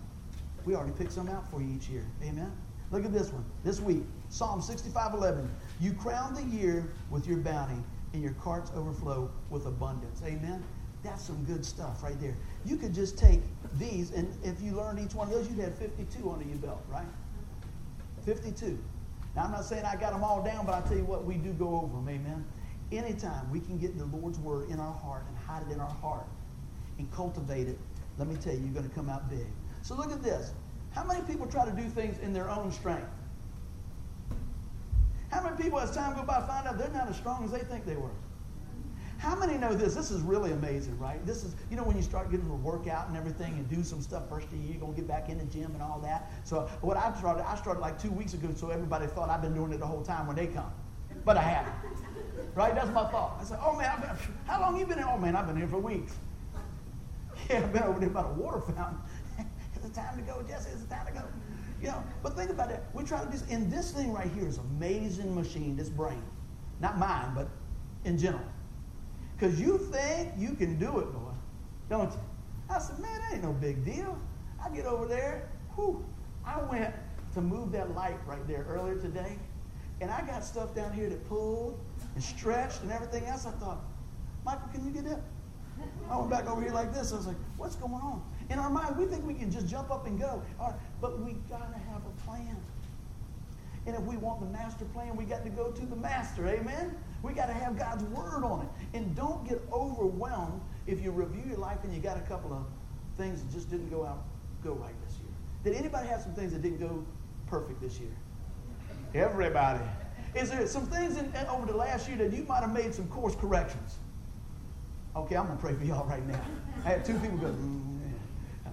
We 0.66 0.74
already 0.74 0.92
picked 0.92 1.12
some 1.12 1.30
out 1.30 1.50
for 1.50 1.62
you 1.62 1.74
each 1.74 1.88
year. 1.88 2.04
Amen? 2.22 2.52
Look 2.90 3.06
at 3.06 3.12
this 3.12 3.32
one. 3.32 3.44
This 3.64 3.80
week, 3.80 4.02
Psalm 4.28 4.60
65 4.60 5.14
11. 5.14 5.48
You 5.80 5.94
crown 5.94 6.34
the 6.34 6.44
year 6.44 6.86
with 7.10 7.26
your 7.26 7.38
bounty 7.38 7.82
and 8.12 8.22
your 8.22 8.34
carts 8.34 8.70
overflow 8.76 9.30
with 9.48 9.64
abundance. 9.64 10.20
Amen? 10.26 10.62
That's 11.02 11.24
some 11.24 11.42
good 11.44 11.64
stuff 11.64 12.02
right 12.02 12.20
there. 12.20 12.36
You 12.66 12.76
could 12.76 12.94
just 12.94 13.16
take 13.16 13.40
these, 13.78 14.12
and 14.12 14.28
if 14.44 14.60
you 14.60 14.72
learned 14.72 15.00
each 15.00 15.14
one 15.14 15.28
of 15.28 15.34
those, 15.34 15.48
you'd 15.48 15.58
have 15.60 15.74
52 15.78 16.30
under 16.30 16.44
your 16.44 16.58
belt, 16.58 16.84
right? 16.88 17.06
52. 18.24 18.78
Now, 19.34 19.44
I'm 19.44 19.52
not 19.52 19.64
saying 19.64 19.84
I 19.84 19.96
got 19.96 20.12
them 20.12 20.22
all 20.22 20.42
down, 20.42 20.66
but 20.66 20.74
I 20.74 20.80
tell 20.86 20.96
you 20.96 21.04
what, 21.04 21.24
we 21.24 21.34
do 21.34 21.52
go 21.52 21.76
over 21.76 21.96
them. 21.96 22.08
Amen? 22.08 22.44
Anytime 22.90 23.50
we 23.50 23.60
can 23.60 23.78
get 23.78 23.96
the 23.96 24.04
Lord's 24.04 24.38
word 24.38 24.68
in 24.68 24.78
our 24.78 24.92
heart 24.92 25.24
and 25.28 25.36
hide 25.38 25.62
it 25.68 25.72
in 25.72 25.80
our 25.80 25.88
heart 25.88 26.26
and 26.98 27.10
cultivate 27.12 27.68
it, 27.68 27.78
let 28.18 28.28
me 28.28 28.36
tell 28.36 28.52
you, 28.52 28.60
you're 28.60 28.74
going 28.74 28.88
to 28.88 28.94
come 28.94 29.08
out 29.08 29.30
big. 29.30 29.46
So 29.80 29.94
look 29.94 30.12
at 30.12 30.22
this. 30.22 30.52
How 30.90 31.04
many 31.04 31.22
people 31.22 31.46
try 31.46 31.64
to 31.64 31.72
do 31.72 31.88
things 31.88 32.18
in 32.18 32.34
their 32.34 32.50
own 32.50 32.70
strength? 32.70 33.08
How 35.30 35.42
many 35.42 35.56
people, 35.56 35.80
as 35.80 35.90
time 35.92 36.14
goes 36.14 36.26
by, 36.26 36.46
find 36.46 36.68
out 36.68 36.76
they're 36.76 36.90
not 36.90 37.08
as 37.08 37.16
strong 37.16 37.44
as 37.44 37.50
they 37.50 37.60
think 37.60 37.86
they 37.86 37.96
were? 37.96 38.10
How 39.22 39.36
many 39.36 39.56
know 39.56 39.72
this? 39.72 39.94
This 39.94 40.10
is 40.10 40.20
really 40.20 40.50
amazing, 40.50 40.98
right? 40.98 41.24
This 41.24 41.44
is, 41.44 41.54
you 41.70 41.76
know, 41.76 41.84
when 41.84 41.96
you 41.96 42.02
start 42.02 42.32
getting 42.32 42.48
to 42.48 42.54
work 42.54 42.88
out 42.88 43.06
and 43.06 43.16
everything 43.16 43.52
and 43.52 43.70
do 43.70 43.84
some 43.84 44.02
stuff 44.02 44.28
first 44.28 44.46
of 44.46 44.50
the 44.50 44.58
year, 44.58 44.72
you're 44.72 44.80
going 44.80 44.94
to 44.94 45.00
get 45.00 45.06
back 45.06 45.28
in 45.28 45.38
the 45.38 45.44
gym 45.44 45.70
and 45.74 45.80
all 45.80 46.00
that. 46.00 46.32
So 46.42 46.68
what 46.80 46.96
I 46.96 47.16
started, 47.16 47.48
I 47.48 47.54
started 47.54 47.78
like 47.78 48.02
two 48.02 48.10
weeks 48.10 48.34
ago, 48.34 48.48
so 48.52 48.70
everybody 48.70 49.06
thought 49.06 49.30
I've 49.30 49.40
been 49.40 49.54
doing 49.54 49.70
it 49.70 49.78
the 49.78 49.86
whole 49.86 50.02
time 50.02 50.26
when 50.26 50.34
they 50.34 50.48
come. 50.48 50.72
But 51.24 51.36
I 51.36 51.42
haven't. 51.42 51.74
Right? 52.54 52.74
That's 52.74 52.90
my 52.90 53.08
thought. 53.10 53.38
I 53.40 53.44
said, 53.44 53.60
oh 53.64 53.74
man, 53.76 53.98
been, 54.00 54.10
how 54.46 54.60
long 54.60 54.78
you 54.78 54.84
been 54.84 54.98
here? 54.98 55.06
Oh 55.08 55.16
man, 55.16 55.36
I've 55.36 55.46
been 55.46 55.56
here 55.56 55.68
for 55.68 55.78
weeks. 55.78 56.14
Yeah, 57.48 57.58
I've 57.58 57.72
been 57.72 57.84
over 57.84 57.98
there 57.98 58.10
by 58.10 58.22
the 58.22 58.28
water 58.28 58.60
fountain. 58.60 58.98
it's 59.74 59.86
the 59.86 59.94
time 59.94 60.18
to 60.18 60.22
go, 60.22 60.42
Jesse. 60.42 60.68
It's 60.70 60.82
the 60.82 60.94
time 60.94 61.06
to 61.06 61.12
go. 61.12 61.22
You 61.80 61.88
know, 61.88 62.04
but 62.22 62.36
think 62.36 62.50
about 62.50 62.70
it. 62.70 62.82
We 62.92 63.04
try 63.04 63.20
to 63.20 63.26
do 63.26 63.32
this, 63.32 63.44
and 63.48 63.72
this 63.72 63.92
thing 63.92 64.12
right 64.12 64.30
here 64.32 64.46
is 64.46 64.58
amazing 64.58 65.34
machine, 65.34 65.76
this 65.76 65.88
brain. 65.88 66.22
Not 66.80 66.98
mine, 66.98 67.32
but 67.34 67.48
in 68.04 68.18
general. 68.18 68.44
Because 69.42 69.60
you 69.60 69.76
think 69.76 70.30
you 70.38 70.52
can 70.52 70.78
do 70.78 71.00
it, 71.00 71.12
boy, 71.12 71.32
don't 71.90 72.12
you? 72.12 72.20
I 72.70 72.78
said, 72.78 73.00
man, 73.00 73.10
that 73.22 73.34
ain't 73.34 73.42
no 73.42 73.50
big 73.50 73.84
deal. 73.84 74.16
I 74.64 74.68
get 74.68 74.86
over 74.86 75.04
there, 75.04 75.48
whew, 75.74 76.04
I 76.46 76.62
went 76.62 76.94
to 77.34 77.40
move 77.40 77.72
that 77.72 77.92
light 77.92 78.24
right 78.24 78.46
there 78.46 78.64
earlier 78.68 78.94
today, 79.00 79.36
and 80.00 80.12
I 80.12 80.24
got 80.24 80.44
stuff 80.44 80.76
down 80.76 80.92
here 80.92 81.08
that 81.08 81.28
pulled 81.28 81.76
and 82.14 82.22
stretched 82.22 82.82
and 82.82 82.92
everything 82.92 83.24
else. 83.24 83.44
I 83.44 83.50
thought, 83.50 83.80
Michael, 84.44 84.68
can 84.72 84.86
you 84.86 84.92
get 84.92 85.06
that? 85.06 85.22
I 86.08 86.16
went 86.16 86.30
back 86.30 86.48
over 86.48 86.62
here 86.62 86.70
like 86.70 86.94
this. 86.94 87.12
I 87.12 87.16
was 87.16 87.26
like, 87.26 87.36
what's 87.56 87.74
going 87.74 87.94
on? 87.94 88.22
In 88.48 88.60
our 88.60 88.70
mind, 88.70 88.96
we 88.96 89.06
think 89.06 89.26
we 89.26 89.34
can 89.34 89.50
just 89.50 89.66
jump 89.66 89.90
up 89.90 90.06
and 90.06 90.20
go. 90.20 90.40
but 91.00 91.18
we 91.18 91.32
got 91.50 91.72
to 91.72 91.78
have 91.90 92.02
a 92.06 92.24
plan. 92.24 92.56
And 93.86 93.96
if 93.96 94.02
we 94.02 94.16
want 94.18 94.38
the 94.38 94.46
master 94.46 94.84
plan, 94.84 95.16
we 95.16 95.24
got 95.24 95.42
to 95.42 95.50
go 95.50 95.72
to 95.72 95.84
the 95.86 95.96
master. 95.96 96.46
Amen? 96.46 96.96
We 97.22 97.32
got 97.32 97.46
to 97.46 97.52
have 97.52 97.78
God's 97.78 98.02
word 98.04 98.44
on 98.44 98.62
it. 98.62 98.96
And 98.96 99.14
don't 99.14 99.48
get 99.48 99.62
overwhelmed 99.72 100.60
if 100.86 101.00
you 101.00 101.10
review 101.12 101.44
your 101.48 101.58
life 101.58 101.78
and 101.84 101.94
you 101.94 102.00
got 102.00 102.16
a 102.16 102.22
couple 102.22 102.52
of 102.52 102.66
things 103.16 103.42
that 103.42 103.52
just 103.52 103.70
didn't 103.70 103.90
go 103.90 104.04
out 104.04 104.24
go 104.64 104.72
right 104.72 104.94
this 105.06 105.18
year. 105.18 105.30
Did 105.64 105.74
anybody 105.74 106.08
have 106.08 106.22
some 106.22 106.34
things 106.34 106.52
that 106.52 106.62
didn't 106.62 106.78
go 106.78 107.04
perfect 107.46 107.80
this 107.80 107.98
year? 107.98 108.10
Everybody. 109.14 109.84
Is 110.34 110.50
there 110.50 110.66
some 110.66 110.86
things 110.86 111.16
in, 111.16 111.32
over 111.48 111.66
the 111.66 111.76
last 111.76 112.08
year 112.08 112.16
that 112.18 112.32
you 112.32 112.44
might 112.44 112.60
have 112.60 112.72
made 112.72 112.94
some 112.94 113.06
course 113.08 113.34
corrections? 113.34 113.98
Okay, 115.14 115.36
I'm 115.36 115.46
to 115.46 115.56
pray 115.56 115.74
for 115.74 115.84
y'all 115.84 116.06
right 116.06 116.26
now. 116.26 116.40
I 116.84 116.88
had 116.88 117.04
two 117.04 117.18
people 117.18 117.36
go, 117.38 117.48
mm, 117.48 118.00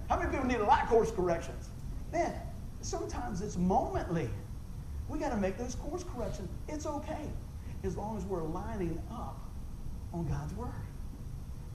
how 0.08 0.18
many 0.18 0.30
people 0.30 0.46
need 0.46 0.60
a 0.60 0.64
lot 0.64 0.82
of 0.82 0.88
course 0.88 1.10
corrections? 1.10 1.68
Man, 2.12 2.32
sometimes 2.80 3.42
it's 3.42 3.58
momently. 3.58 4.30
We 5.08 5.18
got 5.18 5.30
to 5.30 5.36
make 5.36 5.58
those 5.58 5.74
course 5.74 6.04
corrections. 6.14 6.48
It's 6.68 6.86
okay 6.86 7.28
as 7.84 7.96
long 7.96 8.16
as 8.16 8.24
we're 8.24 8.42
lining 8.42 9.00
up 9.10 9.40
on 10.12 10.26
God's 10.26 10.54
Word. 10.54 10.72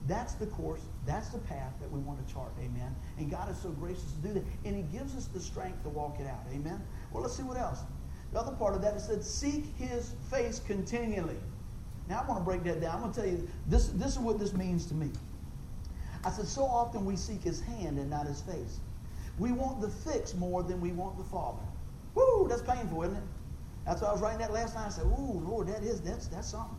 That's 0.06 0.34
the 0.34 0.46
course, 0.46 0.82
that's 1.04 1.30
the 1.30 1.38
path 1.38 1.72
that 1.80 1.90
we 1.90 1.98
want 1.98 2.24
to 2.24 2.32
chart, 2.32 2.52
amen. 2.60 2.94
And 3.18 3.28
God 3.28 3.50
is 3.50 3.58
so 3.58 3.70
gracious 3.70 4.12
to 4.12 4.28
do 4.28 4.34
that. 4.34 4.44
And 4.64 4.76
He 4.76 4.82
gives 4.96 5.16
us 5.16 5.26
the 5.26 5.40
strength 5.40 5.82
to 5.82 5.88
walk 5.88 6.20
it 6.20 6.26
out, 6.26 6.44
amen. 6.52 6.80
Well, 7.12 7.22
let's 7.22 7.36
see 7.36 7.42
what 7.42 7.56
else. 7.56 7.80
The 8.32 8.38
other 8.38 8.52
part 8.52 8.74
of 8.74 8.82
that 8.82 8.94
is 8.94 9.04
said, 9.04 9.24
seek 9.24 9.64
His 9.76 10.14
face 10.30 10.60
continually. 10.60 11.38
Now, 12.08 12.22
I 12.22 12.28
want 12.28 12.40
to 12.40 12.44
break 12.44 12.62
that 12.64 12.80
down. 12.80 12.96
I'm 12.96 13.00
going 13.00 13.12
to 13.12 13.20
tell 13.20 13.28
you, 13.28 13.48
this, 13.66 13.88
this 13.88 14.12
is 14.12 14.18
what 14.18 14.38
this 14.38 14.52
means 14.52 14.86
to 14.86 14.94
me. 14.94 15.10
I 16.24 16.30
said, 16.30 16.46
so 16.46 16.64
often 16.64 17.04
we 17.04 17.16
seek 17.16 17.42
His 17.42 17.60
hand 17.60 17.98
and 17.98 18.08
not 18.08 18.26
His 18.26 18.42
face. 18.42 18.78
We 19.38 19.52
want 19.52 19.80
the 19.80 19.88
fix 19.88 20.34
more 20.34 20.62
than 20.62 20.80
we 20.80 20.92
want 20.92 21.18
the 21.18 21.24
Father. 21.24 21.62
Woo, 22.14 22.46
that's 22.48 22.62
painful, 22.62 23.02
isn't 23.02 23.16
it? 23.16 23.22
That's 23.86 24.02
why 24.02 24.08
I 24.08 24.12
was 24.12 24.20
writing 24.20 24.40
that 24.40 24.52
last 24.52 24.74
night. 24.74 24.86
I 24.86 24.90
said, 24.90 25.04
ooh, 25.04 25.40
Lord, 25.46 25.68
that 25.68 25.82
is, 25.82 26.00
that's, 26.00 26.26
that's 26.26 26.48
something. 26.50 26.76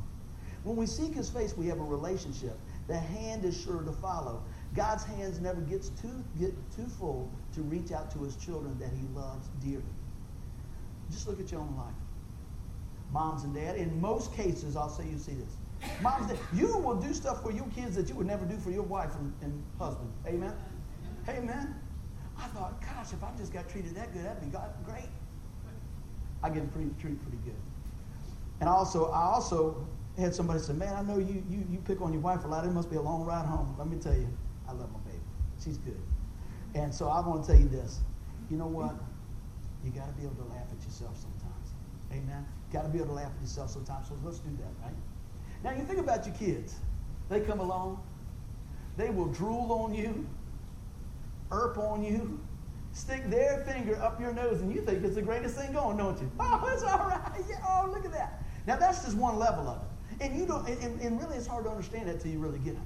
When 0.64 0.76
we 0.76 0.86
seek 0.86 1.14
his 1.14 1.30
face, 1.30 1.56
we 1.56 1.68
have 1.68 1.80
a 1.80 1.84
relationship. 1.84 2.60
The 2.88 2.98
hand 2.98 3.46
is 3.46 3.60
sure 3.60 3.82
to 3.82 3.92
follow. 3.94 4.44
God's 4.76 5.06
hands 5.06 5.40
never 5.40 5.62
gets 5.62 5.90
too, 5.90 6.24
get 6.38 6.54
too 6.76 6.88
full 7.00 7.32
to 7.54 7.62
reach 7.62 7.94
out 7.94 8.12
to 8.12 8.20
his 8.20 8.36
children 8.36 8.78
that 8.80 8.90
he 8.90 9.08
loves 9.16 9.48
dearly. 9.64 9.84
Just 11.10 11.28
look 11.28 11.40
at 11.40 11.52
your 11.52 11.62
own 11.62 11.74
life. 11.78 11.96
Moms 13.14 13.44
and 13.44 13.56
dad, 13.56 13.78
in 13.78 14.02
most 14.02 14.34
cases, 14.34 14.76
I'll 14.76 14.90
say 14.90 15.06
you 15.08 15.18
see 15.18 15.34
this. 15.34 15.56
Moms, 16.02 16.28
dad, 16.28 16.38
you 16.54 16.78
will 16.78 16.96
do 16.96 17.14
stuff 17.14 17.42
for 17.42 17.52
your 17.52 17.68
kids 17.74 17.96
that 17.96 18.10
you 18.10 18.16
would 18.16 18.28
never 18.28 18.44
do 18.44 18.58
for 18.58 18.72
your 18.72 18.84
wife 18.84 19.16
and, 19.16 19.34
and 19.42 19.64
husband. 19.80 20.12
Amen? 20.28 20.54
Amen? 21.30 21.76
I 22.38 22.48
thought, 22.48 22.82
gosh, 22.82 23.14
if 23.14 23.24
I 23.24 23.30
just 23.38 23.54
got 23.54 23.70
treated 23.70 23.96
that 23.96 24.12
good, 24.12 24.26
that'd 24.26 24.42
be 24.42 24.58
great. 24.84 25.08
I 26.44 26.50
get 26.50 26.72
treated 26.74 27.00
pretty, 27.00 27.16
pretty 27.16 27.38
good. 27.44 27.56
And 28.60 28.70
also, 28.70 29.12
I 29.12 29.24
also 29.24 29.88
had 30.18 30.34
somebody 30.34 30.60
say, 30.60 30.74
man, 30.74 30.94
I 30.96 31.02
know 31.02 31.20
you, 31.20 31.44
you, 31.50 31.66
you 31.70 31.80
pick 31.86 32.02
on 32.02 32.12
your 32.12 32.22
wife 32.22 32.44
a 32.44 32.48
lot. 32.48 32.66
It 32.66 32.72
must 32.72 32.90
be 32.90 32.96
a 32.96 33.02
long 33.02 33.24
ride 33.24 33.46
home. 33.46 33.76
Let 33.78 33.88
me 33.88 33.98
tell 33.98 34.16
you, 34.16 34.28
I 34.68 34.72
love 34.72 34.92
my 34.92 35.00
baby. 35.12 35.22
She's 35.64 35.78
good. 35.78 36.02
And 36.76 36.94
so 36.94 37.08
I 37.08 37.26
want 37.26 37.44
to 37.44 37.52
tell 37.52 37.60
you 37.60 37.70
this. 37.70 38.00
You 38.50 38.58
know 38.58 38.68
what? 38.68 38.96
You 39.84 39.92
got 39.92 40.08
to 40.08 40.14
be 40.14 40.24
able 40.24 40.36
to 40.36 40.50
laugh 40.54 40.68
at 40.72 40.84
yourself 40.84 41.16
sometimes. 41.18 41.74
Amen? 42.12 42.46
Got 42.74 42.84
to 42.84 42.90
be 42.90 42.98
able 42.98 43.10
to 43.10 43.14
laugh 43.14 43.32
at 43.36 43.42
yourself 43.42 43.70
sometimes. 43.70 44.08
So 44.08 44.16
let's 44.24 44.40
do 44.40 44.50
that, 44.58 44.86
right? 44.86 44.96
Now, 45.64 45.72
you 45.72 45.84
think 45.84 46.00
about 46.00 46.26
your 46.26 46.36
kids. 46.36 46.76
They 47.30 47.42
come 47.42 47.60
along. 47.60 48.02
They 48.96 49.10
will 49.10 49.28
drool 49.28 49.72
on 49.72 49.94
you, 49.94 50.28
erp 51.52 51.78
on 51.78 52.04
you, 52.04 52.40
stick 52.98 53.30
their 53.30 53.60
finger 53.60 53.96
up 54.02 54.20
your 54.20 54.34
nose, 54.34 54.62
and 54.62 54.74
you 54.74 54.82
think 54.82 55.04
it's 55.04 55.16
the 55.16 55.22
greatest 55.22 55.56
thing 55.56 55.72
going, 55.72 55.98
don't 55.98 56.20
you? 56.20 56.32
Oh, 56.40 56.70
it's 56.74 56.84
all 56.84 56.98
right. 56.98 57.22
Yeah, 57.48 57.58
oh, 57.66 57.90
look 57.92 58.06
at 58.06 58.12
that. 58.12 58.44
Now, 58.66 58.76
that's 58.78 59.04
just 59.06 59.16
one 59.16 59.38
level 59.38 59.68
of 59.68 59.82
it. 59.84 60.26
And 60.26 60.36
you 60.36 60.48
don't, 60.48 60.68
and, 60.68 61.00
and 61.00 61.22
really 61.22 61.38
it's 61.38 61.46
hard 61.46 61.66
to 61.66 61.70
understand 61.70 62.08
that 62.08 62.16
until 62.16 62.32
you 62.32 62.40
really 62.40 62.58
get 62.60 62.74
it. 62.74 62.80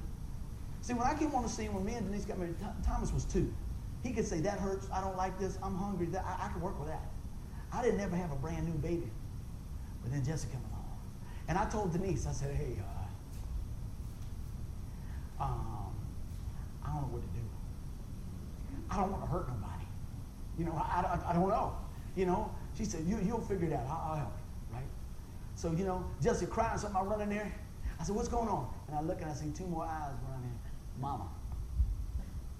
See, 0.82 0.92
when 0.92 1.06
I 1.06 1.14
came 1.14 1.34
on 1.34 1.42
the 1.42 1.48
scene, 1.48 1.72
when 1.72 1.84
me 1.84 1.94
and 1.94 2.06
Denise 2.06 2.26
got 2.26 2.38
married, 2.38 2.56
Thomas 2.84 3.12
was 3.12 3.24
two. 3.24 3.52
He 4.02 4.12
could 4.12 4.26
say, 4.26 4.40
that 4.40 4.58
hurts, 4.58 4.86
I 4.92 5.00
don't 5.00 5.16
like 5.16 5.38
this, 5.38 5.56
I'm 5.62 5.76
hungry, 5.76 6.06
that, 6.06 6.24
I, 6.26 6.46
I 6.46 6.48
could 6.52 6.60
work 6.60 6.78
with 6.78 6.88
that. 6.88 7.08
I 7.72 7.82
didn't 7.82 8.00
ever 8.00 8.16
have 8.16 8.32
a 8.32 8.36
brand 8.36 8.66
new 8.66 8.74
baby. 8.74 9.10
But 10.02 10.12
then 10.12 10.24
Jessica 10.24 10.52
came 10.52 10.64
along. 10.72 10.84
And 11.48 11.56
I 11.56 11.64
told 11.70 11.92
Denise, 11.92 12.26
I 12.26 12.32
said, 12.32 12.54
hey, 12.54 12.76
uh, 15.40 15.44
um, 15.44 15.94
I 16.84 16.92
don't 16.92 17.02
know 17.02 17.08
what 17.08 17.22
to 17.22 17.28
do. 17.28 17.46
I 18.90 18.96
don't 18.98 19.10
want 19.10 19.24
to 19.24 19.30
hurt 19.30 19.48
nobody. 19.48 19.71
You 20.58 20.64
know, 20.66 20.72
I, 20.72 21.00
I, 21.00 21.30
I 21.30 21.32
don't 21.32 21.48
know. 21.48 21.74
You 22.16 22.26
know, 22.26 22.50
she 22.76 22.84
said, 22.84 23.04
you, 23.06 23.18
you'll 23.24 23.40
figure 23.40 23.68
it 23.68 23.72
out. 23.72 23.86
I'll, 23.88 24.10
I'll 24.10 24.16
help 24.16 24.32
you, 24.36 24.76
right? 24.76 24.86
So, 25.54 25.72
you 25.72 25.84
know, 25.84 26.04
Jesse 26.22 26.46
crying 26.46 26.78
something, 26.78 27.00
I 27.00 27.04
run 27.04 27.20
in 27.22 27.30
there. 27.30 27.52
I 27.98 28.04
said, 28.04 28.14
what's 28.14 28.28
going 28.28 28.48
on? 28.48 28.68
And 28.88 28.96
I 28.96 29.00
look 29.00 29.20
and 29.20 29.30
I 29.30 29.34
see 29.34 29.50
two 29.50 29.66
more 29.66 29.84
eyes 29.84 30.12
running 30.28 30.44
in. 30.44 31.00
Mama. 31.00 31.28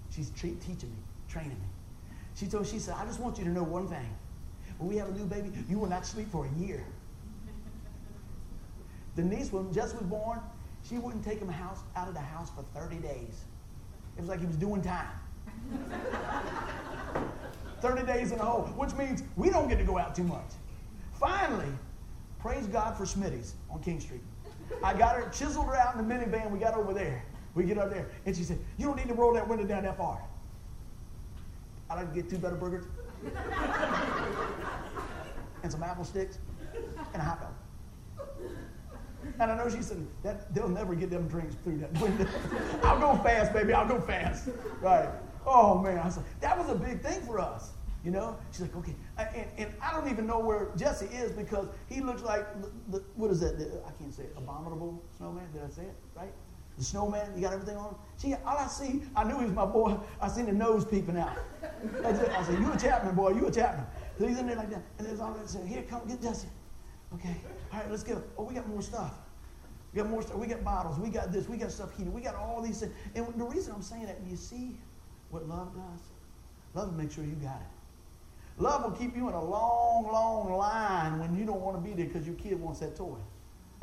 She's 0.09 0.31
tre- 0.31 0.55
teaching 0.55 0.89
me, 0.89 0.97
training 1.27 1.51
me. 1.51 2.15
She 2.35 2.47
told, 2.47 2.65
she 2.67 2.79
said, 2.79 2.95
I 2.97 3.05
just 3.05 3.19
want 3.19 3.37
you 3.37 3.43
to 3.43 3.49
know 3.49 3.63
one 3.63 3.87
thing. 3.87 4.15
When 4.77 4.89
we 4.89 4.97
have 4.97 5.09
a 5.09 5.11
new 5.11 5.25
baby, 5.25 5.51
you 5.69 5.77
will 5.79 5.89
not 5.89 6.05
sleep 6.05 6.29
for 6.31 6.45
a 6.45 6.59
year. 6.59 6.83
Denise, 9.15 9.51
when 9.51 9.71
Jess 9.71 9.93
was 9.93 10.03
born, 10.03 10.39
she 10.83 10.97
wouldn't 10.97 11.23
take 11.23 11.39
him 11.39 11.47
house, 11.47 11.79
out 11.95 12.07
of 12.07 12.13
the 12.13 12.19
house 12.19 12.49
for 12.49 12.63
30 12.77 12.97
days. 12.97 13.45
It 14.17 14.21
was 14.21 14.29
like 14.29 14.39
he 14.39 14.45
was 14.45 14.57
doing 14.57 14.81
time. 14.81 15.07
30 17.83 18.05
days 18.05 18.31
in 18.31 18.39
a 18.39 18.45
hole, 18.45 18.63
which 18.77 18.93
means 18.95 19.23
we 19.35 19.49
don't 19.49 19.67
get 19.67 19.77
to 19.77 19.83
go 19.83 19.97
out 19.97 20.15
too 20.15 20.23
much. 20.23 20.49
Finally, 21.19 21.67
praise 22.39 22.65
God 22.67 22.97
for 22.97 23.03
Smitty's 23.03 23.55
on 23.69 23.81
King 23.81 23.99
Street. 23.99 24.21
I 24.81 24.93
got 24.93 25.17
her, 25.17 25.29
chiseled 25.29 25.65
her 25.65 25.75
out 25.75 25.93
in 25.93 26.07
the 26.07 26.13
minivan. 26.13 26.49
We 26.49 26.59
got 26.59 26.75
over 26.75 26.93
there. 26.93 27.25
We 27.55 27.65
get 27.65 27.77
up 27.77 27.89
there. 27.89 28.07
And 28.25 28.35
she 28.35 28.43
said, 28.43 28.57
You 28.77 28.87
don't 28.87 28.95
need 28.95 29.09
to 29.09 29.13
roll 29.13 29.33
that 29.33 29.45
window 29.45 29.65
down 29.65 29.83
that 29.83 29.97
far. 29.97 30.21
I'd 31.89 31.95
like 31.95 32.13
to 32.13 32.21
get 32.21 32.29
two 32.29 32.37
better 32.37 32.55
burgers 32.55 32.85
and 35.61 35.71
some 35.71 35.83
apple 35.83 36.05
sticks 36.05 36.39
and 37.13 37.21
a 37.21 37.25
hot 37.25 37.41
dog. 37.41 37.51
And 39.39 39.51
I 39.51 39.57
know 39.57 39.69
she 39.69 39.81
said 39.81 40.07
that 40.23 40.53
they'll 40.55 40.69
never 40.69 40.95
get 40.95 41.09
them 41.09 41.27
drinks 41.27 41.55
through 41.63 41.79
that 41.79 41.91
window. 41.99 42.27
I'll 42.83 42.99
go 42.99 43.21
fast, 43.21 43.51
baby. 43.53 43.73
I'll 43.73 43.87
go 43.87 43.99
fast. 43.99 44.49
Right. 44.81 45.09
Oh 45.45 45.77
man, 45.79 45.97
I 45.99 46.09
said 46.09 46.23
that 46.41 46.57
was 46.57 46.69
a 46.69 46.75
big 46.75 47.01
thing 47.01 47.21
for 47.21 47.39
us. 47.39 47.71
You 48.03 48.11
know, 48.11 48.37
she's 48.51 48.61
like, 48.61 48.75
okay, 48.75 48.95
and, 49.17 49.47
and 49.57 49.73
I 49.81 49.93
don't 49.93 50.09
even 50.11 50.27
know 50.27 50.39
where 50.39 50.71
Jesse 50.75 51.05
is 51.05 51.31
because 51.31 51.69
he 51.87 52.01
looks 52.01 52.21
like 52.21 52.45
the, 52.61 52.69
the, 52.89 53.03
what 53.15 53.31
is 53.31 53.39
that? 53.39 53.57
The, 53.57 53.81
I 53.87 53.91
can't 53.97 54.13
say 54.13 54.23
it. 54.23 54.33
Abominable 54.37 55.01
snowman. 55.15 55.49
Did 55.53 55.61
I 55.63 55.69
say 55.69 55.83
it 55.83 55.95
right? 56.13 56.33
The 56.77 56.83
snowman. 56.83 57.31
You 57.33 57.41
got 57.41 57.53
everything 57.53 57.77
on. 57.77 57.95
She, 58.21 58.33
all 58.33 58.57
I 58.57 58.67
see, 58.67 59.03
I 59.15 59.23
knew 59.23 59.37
he 59.37 59.45
was 59.45 59.53
my 59.53 59.65
boy. 59.65 59.95
I 60.19 60.27
seen 60.27 60.47
the 60.47 60.51
nose 60.51 60.83
peeping 60.83 61.17
out. 61.17 61.37
That's 62.01 62.19
it. 62.19 62.29
I 62.31 62.43
said, 62.43 62.59
you 62.59 62.71
a 62.71 62.77
Chapman 62.77 63.15
boy. 63.15 63.29
You 63.29 63.47
a 63.47 63.51
Chapman. 63.51 63.85
So 64.19 64.27
he's 64.27 64.37
in 64.37 64.47
there 64.47 64.57
like 64.57 64.69
that, 64.71 64.81
and 64.97 65.07
there's 65.07 65.21
all 65.21 65.33
that. 65.33 65.49
Said, 65.49 65.65
here, 65.65 65.83
come 65.83 66.05
get 66.05 66.21
Jesse. 66.21 66.49
Okay, 67.13 67.37
all 67.71 67.79
right, 67.79 67.89
let's 67.89 68.03
go. 68.03 68.21
Oh, 68.37 68.43
we 68.43 68.55
got 68.55 68.67
more 68.67 68.81
stuff. 68.81 69.13
We 69.93 70.01
got 70.01 70.09
more 70.09 70.23
stuff. 70.23 70.37
We 70.37 70.47
got 70.47 70.63
bottles. 70.63 70.99
We 70.99 71.09
got 71.09 71.31
this. 71.31 71.47
We 71.47 71.57
got 71.57 71.71
stuff 71.71 71.95
heated. 71.95 72.11
We 72.11 72.21
got 72.21 72.35
all 72.35 72.61
these 72.61 72.79
things. 72.79 72.93
And 73.15 73.27
the 73.37 73.45
reason 73.45 73.73
I'm 73.73 73.81
saying 73.81 74.07
that, 74.07 74.19
you 74.27 74.35
see 74.35 74.77
what 75.33 75.49
love 75.49 75.73
does? 75.73 76.01
Love 76.75 76.91
will 76.91 77.03
make 77.03 77.11
sure 77.11 77.23
you 77.23 77.35
got 77.41 77.59
it. 77.59 78.61
Love 78.61 78.83
will 78.83 78.91
keep 78.91 79.15
you 79.15 79.27
in 79.29 79.33
a 79.33 79.43
long, 79.43 80.03
long 80.05 80.53
line 80.55 81.17
when 81.19 81.35
you 81.35 81.43
don't 81.43 81.59
want 81.59 81.75
to 81.75 81.81
be 81.81 81.95
there 81.95 82.05
because 82.05 82.27
your 82.27 82.35
kid 82.35 82.59
wants 82.59 82.79
that 82.81 82.95
toy. 82.95 83.17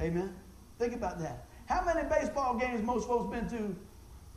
Amen? 0.00 0.32
Think 0.78 0.94
about 0.94 1.18
that. 1.18 1.46
How 1.66 1.84
many 1.84 2.08
baseball 2.08 2.56
games 2.56 2.84
most 2.84 3.08
folks 3.08 3.34
been 3.34 3.48
to? 3.50 3.74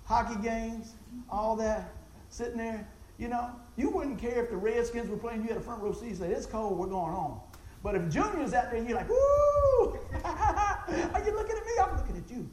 Hockey 0.05 0.41
games, 0.41 0.95
all 1.29 1.55
that, 1.57 1.93
sitting 2.29 2.57
there. 2.57 2.87
You 3.19 3.27
know, 3.27 3.51
you 3.77 3.91
wouldn't 3.91 4.17
care 4.17 4.43
if 4.43 4.49
the 4.49 4.57
Redskins 4.57 5.07
were 5.07 5.17
playing. 5.17 5.43
You 5.43 5.49
had 5.49 5.57
a 5.57 5.61
front 5.61 5.83
row 5.83 5.93
seat 5.93 6.09
and 6.09 6.17
say, 6.17 6.31
it's 6.31 6.47
cold, 6.47 6.79
we're 6.79 6.87
going 6.87 7.13
home. 7.13 7.39
But 7.83 7.93
if 7.93 8.09
Junior's 8.09 8.53
out 8.53 8.71
there, 8.71 8.83
you're 8.83 8.97
like, 8.97 9.07
woo! 9.07 9.15
Are 10.25 11.23
you 11.23 11.33
looking 11.35 11.57
at 11.57 11.65
me? 11.65 11.73
I'm 11.79 11.95
looking 11.95 12.17
at 12.17 12.31
you. 12.31 12.49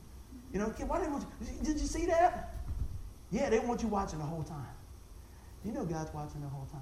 You 0.53 0.59
know, 0.59 0.69
kid, 0.71 0.87
why 0.87 1.01
didn't 1.01 1.25
you, 1.41 1.65
did 1.65 1.81
you 1.81 1.87
see 1.87 2.05
that? 2.07 2.60
Yeah, 3.31 3.49
they 3.51 3.59
want 3.59 3.83
you 3.83 3.89
watching 3.89 4.19
the 4.19 4.25
whole 4.25 4.43
time. 4.43 4.67
You 5.65 5.73
know 5.73 5.85
God's 5.85 6.13
watching 6.13 6.41
the 6.41 6.49
whole 6.49 6.67
time? 6.67 6.81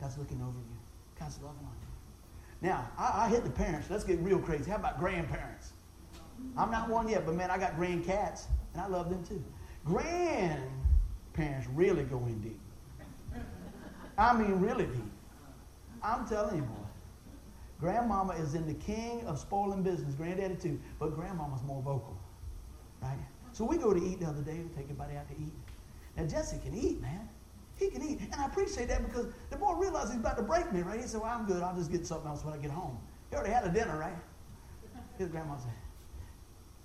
God's 0.00 0.18
looking 0.18 0.40
over 0.40 0.58
you. 0.58 0.78
God's 1.18 1.38
loving 1.42 1.64
on 1.64 1.76
you. 1.80 2.68
Now, 2.68 2.88
I, 2.98 3.24
I 3.24 3.28
hit 3.28 3.44
the 3.44 3.50
parents. 3.50 3.88
Let's 3.90 4.04
get 4.04 4.18
real 4.20 4.38
crazy. 4.38 4.70
How 4.70 4.76
about 4.76 4.98
grandparents? 4.98 5.72
I'm 6.56 6.70
not 6.70 6.88
one 6.88 7.08
yet, 7.08 7.24
but 7.24 7.34
man, 7.34 7.50
I 7.50 7.58
got 7.58 7.76
grandcats, 7.76 8.46
and 8.72 8.82
I 8.82 8.86
love 8.86 9.10
them 9.10 9.24
too. 9.24 9.42
Grandparents 9.84 11.66
really 11.74 12.04
go 12.04 12.18
in 12.26 12.40
deep. 12.40 12.60
I 14.18 14.36
mean, 14.36 14.60
really 14.60 14.86
deep. 14.86 15.12
I'm 16.02 16.26
telling 16.26 16.56
you, 16.56 16.62
boy. 16.62 16.82
Grandmama 17.80 18.34
is 18.34 18.54
in 18.54 18.66
the 18.66 18.74
king 18.74 19.24
of 19.26 19.38
spoiling 19.38 19.82
business, 19.82 20.14
granddaddy 20.14 20.54
too, 20.54 20.80
but 21.00 21.16
grandmama's 21.16 21.62
more 21.64 21.82
vocal, 21.82 22.16
right? 23.02 23.18
So 23.52 23.64
we 23.64 23.76
go 23.76 23.92
to 23.92 24.02
eat 24.02 24.20
the 24.20 24.26
other 24.26 24.42
day, 24.42 24.58
we 24.58 24.68
take 24.74 24.84
everybody 24.84 25.16
out 25.16 25.28
to 25.28 25.34
eat. 25.34 25.52
Now 26.16 26.24
Jesse 26.24 26.58
can 26.58 26.74
eat, 26.74 27.00
man. 27.00 27.28
He 27.76 27.88
can 27.88 28.02
eat. 28.02 28.20
And 28.20 28.34
I 28.40 28.46
appreciate 28.46 28.88
that 28.88 29.04
because 29.06 29.26
the 29.50 29.56
boy 29.56 29.74
realized 29.74 30.12
he's 30.12 30.20
about 30.20 30.36
to 30.36 30.42
break 30.42 30.72
me, 30.72 30.82
right? 30.82 31.00
He 31.00 31.06
said, 31.06 31.20
Well, 31.20 31.30
I'm 31.30 31.46
good. 31.46 31.62
I'll 31.62 31.74
just 31.76 31.90
get 31.90 32.06
something 32.06 32.28
else 32.28 32.44
when 32.44 32.54
I 32.54 32.58
get 32.58 32.70
home. 32.70 32.98
He 33.30 33.36
already 33.36 33.52
had 33.52 33.64
a 33.64 33.70
dinner, 33.70 33.98
right? 33.98 34.16
His 35.18 35.28
grandma 35.28 35.56
said, 35.56 35.72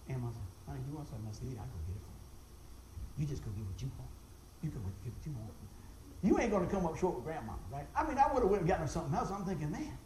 Grandma 0.08 0.32
said, 0.32 0.48
honey, 0.68 0.80
you 0.88 0.96
want 0.96 1.08
something 1.08 1.28
else 1.28 1.40
to 1.40 1.46
eat? 1.46 1.58
I'll 1.60 1.68
go 1.68 1.80
get 1.88 1.96
it 1.96 2.04
for 2.04 2.16
you. 2.16 3.24
You 3.24 3.26
just 3.28 3.44
go 3.44 3.52
get 3.52 3.66
what 3.68 3.82
you 3.82 3.92
want. 4.00 4.12
You 4.64 4.70
go 4.72 4.80
get 5.04 5.12
what 5.12 5.26
you 5.26 5.34
want. 5.36 5.52
You 6.24 6.40
ain't 6.40 6.52
going 6.52 6.66
to 6.66 6.74
come 6.74 6.86
up 6.86 6.98
short 6.98 7.16
with 7.16 7.26
grandma, 7.26 7.54
right? 7.72 7.86
I 7.96 8.08
mean, 8.08 8.18
I 8.18 8.32
would 8.34 8.42
have 8.42 8.50
went 8.50 8.62
and 8.62 8.70
gotten 8.70 8.88
her 8.88 8.92
something 8.92 9.14
else. 9.14 9.30
I'm 9.32 9.46
thinking, 9.46 9.72
man, 9.72 9.98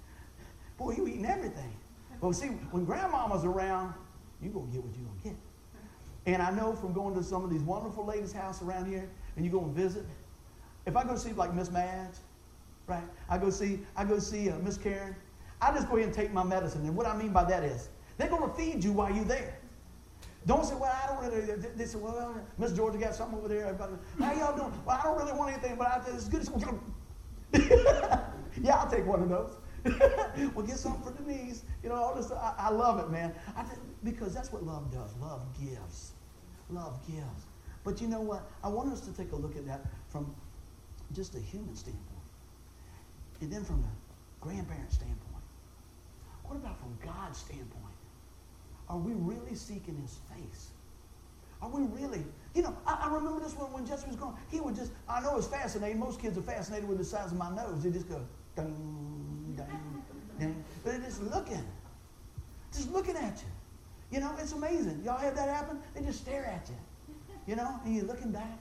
boy, 0.77 0.93
you 0.97 1.07
eating 1.07 1.25
everything. 1.25 1.71
Well, 2.19 2.33
see, 2.33 2.47
when 2.47 2.85
grandmama's 2.85 3.45
around, 3.45 3.93
you 4.41 4.49
going 4.49 4.67
to 4.67 4.73
get 4.73 4.83
what 4.83 4.93
you 4.97 5.05
going 5.05 5.17
to 5.17 5.23
get. 5.29 5.35
And 6.25 6.41
I 6.41 6.51
know 6.51 6.73
from 6.73 6.93
going 6.93 7.15
to 7.15 7.23
some 7.23 7.43
of 7.43 7.49
these 7.49 7.63
wonderful 7.63 8.05
ladies' 8.05 8.31
house 8.31 8.61
around 8.61 8.85
here, 8.85 9.09
and 9.35 9.45
you 9.45 9.51
go 9.51 9.59
and 9.59 9.73
visit, 9.75 10.05
if 10.85 10.95
I 10.95 11.03
go 11.03 11.15
see 11.15 11.33
like 11.33 11.53
Miss 11.53 11.71
Madge, 11.71 12.15
right? 12.87 13.03
I 13.29 13.37
go 13.37 13.49
see, 13.49 13.79
I 13.95 14.05
go 14.05 14.19
see 14.19 14.49
uh, 14.49 14.57
Miss 14.59 14.77
Karen. 14.77 15.15
I 15.61 15.71
just 15.73 15.87
go 15.89 15.95
ahead 15.95 16.07
and 16.07 16.15
take 16.15 16.31
my 16.31 16.43
medicine. 16.43 16.85
And 16.85 16.95
what 16.95 17.05
I 17.05 17.15
mean 17.15 17.31
by 17.31 17.43
that 17.45 17.63
is, 17.63 17.89
they're 18.17 18.29
going 18.29 18.47
to 18.47 18.55
feed 18.55 18.83
you 18.83 18.91
while 18.91 19.13
you're 19.13 19.25
there. 19.25 19.57
Don't 20.47 20.65
say, 20.65 20.73
well, 20.75 20.91
I 20.91 21.07
don't 21.07 21.23
really. 21.23 21.55
They 21.75 21.85
say, 21.85 21.99
well, 21.99 22.35
Miss 22.57 22.73
Georgia 22.73 22.97
got 22.97 23.13
something 23.13 23.37
over 23.37 23.47
there. 23.47 23.65
Everybody, 23.65 23.93
how 24.19 24.33
y'all 24.33 24.57
doing? 24.57 24.73
Well, 24.85 24.99
I 24.99 25.03
don't 25.03 25.17
really 25.17 25.37
want 25.37 25.53
anything, 25.53 25.75
but 25.75 25.87
I, 25.87 26.01
it's 26.07 26.27
good. 26.27 26.47
yeah, 28.61 28.75
I'll 28.75 28.89
take 28.89 29.05
one 29.05 29.21
of 29.21 29.29
those. 29.29 29.55
well, 30.53 30.65
get 30.65 30.77
something 30.77 31.01
for 31.03 31.23
Denise. 31.23 31.63
You 31.83 31.89
know, 31.89 31.95
all 31.95 32.15
this. 32.15 32.31
I, 32.31 32.53
I 32.57 32.69
love 32.69 32.99
it, 32.99 33.11
man. 33.11 33.33
I, 33.55 33.65
because 34.03 34.33
that's 34.33 34.51
what 34.51 34.63
love 34.63 34.91
does. 34.91 35.15
Love 35.21 35.41
gives. 35.59 36.11
Love 36.69 36.99
gives. 37.07 37.45
But 37.83 37.99
you 38.01 38.07
know 38.07 38.21
what? 38.21 38.49
I 38.63 38.69
want 38.69 38.91
us 38.91 39.01
to 39.01 39.13
take 39.13 39.31
a 39.31 39.35
look 39.35 39.55
at 39.55 39.65
that 39.65 39.85
from 40.09 40.35
just 41.13 41.35
a 41.35 41.39
human 41.39 41.75
standpoint. 41.75 42.07
And 43.41 43.51
then 43.51 43.63
from 43.63 43.83
a 43.83 44.43
grandparent 44.43 44.91
standpoint. 44.91 45.17
What 46.43 46.55
about 46.55 46.79
from 46.79 46.97
God's 47.03 47.39
standpoint? 47.39 47.95
Are 48.89 48.97
we 48.97 49.13
really 49.13 49.55
seeking 49.55 49.95
his 50.01 50.19
face? 50.35 50.69
Are 51.61 51.69
we 51.69 51.83
really? 51.83 52.23
You 52.53 52.63
know, 52.63 52.75
I, 52.85 53.07
I 53.07 53.13
remember 53.13 53.39
this 53.39 53.55
one 53.55 53.71
when 53.71 53.85
Jesse 53.85 54.07
was 54.07 54.15
growing. 54.15 54.35
He 54.49 54.59
would 54.59 54.75
just, 54.75 54.91
I 55.07 55.21
know 55.21 55.37
it's 55.37 55.47
fascinating. 55.47 55.99
Most 55.99 56.19
kids 56.19 56.37
are 56.37 56.41
fascinated 56.41 56.89
with 56.89 56.97
the 56.97 57.05
size 57.05 57.31
of 57.31 57.37
my 57.37 57.55
nose. 57.55 57.83
They 57.83 57.91
just 57.91 58.09
go, 58.09 58.21
ding. 60.41 60.63
But 60.83 60.93
they're 60.93 61.01
just 61.01 61.21
looking. 61.23 61.63
Just 62.73 62.91
looking 62.91 63.15
at 63.15 63.37
you. 63.37 64.15
You 64.17 64.19
know, 64.19 64.35
it's 64.39 64.51
amazing. 64.51 65.01
Y'all 65.05 65.17
have 65.17 65.35
that 65.35 65.47
happen? 65.47 65.79
They 65.93 66.01
just 66.01 66.21
stare 66.21 66.45
at 66.45 66.67
you. 66.69 66.75
You 67.47 67.55
know, 67.55 67.79
and 67.85 67.95
you're 67.95 68.05
looking 68.05 68.31
back, 68.31 68.59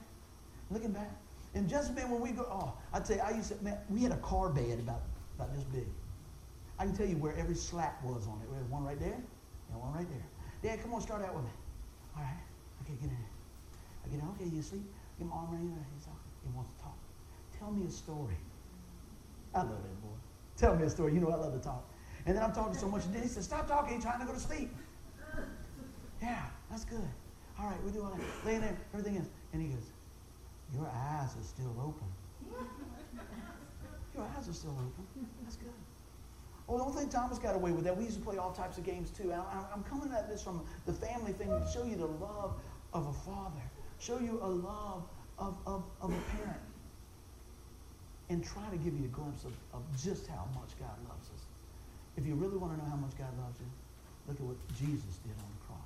looking 0.70 0.92
back. 0.92 1.10
And 1.54 1.68
just 1.68 1.94
been 1.94 2.08
when 2.10 2.20
we 2.20 2.30
go, 2.30 2.42
oh, 2.42 2.72
I 2.92 3.00
tell 3.00 3.16
you, 3.16 3.22
I 3.22 3.30
used 3.32 3.50
to, 3.50 3.64
man, 3.64 3.76
we 3.88 4.02
had 4.02 4.12
a 4.12 4.18
car 4.18 4.48
bed 4.48 4.78
about, 4.78 5.02
about 5.36 5.52
this 5.54 5.64
big. 5.64 5.86
I 6.78 6.84
can 6.84 6.96
tell 6.96 7.06
you 7.06 7.16
where 7.16 7.34
every 7.36 7.56
slat 7.56 7.98
was 8.04 8.26
on 8.26 8.40
it. 8.42 8.48
There's 8.52 8.70
one 8.70 8.84
right 8.84 8.98
there 8.98 9.18
and 9.72 9.80
one 9.80 9.92
right 9.92 10.06
there. 10.08 10.24
Dad, 10.62 10.82
come 10.82 10.94
on, 10.94 11.00
start 11.00 11.22
out 11.24 11.34
with 11.34 11.44
me. 11.44 11.50
All 12.16 12.22
right. 12.22 12.40
Okay, 12.82 12.94
get 13.00 13.10
in 13.10 13.16
there. 13.16 13.30
I 14.04 14.08
get 14.08 14.22
in. 14.22 14.28
Okay, 14.28 14.56
you 14.56 14.62
sleep? 14.62 14.82
Give 15.18 15.26
him 15.26 15.32
arm 15.32 15.52
around 15.52 15.64
you. 15.64 15.74
He's 15.94 16.04
talking. 16.04 16.20
He 16.46 16.50
wants 16.54 16.70
to 16.76 16.82
talk. 16.84 16.96
Tell 17.58 17.70
me 17.70 17.86
a 17.86 17.90
story. 17.90 18.38
I 19.54 19.58
love 19.58 19.82
that 19.82 20.02
boy. 20.02 20.29
Tell 20.60 20.76
me 20.76 20.84
a 20.84 20.90
story. 20.90 21.14
You 21.14 21.20
know 21.20 21.30
I 21.30 21.36
love 21.36 21.54
to 21.54 21.58
talk. 21.58 21.88
And 22.26 22.36
then 22.36 22.44
I'm 22.44 22.52
talking 22.52 22.74
so 22.74 22.86
much. 22.86 23.06
And 23.06 23.14
then 23.14 23.22
he 23.22 23.28
says, 23.28 23.44
stop 23.44 23.66
talking. 23.66 23.94
He's 23.94 24.04
trying 24.04 24.20
to 24.20 24.26
go 24.26 24.34
to 24.34 24.38
sleep. 24.38 24.70
Yeah, 26.20 26.44
that's 26.70 26.84
good. 26.84 27.08
All 27.58 27.66
right, 27.66 27.82
we 27.82 27.92
do 27.92 28.02
all 28.02 28.10
that. 28.10 28.46
Laying 28.46 28.60
there, 28.60 28.76
everything 28.92 29.16
is. 29.16 29.30
And 29.54 29.62
he 29.62 29.68
goes, 29.68 29.90
Your 30.74 30.86
eyes 30.86 31.30
are 31.34 31.42
still 31.42 31.74
open. 31.80 32.06
Your 34.14 34.24
eyes 34.36 34.48
are 34.50 34.52
still 34.52 34.72
open. 34.72 35.26
That's 35.42 35.56
good. 35.56 35.72
Oh, 36.68 36.76
don't 36.76 36.94
think 36.94 37.10
Thomas 37.10 37.38
got 37.38 37.54
away 37.54 37.72
with 37.72 37.84
that. 37.84 37.96
We 37.96 38.04
used 38.04 38.18
to 38.18 38.22
play 38.22 38.36
all 38.36 38.52
types 38.52 38.76
of 38.76 38.84
games 38.84 39.10
too. 39.10 39.32
I, 39.32 39.64
am 39.72 39.82
coming 39.82 40.12
at 40.12 40.28
this 40.28 40.42
from 40.42 40.62
the 40.84 40.92
family 40.92 41.32
thing 41.32 41.48
to 41.48 41.66
show 41.72 41.84
you 41.84 41.96
the 41.96 42.06
love 42.06 42.60
of 42.92 43.06
a 43.06 43.12
father, 43.12 43.62
show 43.98 44.18
you 44.18 44.38
a 44.42 44.46
love 44.46 45.04
of, 45.38 45.56
of, 45.66 45.84
of 46.02 46.10
a 46.10 46.36
parent, 46.36 46.60
and 48.30 48.44
try 48.44 48.62
to 48.70 48.76
give 48.76 48.96
you 48.96 49.04
a 49.04 49.08
glimpse 49.08 49.44
of, 49.44 49.52
of 49.74 49.82
just 50.02 50.28
how 50.28 50.46
much 50.54 50.70
God 50.78 50.96
loves 51.08 51.28
us. 51.34 51.44
If 52.16 52.24
you 52.24 52.34
really 52.34 52.56
want 52.56 52.72
to 52.72 52.78
know 52.78 52.88
how 52.88 52.96
much 52.96 53.18
God 53.18 53.36
loves 53.42 53.58
you, 53.58 53.66
look 54.28 54.38
at 54.38 54.46
what 54.46 54.56
Jesus 54.78 55.18
did 55.26 55.34
on 55.36 55.50
the 55.50 55.66
cross. 55.66 55.80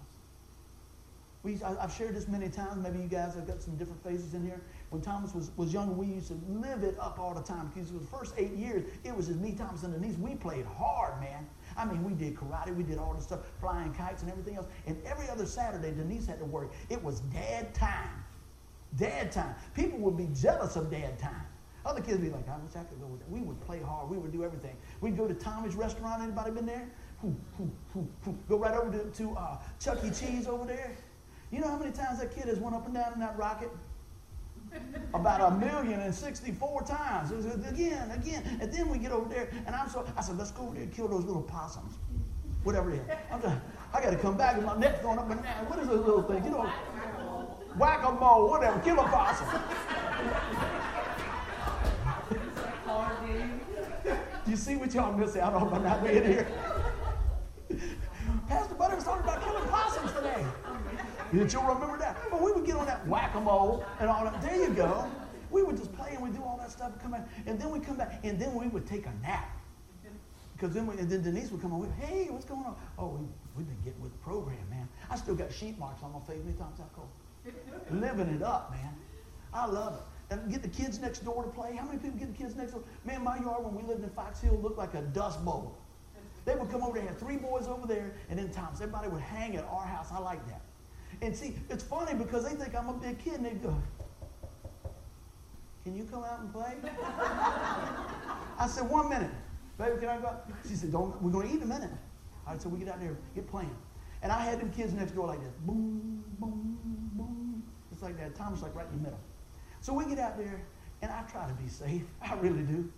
We, 1.42 1.58
I, 1.64 1.80
have 1.80 1.92
shared 1.92 2.14
this 2.14 2.28
many 2.28 2.50
times. 2.50 2.82
Maybe 2.82 2.98
you 2.98 3.08
guys 3.08 3.34
have 3.34 3.46
got 3.46 3.62
some 3.62 3.76
different 3.76 4.02
phases 4.04 4.34
in 4.34 4.44
here. 4.44 4.60
When 4.90 5.00
Thomas 5.00 5.34
was, 5.34 5.50
was 5.56 5.72
younger, 5.72 5.92
we 5.92 6.06
used 6.06 6.28
to 6.28 6.38
live 6.48 6.84
it 6.84 6.96
up 7.00 7.18
all 7.18 7.34
the 7.34 7.42
time 7.42 7.70
because 7.72 7.92
was 7.92 8.02
the 8.02 8.08
first 8.08 8.34
eight 8.36 8.52
years, 8.52 8.84
it 9.04 9.16
was 9.16 9.26
just 9.28 9.38
me, 9.40 9.52
Thomas, 9.52 9.82
and 9.82 9.94
Denise. 9.94 10.16
We 10.18 10.34
played 10.34 10.66
hard, 10.66 11.20
man. 11.20 11.46
I 11.76 11.86
mean, 11.86 12.04
we 12.04 12.12
did 12.12 12.36
karate, 12.36 12.74
we 12.74 12.82
did 12.82 12.98
all 12.98 13.14
this 13.14 13.24
stuff, 13.24 13.40
flying 13.58 13.92
kites 13.94 14.22
and 14.22 14.30
everything 14.30 14.56
else. 14.56 14.66
And 14.86 14.96
every 15.06 15.28
other 15.30 15.46
Saturday, 15.46 15.92
Denise 15.92 16.26
had 16.26 16.38
to 16.40 16.44
work. 16.44 16.72
It 16.90 17.02
was 17.02 17.20
dad 17.20 17.74
time. 17.74 18.24
Dad 18.96 19.32
time. 19.32 19.54
People 19.74 19.98
would 20.00 20.16
be 20.16 20.28
jealous 20.34 20.76
of 20.76 20.90
dad 20.90 21.18
time. 21.18 21.46
Other 21.86 22.00
kids 22.00 22.18
would 22.18 22.22
be 22.22 22.30
like, 22.30 22.48
I 22.48 22.56
wish 22.56 22.74
I 22.76 22.84
could 22.84 23.00
go 23.00 23.06
with 23.06 23.20
that. 23.20 23.30
We 23.30 23.40
would 23.40 23.60
play 23.60 23.80
hard. 23.80 24.08
We 24.08 24.16
would 24.16 24.32
do 24.32 24.42
everything. 24.42 24.76
We'd 25.02 25.16
go 25.16 25.28
to 25.28 25.34
Tommy's 25.34 25.74
restaurant. 25.74 26.22
Anybody 26.22 26.50
been 26.50 26.66
there? 26.66 26.88
Go 28.48 28.56
right 28.56 28.74
over 28.74 28.90
to, 28.90 29.04
to 29.18 29.36
uh, 29.36 29.58
Chuck 29.80 29.98
E. 30.04 30.10
Cheese 30.10 30.46
over 30.46 30.64
there. 30.64 30.96
You 31.50 31.60
know 31.60 31.68
how 31.68 31.78
many 31.78 31.92
times 31.92 32.20
that 32.20 32.34
kid 32.34 32.46
has 32.46 32.58
went 32.58 32.74
up 32.74 32.86
and 32.86 32.94
down 32.94 33.12
in 33.12 33.20
that 33.20 33.36
rocket? 33.36 33.70
About 35.14 35.52
a 35.52 35.56
million 35.56 36.00
and 36.00 36.14
sixty-four 36.14 36.82
times. 36.82 37.30
Again, 37.30 38.10
again. 38.10 38.58
And 38.60 38.72
then 38.72 38.88
we 38.88 38.98
get 38.98 39.12
over 39.12 39.28
there, 39.28 39.48
and 39.66 39.74
I'm 39.74 39.88
so, 39.88 40.04
I 40.16 40.22
said, 40.22 40.36
let's 40.36 40.50
go 40.50 40.64
over 40.64 40.74
there 40.74 40.82
and 40.82 40.92
kill 40.92 41.06
those 41.06 41.24
little 41.24 41.42
possums. 41.42 41.94
Whatever 42.64 42.92
it 42.92 42.96
is. 42.96 43.02
I'm 43.30 43.42
just, 43.42 43.56
I 43.92 44.02
got 44.02 44.10
to 44.10 44.16
come 44.16 44.36
back 44.36 44.56
with 44.56 44.64
my 44.64 44.76
neck 44.76 45.02
going 45.02 45.18
up 45.18 45.30
and 45.30 45.42
down. 45.42 45.68
What 45.68 45.78
is 45.78 45.86
those 45.86 46.04
little 46.04 46.22
things? 46.22 46.44
You 46.44 46.52
know, 46.52 46.72
whack-a-mole, 47.78 48.48
whatever. 48.48 48.80
Kill 48.80 48.98
a 48.98 49.04
possum. 49.04 49.46
you 54.46 54.56
see 54.56 54.76
what 54.76 54.92
y'all 54.94 55.12
miss 55.12 55.36
out 55.36 55.54
on 55.54 55.70
by 55.70 55.78
not 55.78 56.02
being 56.02 56.24
here? 56.24 56.46
Pastor 58.48 58.74
Buddy 58.74 58.94
was 58.94 59.04
talking 59.04 59.24
about 59.24 59.42
killing 59.42 59.68
possums 59.68 60.12
today. 60.12 60.44
Did 61.32 61.52
you 61.52 61.60
remember 61.60 61.98
that? 61.98 62.16
But 62.30 62.42
we 62.42 62.52
would 62.52 62.64
get 62.64 62.76
on 62.76 62.86
that 62.86 63.06
whack-a-mole 63.06 63.84
and 64.00 64.08
all 64.10 64.24
that. 64.24 64.40
There 64.42 64.56
you 64.56 64.70
go. 64.70 65.10
We 65.50 65.62
would 65.62 65.76
just 65.76 65.92
play 65.94 66.14
and 66.14 66.22
we 66.22 66.30
do 66.30 66.42
all 66.42 66.56
that 66.58 66.70
stuff 66.70 66.92
and 66.92 67.00
come 67.00 67.12
back. 67.12 67.28
And 67.46 67.60
then 67.60 67.70
we 67.70 67.80
come 67.80 67.96
back 67.96 68.20
and 68.22 68.38
then 68.38 68.54
we 68.54 68.68
would 68.68 68.86
take 68.86 69.06
a 69.06 69.12
nap. 69.22 69.50
Because 70.54 70.72
then, 70.72 70.86
we, 70.86 70.96
and 70.98 71.10
then 71.10 71.22
Denise 71.22 71.50
would 71.50 71.60
come 71.60 71.72
on. 71.72 71.92
Hey, 71.98 72.28
what's 72.30 72.44
going 72.44 72.64
on? 72.64 72.76
Oh, 72.98 73.08
we, 73.08 73.26
we've 73.56 73.66
been 73.66 73.80
getting 73.84 74.00
with 74.00 74.12
the 74.12 74.18
program, 74.18 74.58
man. 74.70 74.88
I 75.10 75.16
still 75.16 75.34
got 75.34 75.52
sheet 75.52 75.78
marks 75.78 76.02
on 76.02 76.12
my 76.12 76.20
face. 76.20 76.42
Many 76.44 76.56
times 76.56 76.78
I 76.78 76.84
call. 76.94 77.10
Living 77.90 78.28
it 78.34 78.42
up, 78.42 78.70
man. 78.70 78.94
I 79.52 79.66
love 79.66 79.94
it. 79.94 80.02
And 80.30 80.50
get 80.50 80.62
the 80.62 80.68
kids 80.68 81.00
next 81.00 81.24
door 81.24 81.42
to 81.42 81.50
play. 81.50 81.76
How 81.76 81.84
many 81.84 81.98
people 81.98 82.18
get 82.18 82.36
the 82.36 82.42
kids 82.42 82.56
next 82.56 82.72
door? 82.72 82.82
Man, 83.04 83.22
my 83.22 83.38
yard 83.38 83.64
when 83.64 83.74
we 83.74 83.82
lived 83.82 84.02
in 84.02 84.10
Fox 84.10 84.40
Hill 84.40 84.58
looked 84.62 84.78
like 84.78 84.94
a 84.94 85.02
dust 85.02 85.44
bowl. 85.44 85.76
They 86.44 86.54
would 86.54 86.70
come 86.70 86.82
over 86.82 86.98
there, 86.98 87.08
had 87.08 87.18
three 87.18 87.36
boys 87.36 87.66
over 87.68 87.86
there, 87.86 88.14
and 88.28 88.38
then 88.38 88.50
Thomas. 88.50 88.80
Everybody 88.80 89.08
would 89.08 89.22
hang 89.22 89.56
at 89.56 89.64
our 89.64 89.86
house. 89.86 90.08
I 90.12 90.18
like 90.18 90.46
that. 90.48 90.60
And 91.22 91.34
see, 91.34 91.54
it's 91.70 91.84
funny 91.84 92.14
because 92.14 92.44
they 92.44 92.54
think 92.54 92.74
I'm 92.74 92.88
a 92.88 92.92
big 92.94 93.18
kid 93.18 93.34
and 93.34 93.46
they 93.46 93.52
go, 93.52 93.74
Can 95.84 95.96
you 95.96 96.04
come 96.04 96.24
out 96.24 96.40
and 96.40 96.52
play? 96.52 96.74
I 98.58 98.66
said, 98.68 98.88
One 98.88 99.08
minute. 99.08 99.30
Baby, 99.78 99.98
can 100.00 100.08
I 100.08 100.18
go? 100.18 100.36
She 100.68 100.74
said, 100.74 100.92
Don't, 100.92 101.20
we're 101.22 101.30
going 101.30 101.48
to 101.48 101.54
eat 101.54 101.62
in 101.62 101.70
a 101.70 101.74
minute. 101.74 101.90
All 102.46 102.52
right, 102.52 102.62
so 102.62 102.68
we 102.68 102.78
get 102.78 102.88
out 102.88 103.00
there, 103.00 103.16
get 103.34 103.48
playing. 103.48 103.74
And 104.22 104.30
I 104.30 104.40
had 104.40 104.60
them 104.60 104.70
kids 104.70 104.92
next 104.92 105.12
door 105.12 105.26
like 105.26 105.40
this. 105.40 105.52
Boom, 105.66 106.24
boom, 106.38 106.78
boom. 107.14 107.62
It's 107.90 108.02
like 108.02 108.18
that. 108.18 108.34
Tom's 108.34 108.62
like 108.62 108.74
right 108.74 108.86
in 108.90 108.96
the 108.98 109.02
middle. 109.02 109.20
So 109.84 109.92
we 109.92 110.06
get 110.06 110.18
out 110.18 110.38
there, 110.38 110.62
and 111.02 111.12
I 111.12 111.20
try 111.30 111.46
to 111.46 111.52
be 111.52 111.68
safe. 111.68 112.04
I 112.22 112.32
really 112.36 112.62
do. 112.62 112.90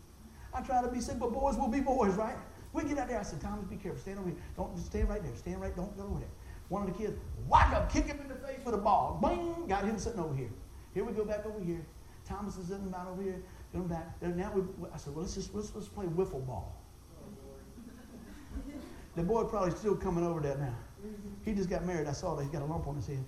I 0.55 0.61
try 0.61 0.81
to 0.81 0.89
be 0.89 1.01
safe, 1.01 1.19
but 1.19 1.33
boys 1.33 1.57
will 1.57 1.67
be 1.67 1.81
boys, 1.81 2.15
right? 2.15 2.37
We 2.73 2.85
get 2.85 2.97
out 2.97 3.09
there. 3.09 3.19
I 3.19 3.25
said, 3.25 3.41
Thomas, 3.41 3.65
be 3.65 3.75
careful. 3.75 4.01
Stand 4.01 4.21
over 4.21 4.29
here. 4.29 4.39
Don't 4.57 4.73
just 4.77 4.87
stand 4.87 5.09
right 5.09 5.21
there. 5.21 5.35
Stand 5.35 5.61
right. 5.61 5.75
Don't 5.75 5.97
go 5.97 6.05
over 6.05 6.21
there. 6.21 6.29
One 6.69 6.89
of 6.89 6.97
the 6.97 6.97
kids, 6.97 7.19
whack 7.49 7.73
up, 7.75 7.93
kick 7.93 8.07
him 8.07 8.21
in 8.21 8.29
the 8.29 8.37
face 8.37 8.61
with 8.65 8.77
a 8.77 8.79
ball. 8.79 9.19
Bing! 9.21 9.67
Got 9.67 9.83
him 9.83 9.99
sitting 9.99 10.21
over 10.21 10.33
here. 10.33 10.51
Here 10.95 11.03
we 11.03 11.13
go 11.13 11.25
back 11.25 11.45
over 11.45 11.59
here. 11.59 11.85
Thomas 12.25 12.57
is 12.57 12.69
sitting 12.69 12.87
about 12.87 13.09
over 13.09 13.21
here. 13.21 13.43
Going 13.73 13.89
back. 13.89 14.23
Now 14.23 14.53
we, 14.55 14.63
I 14.95 14.97
said, 14.97 15.13
well, 15.13 15.23
let's 15.23 15.35
just 15.35 15.53
let's, 15.57 15.75
let's 15.75 15.89
play 15.89 16.07
wiffle 16.07 16.47
ball. 16.47 16.81
Oh, 17.21 18.61
the 19.17 19.25
boy 19.25 19.43
probably 19.43 19.73
still 19.73 19.97
coming 19.97 20.25
over 20.25 20.39
that 20.39 20.61
now. 20.61 20.75
He 21.45 21.53
just 21.53 21.69
got 21.69 21.85
married. 21.85 22.07
I 22.07 22.13
saw 22.13 22.37
that. 22.37 22.45
He 22.45 22.49
got 22.49 22.63
a 22.63 22.65
lump 22.65 22.87
on 22.87 22.95
his 22.95 23.09
head. 23.09 23.25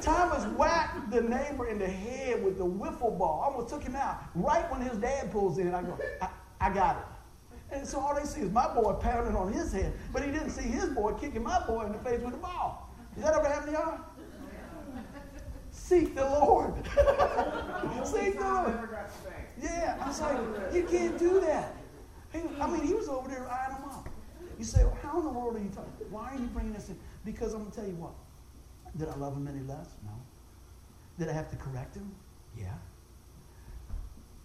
Thomas 0.00 0.44
whacked 0.56 1.10
the 1.10 1.20
neighbor 1.20 1.68
in 1.68 1.78
the 1.78 1.86
head 1.86 2.42
with 2.42 2.58
the 2.58 2.66
wiffle 2.66 3.16
ball. 3.16 3.42
Almost 3.44 3.72
took 3.72 3.82
him 3.82 3.94
out. 3.94 4.22
Right 4.34 4.68
when 4.70 4.80
his 4.80 4.98
dad 4.98 5.30
pulls 5.30 5.58
in, 5.58 5.74
I 5.74 5.82
go, 5.82 5.98
I, 6.20 6.28
I 6.60 6.74
got 6.74 6.96
it. 6.96 7.76
And 7.76 7.86
so 7.86 8.00
all 8.00 8.14
they 8.14 8.24
see 8.24 8.42
is 8.42 8.50
my 8.50 8.72
boy 8.74 8.92
pounding 8.94 9.34
on 9.34 9.52
his 9.52 9.72
head, 9.72 9.94
but 10.12 10.22
he 10.22 10.30
didn't 10.30 10.50
see 10.50 10.62
his 10.62 10.86
boy 10.86 11.12
kicking 11.12 11.42
my 11.42 11.64
boy 11.66 11.86
in 11.86 11.92
the 11.92 11.98
face 11.98 12.20
with 12.20 12.32
the 12.32 12.38
ball. 12.38 12.94
Does 13.14 13.24
that 13.24 13.34
ever 13.34 13.48
happen 13.48 13.72
to 13.72 13.72
y'all? 13.72 13.98
Seek 15.70 16.14
the 16.14 16.24
Lord. 16.24 16.74
Seek 18.04 18.38
the 18.38 18.44
Lord. 18.44 18.88
Yeah, 19.60 19.96
I 20.00 20.08
was 20.08 20.20
like, 20.20 20.38
you 20.74 20.82
can't 20.84 21.18
do 21.18 21.40
that. 21.40 21.74
I 22.34 22.66
mean, 22.66 22.86
he 22.86 22.94
was 22.94 23.08
over 23.08 23.28
there 23.28 23.48
eyeing 23.50 23.76
them 23.76 23.84
up. 23.90 24.08
You 24.58 24.64
say, 24.64 24.84
well, 24.84 24.98
how 25.02 25.18
in 25.18 25.24
the 25.24 25.30
world 25.30 25.56
are 25.56 25.58
you 25.58 25.70
talking? 25.70 25.92
Why 26.10 26.30
are 26.30 26.38
you 26.38 26.46
bringing 26.46 26.72
this 26.72 26.88
in? 26.88 26.98
Because 27.24 27.52
I'm 27.54 27.60
going 27.60 27.70
to 27.72 27.76
tell 27.76 27.86
you 27.86 27.96
what. 27.96 28.12
Did 28.98 29.08
I 29.08 29.16
love 29.16 29.36
him 29.36 29.48
any 29.48 29.60
less? 29.60 29.88
No. 30.04 30.12
Did 31.18 31.28
I 31.28 31.32
have 31.32 31.50
to 31.50 31.56
correct 31.56 31.96
him? 31.96 32.10
Yeah. 32.58 32.74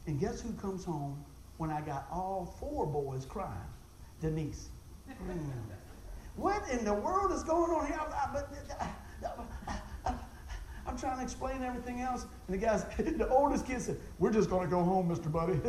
And 0.06 0.20
guess 0.20 0.42
who 0.42 0.54
comes 0.54 0.86
home 0.86 1.24
when 1.58 1.70
I 1.70 1.82
got 1.82 2.08
all 2.12 2.56
four 2.60 2.86
boys 2.86 3.26
crying. 3.26 3.52
Denise. 4.22 4.70
Mm. 5.10 5.40
what 6.36 6.62
in 6.70 6.84
the 6.84 6.94
world 6.94 7.32
is 7.32 7.44
going 7.44 7.72
on 7.72 7.88
here? 7.88 8.00
I, 10.06 10.12
am 10.88 10.98
trying 10.98 11.18
to 11.18 11.24
explain 11.24 11.64
everything 11.64 12.02
else. 12.02 12.26
And 12.48 12.60
the 12.60 12.66
guys, 12.66 12.84
the 12.98 13.28
oldest 13.30 13.66
kid 13.66 13.82
said, 13.82 13.98
We're 14.20 14.32
just 14.32 14.50
going 14.50 14.64
to 14.64 14.70
go 14.70 14.84
home, 14.84 15.10
Mr. 15.10 15.32
Buddy. 15.32 15.60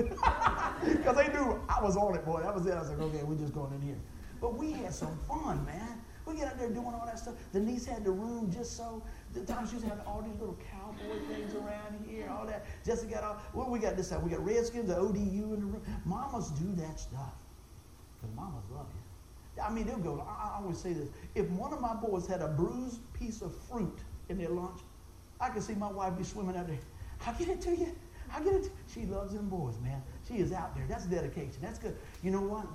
Because 0.85 1.17
they 1.17 1.29
knew 1.33 1.61
I 1.69 1.83
was 1.83 1.97
on 1.97 2.15
it, 2.15 2.25
boy. 2.25 2.41
That 2.41 2.55
was 2.55 2.65
it. 2.67 2.73
I 2.73 2.81
was 2.81 2.89
like, 2.89 3.01
Okay, 3.01 3.23
we're 3.25 3.37
just 3.37 3.53
going 3.53 3.73
in 3.75 3.83
here. 3.83 3.99
But 4.41 4.55
we 4.55 4.73
had 4.73 4.95
some 4.95 5.19
fun, 5.29 5.65
man. 5.67 5.98
We 6.29 6.37
get 6.37 6.49
out 6.49 6.59
there 6.59 6.69
doing 6.69 6.95
all 6.95 7.07
that 7.07 7.19
stuff. 7.19 7.35
Denise 7.55 7.87
had 7.87 8.05
the 8.05 8.11
room 8.11 8.53
just 8.53 8.77
so. 8.77 9.03
The 9.33 9.41
time 9.41 9.67
she 9.67 9.77
was 9.77 9.85
having 9.85 10.05
all 10.05 10.21
these 10.21 10.39
little 10.39 10.59
cowboy 10.71 11.19
things 11.27 11.55
around 11.55 12.05
here, 12.07 12.29
all 12.31 12.45
that. 12.47 12.67
Jesse 12.85 13.07
got 13.07 13.25
all. 13.25 13.35
What 13.55 13.71
we 13.71 13.79
got 13.79 13.97
this 13.97 14.11
time? 14.11 14.23
We 14.23 14.31
got 14.31 14.45
Redskins, 14.45 14.89
the 14.89 14.97
ODU 14.97 15.17
in 15.17 15.61
the 15.61 15.67
room. 15.67 15.83
Mamas 16.05 16.51
do 16.51 16.71
that 16.83 17.01
stuff 17.01 17.33
because 18.21 18.35
mamas 18.37 18.65
love 18.71 18.87
you. 18.93 19.63
I 19.63 19.71
mean, 19.71 19.87
they'll 19.87 19.97
go. 19.97 20.21
I, 20.29 20.51
I 20.51 20.61
always 20.61 20.79
say 20.79 20.93
this: 20.93 21.09
if 21.35 21.49
one 21.51 21.73
of 21.73 21.81
my 21.81 21.95
boys 21.95 22.27
had 22.27 22.43
a 22.43 22.49
bruised 22.49 23.01
piece 23.15 23.41
of 23.41 23.55
fruit 23.71 23.99
in 24.29 24.37
their 24.37 24.51
lunch, 24.51 24.81
I 25.41 25.49
could 25.49 25.63
see 25.63 25.75
my 25.75 25.91
wife 25.91 26.19
be 26.19 26.25
swimming 26.25 26.57
out 26.57 26.67
there. 26.67 26.79
I'll 27.27 27.35
get 27.35 27.49
it 27.49 27.61
to 27.63 27.71
you. 27.71 27.95
I'll 28.35 28.45
get 28.45 28.53
it. 28.53 28.65
To 28.65 28.71
She 28.93 29.07
loves 29.07 29.33
them 29.33 29.49
boys, 29.49 29.79
man. 29.83 30.03
She 30.29 30.35
is 30.35 30.53
out 30.53 30.77
there. 30.77 30.85
That's 30.89 31.07
dedication. 31.07 31.57
That's 31.63 31.79
good. 31.79 31.97
You 32.23 32.33
know 32.33 32.43
what? 32.43 32.67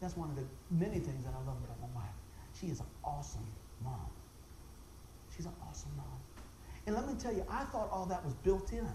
That's 0.00 0.16
one 0.16 0.30
of 0.30 0.36
the 0.36 0.44
many 0.70 0.98
things 0.98 1.24
that 1.24 1.34
I 1.34 1.38
love 1.46 1.58
about. 1.62 1.71
She 2.62 2.68
is 2.68 2.78
an 2.78 2.86
awesome 3.04 3.46
mom. 3.82 4.06
She's 5.34 5.46
an 5.46 5.52
awesome 5.68 5.90
mom. 5.96 6.06
And 6.86 6.94
let 6.94 7.08
me 7.08 7.14
tell 7.18 7.32
you, 7.32 7.44
I 7.50 7.64
thought 7.64 7.88
all 7.90 8.06
that 8.06 8.24
was 8.24 8.34
built 8.34 8.72
in. 8.72 8.88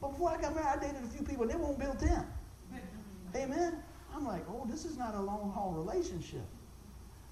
But 0.00 0.08
before 0.08 0.30
I 0.30 0.40
got 0.40 0.54
married, 0.54 0.68
I 0.68 0.76
dated 0.76 1.02
a 1.02 1.06
few 1.06 1.24
people, 1.24 1.44
and 1.44 1.52
they 1.52 1.56
weren't 1.56 1.78
built 1.78 2.02
in. 2.02 2.24
Amen? 3.34 3.82
I'm 4.14 4.26
like, 4.26 4.42
oh, 4.50 4.66
this 4.68 4.84
is 4.84 4.98
not 4.98 5.14
a 5.14 5.20
long 5.20 5.50
haul 5.54 5.72
relationship. 5.72 6.44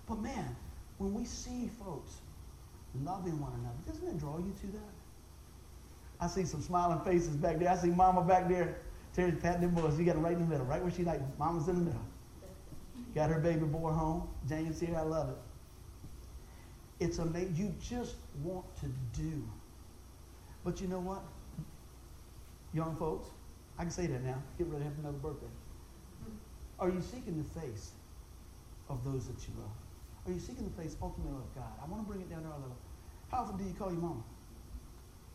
But 0.06 0.20
man, 0.20 0.56
when 0.96 1.12
we 1.12 1.24
see 1.24 1.70
folks 1.82 2.20
loving 3.02 3.38
one 3.40 3.52
another, 3.60 3.76
doesn't 3.86 4.08
it 4.08 4.18
draw 4.18 4.38
you 4.38 4.54
to 4.60 4.66
that? 4.68 4.94
I 6.20 6.28
see 6.28 6.44
some 6.44 6.62
smiling 6.62 7.00
faces 7.00 7.36
back 7.36 7.58
there. 7.58 7.68
I 7.68 7.76
see 7.76 7.88
Mama 7.88 8.22
back 8.22 8.48
there. 8.48 8.78
Terry's 9.14 9.34
patting 9.40 9.62
them 9.62 9.70
boys. 9.74 9.98
You 9.98 10.06
got 10.06 10.14
them 10.14 10.24
right 10.24 10.32
in 10.32 10.40
the 10.40 10.46
middle, 10.46 10.64
right 10.64 10.82
where 10.82 10.92
she 10.92 11.04
like. 11.04 11.20
Mama's 11.38 11.68
in 11.68 11.76
the 11.76 11.82
middle. 11.82 12.04
Got 13.14 13.30
her 13.30 13.38
baby 13.38 13.64
boy 13.64 13.92
home. 13.92 14.28
Jane's 14.48 14.80
here. 14.80 14.96
I 14.96 15.02
love 15.02 15.30
it. 15.30 15.36
It's 17.04 17.18
amazing. 17.18 17.54
You 17.56 17.74
just 17.80 18.16
want 18.42 18.64
to 18.80 18.86
do. 19.18 19.42
But 20.64 20.80
you 20.80 20.88
know 20.88 21.00
what? 21.00 21.22
Young 22.72 22.96
folks, 22.96 23.28
I 23.78 23.82
can 23.82 23.90
say 23.90 24.06
that 24.06 24.24
now. 24.24 24.42
Get 24.58 24.66
ready 24.66 24.84
to 24.84 24.90
have 24.90 24.98
another 24.98 25.18
birthday. 25.18 25.46
Are 26.80 26.88
you 26.88 27.00
seeking 27.00 27.38
the 27.38 27.60
face 27.60 27.92
of 28.88 29.04
those 29.04 29.26
that 29.26 29.46
you 29.46 29.54
love? 29.58 29.70
Are 30.26 30.32
you 30.32 30.40
seeking 30.40 30.64
the 30.64 30.82
face 30.82 30.96
ultimately 31.00 31.36
of 31.36 31.54
God? 31.54 31.70
I 31.80 31.88
want 31.88 32.02
to 32.02 32.08
bring 32.08 32.20
it 32.20 32.30
down 32.30 32.42
to 32.42 32.48
our 32.48 32.54
level. 32.54 32.76
How 33.30 33.38
often 33.38 33.56
do 33.56 33.64
you 33.64 33.74
call 33.74 33.92
your 33.92 34.00
mama? 34.00 34.22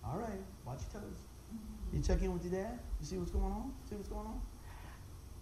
All 0.04 0.18
right, 0.18 0.40
watch 0.66 0.80
your 0.92 1.02
toes. 1.02 1.20
You 1.94 2.02
check 2.02 2.22
in 2.22 2.34
with 2.34 2.44
your 2.44 2.62
dad. 2.62 2.80
You 3.00 3.06
see 3.06 3.18
what's 3.18 3.32
going 3.32 3.46
on. 3.46 3.74
See 3.90 3.96
what's 3.96 4.10
going 4.10 4.26
on. 4.26 4.42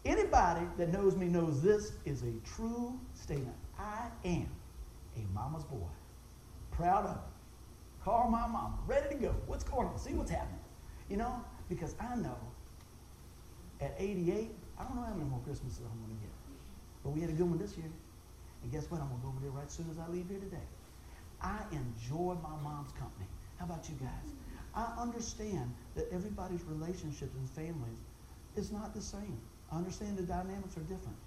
Anybody 0.07 0.65
that 0.77 0.93
knows 0.93 1.17
me 1.17 1.27
knows 1.27 1.61
this 1.61 1.91
is 2.05 2.23
a 2.23 2.31
true 2.55 2.97
statement. 3.13 3.57
I 3.77 4.07
am 4.23 4.47
a 5.17 5.33
mama's 5.33 5.65
boy. 5.65 5.89
Proud 6.71 7.05
of 7.05 7.17
it. 7.17 8.03
Call 8.05 8.29
my 8.29 8.47
mama. 8.47 8.79
Ready 8.87 9.09
to 9.09 9.15
go. 9.15 9.35
What's 9.47 9.65
going 9.65 9.85
on? 9.85 9.99
See 9.99 10.13
what's 10.13 10.31
happening. 10.31 10.61
You 11.09 11.17
know, 11.17 11.43
because 11.67 11.93
I 11.99 12.15
know 12.15 12.37
at 13.81 13.95
88, 13.97 14.49
I 14.79 14.83
don't 14.83 14.95
know 14.95 15.01
how 15.01 15.13
many 15.13 15.29
more 15.29 15.41
Christmases 15.43 15.79
I'm 15.79 15.99
going 15.99 16.17
to 16.17 16.23
get. 16.23 16.33
But 17.03 17.09
we 17.09 17.19
had 17.19 17.29
a 17.29 17.33
good 17.33 17.49
one 17.49 17.57
this 17.57 17.75
year. 17.77 17.91
And 18.63 18.71
guess 18.71 18.89
what? 18.89 19.01
I'm 19.01 19.09
going 19.09 19.19
to 19.19 19.25
go 19.25 19.29
over 19.29 19.39
there 19.41 19.51
right 19.51 19.65
as 19.65 19.73
soon 19.73 19.89
as 19.91 19.99
I 19.99 20.07
leave 20.09 20.29
here 20.29 20.39
today. 20.39 20.67
I 21.41 21.59
enjoy 21.71 22.37
my 22.41 22.55
mom's 22.63 22.93
company. 22.93 23.27
How 23.59 23.65
about 23.65 23.89
you 23.89 23.95
guys? 23.99 24.31
I 24.73 25.01
understand 25.01 25.73
that 25.95 26.07
everybody's 26.13 26.63
relationships 26.63 27.35
and 27.35 27.49
families 27.49 27.99
is 28.55 28.71
not 28.71 28.93
the 28.93 29.01
same. 29.01 29.37
I 29.71 29.77
understand 29.77 30.17
the 30.17 30.23
dynamics 30.23 30.77
are 30.77 30.81
different. 30.81 31.17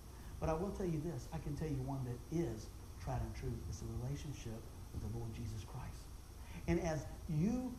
But 0.40 0.48
I 0.48 0.54
will 0.54 0.70
tell 0.70 0.86
you 0.86 1.00
this. 1.04 1.28
I 1.32 1.38
can 1.38 1.54
tell 1.54 1.68
you 1.68 1.76
one 1.84 2.00
that 2.04 2.36
is 2.36 2.66
tried 3.02 3.20
and 3.20 3.34
true. 3.34 3.52
It's 3.68 3.82
a 3.82 4.02
relationship 4.02 4.60
with 4.92 5.10
the 5.10 5.18
Lord 5.18 5.32
Jesus 5.34 5.64
Christ. 5.66 5.86
And 6.66 6.80
as 6.80 7.06
you 7.28 7.72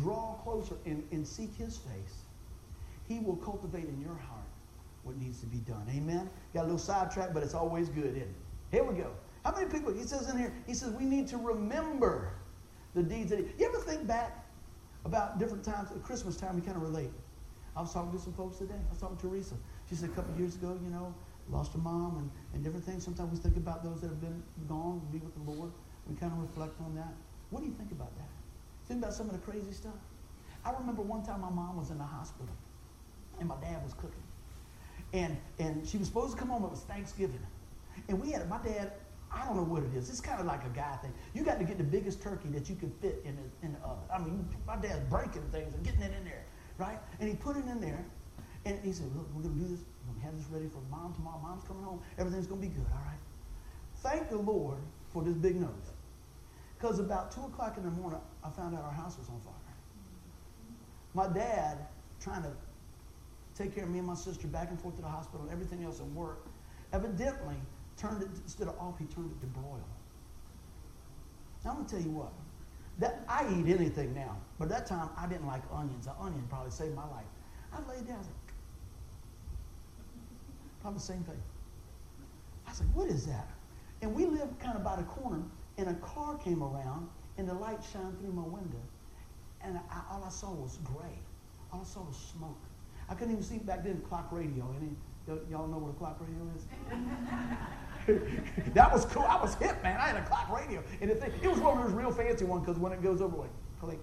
draw 0.00 0.34
closer 0.42 0.76
and, 0.84 1.04
and 1.12 1.26
seek 1.26 1.54
his 1.56 1.78
face, 1.78 2.22
he 3.08 3.18
will 3.18 3.36
cultivate 3.36 3.84
in 3.84 4.00
your 4.00 4.14
heart 4.14 4.46
what 5.04 5.16
needs 5.16 5.40
to 5.40 5.46
be 5.46 5.58
done. 5.58 5.86
Amen? 5.94 6.28
Got 6.54 6.62
a 6.62 6.64
little 6.64 6.78
sidetrack, 6.78 7.34
but 7.34 7.42
it's 7.42 7.54
always 7.54 7.88
good, 7.88 8.16
isn't 8.16 8.22
it? 8.22 8.34
Here 8.70 8.84
we 8.84 8.94
go. 8.94 9.10
How 9.44 9.52
many 9.52 9.66
people, 9.66 9.92
he 9.92 10.04
says 10.04 10.28
in 10.28 10.38
here, 10.38 10.52
he 10.66 10.74
says 10.74 10.92
we 10.92 11.04
need 11.04 11.26
to 11.28 11.36
remember 11.36 12.32
the 12.94 13.02
deeds 13.02 13.30
that 13.30 13.40
he, 13.40 13.44
you 13.58 13.66
ever 13.66 13.78
think 13.78 14.06
back 14.06 14.46
about 15.04 15.38
different 15.38 15.64
times. 15.64 15.90
At 15.90 16.02
Christmas 16.02 16.36
time, 16.36 16.54
we 16.54 16.62
kind 16.62 16.76
of 16.76 16.82
relate. 16.82 17.10
I 17.76 17.80
was 17.80 17.92
talking 17.92 18.12
to 18.12 18.18
some 18.18 18.32
folks 18.34 18.58
today. 18.58 18.74
I 18.74 18.90
was 18.90 19.00
talking 19.00 19.16
to 19.16 19.22
Teresa. 19.28 19.54
She 19.92 19.98
said 19.98 20.08
a 20.08 20.12
couple 20.12 20.34
years 20.38 20.54
ago, 20.54 20.78
you 20.82 20.88
know, 20.88 21.14
lost 21.50 21.74
her 21.74 21.78
mom 21.78 22.16
and, 22.16 22.30
and 22.54 22.64
different 22.64 22.82
things. 22.82 23.04
Sometimes 23.04 23.30
we 23.30 23.36
think 23.36 23.58
about 23.58 23.84
those 23.84 24.00
that 24.00 24.08
have 24.08 24.22
been 24.22 24.42
gone, 24.66 25.06
be 25.12 25.18
with 25.18 25.34
the 25.34 25.50
Lord. 25.52 25.70
We 26.08 26.16
kind 26.16 26.32
of 26.32 26.38
reflect 26.38 26.80
on 26.80 26.94
that. 26.94 27.12
What 27.50 27.60
do 27.60 27.66
you 27.66 27.74
think 27.74 27.92
about 27.92 28.16
that? 28.16 28.30
Think 28.88 29.02
about 29.02 29.12
some 29.12 29.28
of 29.28 29.32
the 29.32 29.50
crazy 29.50 29.70
stuff. 29.72 29.92
I 30.64 30.72
remember 30.72 31.02
one 31.02 31.22
time 31.22 31.42
my 31.42 31.50
mom 31.50 31.76
was 31.76 31.90
in 31.90 31.98
the 31.98 32.04
hospital 32.04 32.54
and 33.38 33.46
my 33.46 33.56
dad 33.60 33.84
was 33.84 33.92
cooking. 33.92 34.24
And, 35.12 35.36
and 35.58 35.86
she 35.86 35.98
was 35.98 36.06
supposed 36.06 36.32
to 36.32 36.38
come 36.38 36.48
home. 36.48 36.64
It 36.64 36.70
was 36.70 36.84
Thanksgiving. 36.84 37.44
And 38.08 38.18
we 38.18 38.30
had, 38.30 38.48
my 38.48 38.62
dad 38.64 38.92
I 39.30 39.44
don't 39.44 39.56
know 39.56 39.62
what 39.62 39.82
it 39.82 39.94
is. 39.94 40.08
It's 40.08 40.20
kind 40.20 40.40
of 40.40 40.46
like 40.46 40.64
a 40.64 40.70
guy 40.70 40.96
thing. 40.96 41.12
You 41.34 41.42
got 41.42 41.58
to 41.58 41.64
get 41.64 41.76
the 41.76 41.84
biggest 41.84 42.22
turkey 42.22 42.48
that 42.50 42.68
you 42.68 42.76
can 42.76 42.90
fit 43.02 43.20
in 43.24 43.36
the, 43.36 43.66
in 43.66 43.72
the 43.72 43.78
oven. 43.80 44.04
I 44.12 44.18
mean, 44.18 44.48
my 44.66 44.76
dad's 44.76 45.00
breaking 45.10 45.42
things 45.52 45.74
and 45.74 45.84
getting 45.84 46.02
it 46.02 46.12
in 46.16 46.24
there, 46.24 46.44
right? 46.78 46.98
And 47.20 47.28
he 47.28 47.34
put 47.34 47.56
it 47.56 47.64
in 47.66 47.80
there, 47.80 48.04
and 48.64 48.78
he 48.84 48.92
said, 48.92 49.06
look, 49.16 49.26
we're 49.34 49.42
going 49.42 49.54
to 49.54 49.60
do 49.60 49.68
this. 49.68 49.84
We're 50.06 50.14
going 50.14 50.20
to 50.20 50.26
have 50.26 50.36
this 50.36 50.46
ready 50.50 50.68
for 50.68 50.80
mom 50.90 51.14
tomorrow. 51.14 51.40
Mom's 51.42 51.64
coming 51.64 51.82
home. 51.82 52.00
Everything's 52.18 52.46
going 52.46 52.60
to 52.60 52.68
be 52.68 52.74
good, 52.74 52.86
all 52.92 53.02
right? 53.04 53.18
Thank 53.96 54.30
the 54.30 54.38
Lord 54.38 54.78
for 55.12 55.22
this 55.22 55.34
big 55.34 55.60
nose. 55.60 55.92
Because 56.78 56.98
about 56.98 57.30
2 57.32 57.42
o'clock 57.42 57.76
in 57.76 57.84
the 57.84 57.90
morning, 57.90 58.20
I 58.44 58.50
found 58.50 58.74
out 58.76 58.84
our 58.84 58.92
house 58.92 59.18
was 59.18 59.28
on 59.28 59.40
fire. 59.40 59.54
My 61.14 61.28
dad, 61.28 61.78
trying 62.20 62.42
to 62.42 62.52
take 63.54 63.74
care 63.74 63.84
of 63.84 63.90
me 63.90 63.98
and 63.98 64.06
my 64.06 64.14
sister 64.14 64.48
back 64.48 64.70
and 64.70 64.80
forth 64.80 64.96
to 64.96 65.02
the 65.02 65.08
hospital 65.08 65.42
and 65.42 65.52
everything 65.52 65.84
else 65.84 66.00
and 66.00 66.14
work, 66.14 66.46
evidently 66.92 67.56
turned 67.96 68.22
it, 68.22 68.28
instead 68.42 68.68
of 68.68 68.78
off, 68.78 68.98
he 68.98 69.04
turned 69.06 69.30
it 69.30 69.40
to 69.40 69.46
broil. 69.46 69.80
Now, 71.64 71.70
I'm 71.70 71.76
going 71.76 71.86
to 71.86 71.94
tell 71.94 72.04
you 72.04 72.10
what. 72.10 72.32
That, 72.98 73.24
I 73.28 73.46
eat 73.48 73.66
anything 73.72 74.14
now, 74.14 74.36
but 74.58 74.64
at 74.64 74.70
that 74.70 74.86
time 74.86 75.08
I 75.16 75.26
didn't 75.26 75.46
like 75.46 75.62
onions. 75.72 76.06
An 76.06 76.14
onion 76.20 76.44
probably 76.48 76.70
saved 76.70 76.94
my 76.94 77.06
life. 77.08 77.24
I 77.72 77.78
laid 77.88 78.06
down, 78.06 78.18
like, 78.18 78.26
probably 80.82 80.98
the 80.98 81.04
same 81.04 81.24
thing. 81.24 81.40
I 82.66 82.70
like, 82.70 82.94
what 82.94 83.08
is 83.08 83.26
that? 83.26 83.48
And 84.02 84.14
we 84.14 84.26
lived 84.26 84.58
kind 84.58 84.76
of 84.76 84.84
by 84.84 84.96
the 84.96 85.04
corner, 85.04 85.42
and 85.78 85.88
a 85.88 85.94
car 85.94 86.36
came 86.36 86.62
around, 86.62 87.08
and 87.38 87.48
the 87.48 87.54
light 87.54 87.78
shined 87.92 88.18
through 88.18 88.32
my 88.32 88.42
window, 88.42 88.82
and 89.62 89.78
I, 89.90 90.02
all 90.10 90.24
I 90.24 90.28
saw 90.28 90.52
was 90.52 90.78
gray. 90.84 91.18
All 91.72 91.80
I 91.80 91.84
saw 91.84 92.00
was 92.00 92.16
smoke. 92.16 92.58
I 93.08 93.14
couldn't 93.14 93.32
even 93.32 93.44
see 93.44 93.58
back 93.58 93.84
then 93.84 94.00
clock 94.08 94.28
radio. 94.32 94.74
Any, 94.76 94.90
y'all 95.50 95.68
know 95.68 95.78
what 95.78 95.90
a 95.90 95.94
clock 95.94 96.20
radio 96.20 96.50
is? 96.56 96.66
that 98.74 98.92
was 98.92 99.04
cool. 99.06 99.22
I 99.22 99.40
was 99.40 99.54
hip, 99.54 99.82
man. 99.82 100.00
I 100.00 100.08
had 100.08 100.16
a 100.16 100.24
clock 100.26 100.50
radio. 100.50 100.82
And 101.00 101.10
the 101.10 101.14
thing, 101.14 101.32
it 101.42 101.48
was 101.48 101.58
one 101.58 101.78
of 101.78 101.84
those 101.84 101.94
real 101.94 102.10
fancy 102.10 102.44
ones 102.44 102.66
because 102.66 102.80
when 102.80 102.92
it 102.92 103.02
goes 103.02 103.20
over, 103.20 103.36
like, 103.36 103.50
click. 103.80 104.00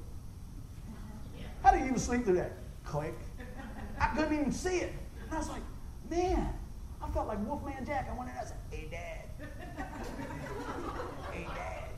How 1.63 1.71
do 1.71 1.79
you 1.79 1.85
even 1.85 1.99
sleep 1.99 2.23
through 2.23 2.35
that? 2.35 2.53
Click. 2.85 3.15
I 3.99 4.07
couldn't 4.15 4.33
even 4.33 4.51
see 4.51 4.77
it. 4.77 4.93
And 5.25 5.33
I 5.33 5.37
was 5.37 5.49
like, 5.49 5.61
man, 6.09 6.53
I 7.01 7.09
felt 7.11 7.27
like 7.27 7.45
Wolfman 7.47 7.85
Jack. 7.85 8.09
I 8.11 8.17
went 8.17 8.29
in 8.29 8.35
and 8.35 8.45
I 8.45 8.49
said, 8.49 8.57
hey, 8.69 8.87
Dad. 8.91 9.47
hey, 11.31 11.45
Dad. 11.55 11.89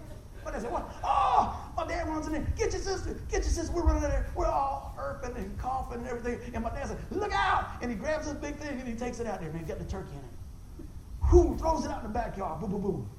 But 0.43 0.55
I 0.55 0.59
said, 0.59 0.71
what? 0.71 0.91
Oh, 1.03 1.71
my 1.75 1.85
dad 1.87 2.07
runs 2.07 2.27
in 2.27 2.33
there. 2.33 2.47
Get 2.57 2.71
your 2.71 2.81
sister. 2.81 3.13
Get 3.29 3.43
your 3.43 3.51
sister. 3.51 3.71
We're 3.71 3.83
running 3.83 4.03
in 4.03 4.09
there. 4.09 4.27
We're 4.35 4.47
all 4.47 4.93
hurping 4.97 5.35
and 5.35 5.57
coughing 5.57 5.99
and 5.99 6.07
everything. 6.07 6.39
And 6.53 6.63
my 6.63 6.69
dad 6.71 6.87
said, 6.87 6.97
look 7.11 7.33
out. 7.33 7.65
And 7.81 7.91
he 7.91 7.97
grabs 7.97 8.25
this 8.25 8.35
big 8.35 8.55
thing 8.57 8.79
and 8.79 8.87
he 8.87 8.95
takes 8.95 9.19
it 9.19 9.27
out 9.27 9.41
there, 9.41 9.51
man. 9.51 9.65
Got 9.65 9.79
the 9.79 9.85
turkey 9.85 10.13
in 10.13 10.17
it. 10.17 10.87
Who 11.29 11.57
throws 11.57 11.85
it 11.85 11.91
out 11.91 12.03
in 12.03 12.07
the 12.07 12.13
backyard. 12.13 12.59
Boom, 12.59 12.71
boom, 12.71 12.81
boom. 12.81 13.09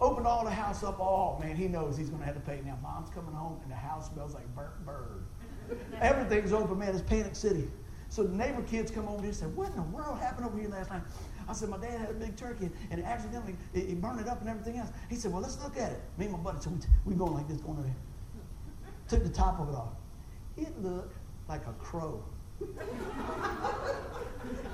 Opened 0.00 0.26
all 0.26 0.44
the 0.44 0.50
house 0.50 0.82
up. 0.82 0.98
Oh, 1.00 1.38
man, 1.40 1.56
he 1.56 1.68
knows 1.68 1.96
he's 1.96 2.08
going 2.08 2.20
to 2.20 2.26
have 2.26 2.34
to 2.34 2.40
pay. 2.40 2.60
Now, 2.64 2.78
mom's 2.82 3.10
coming 3.10 3.34
home, 3.34 3.58
and 3.62 3.70
the 3.70 3.76
house 3.76 4.10
smells 4.12 4.34
like 4.34 4.46
burnt 4.54 4.84
bird. 4.84 5.24
Everything's 6.00 6.52
open, 6.52 6.78
man. 6.78 6.94
It's 6.94 7.02
Panic 7.02 7.36
City. 7.36 7.68
So 8.14 8.22
the 8.22 8.36
neighbor 8.36 8.62
kids 8.62 8.92
come 8.92 9.08
over 9.08 9.24
and 9.24 9.34
said, 9.34 9.56
What 9.56 9.70
in 9.70 9.74
the 9.74 9.82
world 9.82 10.20
happened 10.20 10.46
over 10.46 10.56
here 10.56 10.68
last 10.68 10.88
night? 10.88 11.02
I 11.48 11.52
said, 11.52 11.68
My 11.68 11.78
dad 11.78 11.98
had 11.98 12.10
a 12.10 12.14
big 12.14 12.36
turkey, 12.36 12.70
and 12.92 13.00
it 13.00 13.04
accidentally 13.04 13.56
it, 13.74 13.88
it 13.88 14.00
burned 14.00 14.20
it 14.20 14.28
up 14.28 14.40
and 14.40 14.48
everything 14.48 14.78
else. 14.78 14.90
He 15.10 15.16
said, 15.16 15.32
Well, 15.32 15.42
let's 15.42 15.60
look 15.60 15.76
at 15.76 15.90
it. 15.90 16.00
Me 16.16 16.26
and 16.26 16.34
my 16.34 16.38
buddy, 16.38 16.60
so 16.60 16.70
we, 16.70 16.78
we 17.06 17.16
going 17.16 17.34
like 17.34 17.48
this, 17.48 17.58
going 17.58 17.76
over 17.76 17.88
there. 17.88 17.96
Took 19.08 19.24
the 19.24 19.30
top 19.30 19.58
of 19.58 19.68
it 19.68 19.74
off. 19.74 19.94
It 20.56 20.80
looked 20.80 21.16
like 21.48 21.66
a 21.66 21.72
crow. 21.72 22.22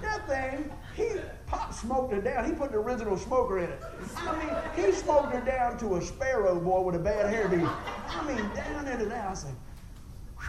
that 0.03 0.29
thing, 0.29 0.71
he 0.95 1.09
pop 1.47 1.73
smoked 1.73 2.13
it 2.13 2.25
down. 2.25 2.45
He 2.45 2.53
put 2.53 2.73
the 2.73 2.77
original 2.77 3.17
smoker 3.17 3.61
in 3.61 3.71
it. 3.71 3.83
I 4.19 4.37
mean, 4.77 4.85
he 4.85 4.93
smoked 4.93 5.35
it 5.35 5.47
down 5.47 5.79
to 5.79 5.97
a 5.97 6.03
sparrow 6.03 6.61
boy 6.61 6.83
with 6.83 6.95
a 6.95 6.99
bad 6.99 7.33
hairdo. 7.35 7.67
I 8.07 8.27
mean, 8.29 8.55
down 8.55 8.87
into 8.87 9.07
that. 9.07 9.31
I 9.31 9.33
said, 9.33 9.55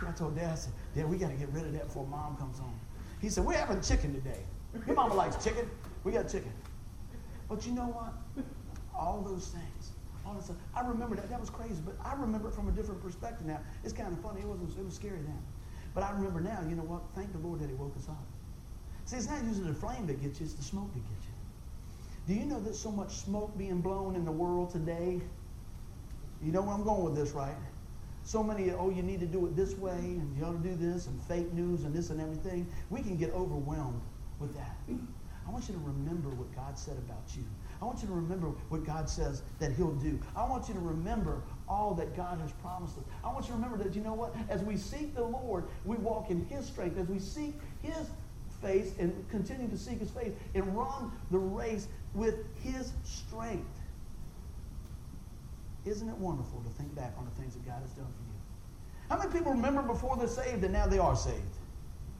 I 0.07 0.11
told 0.11 0.35
Dad, 0.35 0.51
I 0.51 0.55
said, 0.55 0.73
Dad, 0.95 1.09
we 1.09 1.17
got 1.17 1.29
to 1.29 1.35
get 1.35 1.49
rid 1.49 1.65
of 1.65 1.73
that 1.73 1.87
before 1.87 2.05
Mom 2.07 2.37
comes 2.37 2.59
home. 2.59 2.79
He 3.21 3.29
said, 3.29 3.45
We're 3.45 3.57
having 3.57 3.81
chicken 3.81 4.13
today. 4.13 4.43
Your 4.87 4.95
mama 4.95 5.13
likes 5.13 5.43
chicken. 5.43 5.69
We 6.03 6.13
got 6.13 6.27
chicken. 6.29 6.51
But 7.49 7.65
you 7.65 7.73
know 7.73 7.87
what? 7.87 8.45
all 8.97 9.21
those 9.21 9.47
things. 9.47 9.91
All 10.25 10.33
that 10.33 10.43
stuff. 10.43 10.57
I 10.75 10.81
remember 10.87 11.15
that. 11.15 11.29
That 11.29 11.39
was 11.39 11.49
crazy, 11.49 11.81
but 11.83 11.95
I 12.05 12.13
remember 12.13 12.49
it 12.49 12.53
from 12.53 12.69
a 12.69 12.71
different 12.71 13.01
perspective 13.01 13.45
now. 13.45 13.59
It's 13.83 13.93
kind 13.93 14.13
of 14.13 14.19
funny. 14.21 14.41
It 14.41 14.47
wasn't. 14.47 14.77
It 14.77 14.85
was 14.85 14.93
scary 14.93 15.19
then, 15.19 15.41
but 15.93 16.03
I 16.03 16.11
remember 16.11 16.39
now. 16.39 16.59
You 16.69 16.75
know 16.75 16.83
what? 16.83 17.01
Thank 17.15 17.31
the 17.31 17.39
Lord 17.39 17.59
that 17.59 17.69
He 17.69 17.75
woke 17.75 17.95
us 17.97 18.07
up. 18.07 18.23
See, 19.05 19.17
it's 19.17 19.27
not 19.27 19.43
usually 19.43 19.69
the 19.69 19.75
flame 19.75 20.05
that 20.07 20.21
gets 20.21 20.39
you; 20.39 20.45
it's 20.45 20.53
the 20.53 20.63
smoke 20.63 20.93
that 20.93 20.99
gets 20.99 21.25
you. 21.25 21.33
Do 22.27 22.39
you 22.39 22.45
know 22.45 22.59
there's 22.59 22.79
so 22.79 22.91
much 22.91 23.15
smoke 23.15 23.57
being 23.57 23.81
blown 23.81 24.15
in 24.15 24.23
the 24.23 24.31
world 24.31 24.71
today? 24.71 25.19
You 26.43 26.51
know 26.51 26.61
where 26.61 26.73
I'm 26.73 26.83
going 26.83 27.03
with 27.03 27.15
this, 27.15 27.31
right? 27.31 27.55
So 28.23 28.43
many, 28.43 28.71
oh, 28.71 28.89
you 28.89 29.03
need 29.03 29.19
to 29.19 29.25
do 29.25 29.45
it 29.47 29.55
this 29.55 29.75
way, 29.75 29.91
and 29.91 30.37
you 30.37 30.45
ought 30.45 30.61
to 30.61 30.69
do 30.69 30.75
this, 30.75 31.07
and 31.07 31.21
fake 31.23 31.51
news, 31.53 31.83
and 31.83 31.93
this 31.93 32.11
and 32.11 32.21
everything. 32.21 32.67
We 32.89 33.01
can 33.01 33.17
get 33.17 33.31
overwhelmed 33.33 34.01
with 34.39 34.55
that. 34.55 34.77
I 35.47 35.51
want 35.51 35.67
you 35.67 35.73
to 35.73 35.81
remember 35.81 36.29
what 36.29 36.53
God 36.55 36.77
said 36.77 36.97
about 36.97 37.35
you. 37.35 37.43
I 37.81 37.85
want 37.85 38.01
you 38.01 38.07
to 38.07 38.13
remember 38.13 38.49
what 38.69 38.85
God 38.85 39.09
says 39.09 39.41
that 39.59 39.71
He'll 39.73 39.95
do. 39.95 40.19
I 40.35 40.47
want 40.47 40.67
you 40.67 40.75
to 40.75 40.79
remember 40.79 41.41
all 41.67 41.95
that 41.95 42.15
God 42.15 42.39
has 42.39 42.51
promised 42.53 42.97
us. 42.97 43.03
I 43.23 43.33
want 43.33 43.45
you 43.45 43.49
to 43.49 43.55
remember 43.55 43.77
that, 43.83 43.95
you 43.95 44.01
know 44.01 44.13
what? 44.13 44.35
As 44.49 44.61
we 44.61 44.77
seek 44.77 45.15
the 45.15 45.23
Lord, 45.23 45.65
we 45.83 45.97
walk 45.97 46.29
in 46.29 46.45
His 46.45 46.65
strength. 46.65 46.97
As 46.99 47.07
we 47.07 47.17
seek 47.17 47.55
His 47.81 48.07
face 48.61 48.93
and 48.99 49.27
continue 49.29 49.67
to 49.67 49.77
seek 49.77 49.99
His 49.99 50.11
face 50.11 50.31
and 50.53 50.77
run 50.77 51.11
the 51.31 51.39
race 51.39 51.87
with 52.13 52.35
His 52.63 52.93
strength. 53.03 53.65
Isn't 55.85 56.09
it 56.09 56.17
wonderful 56.17 56.61
to 56.61 56.69
think 56.69 56.93
back 56.95 57.13
on 57.17 57.25
the 57.25 57.41
things 57.41 57.53
that 57.53 57.65
God 57.65 57.81
has 57.81 57.91
done 57.91 58.05
for 58.05 58.23
you? 58.23 58.39
How 59.09 59.17
many 59.17 59.31
people 59.31 59.51
remember 59.51 59.81
before 59.81 60.15
they're 60.17 60.27
saved 60.27 60.63
and 60.63 60.73
now 60.73 60.87
they 60.87 60.99
are 60.99 61.15
saved? 61.15 61.57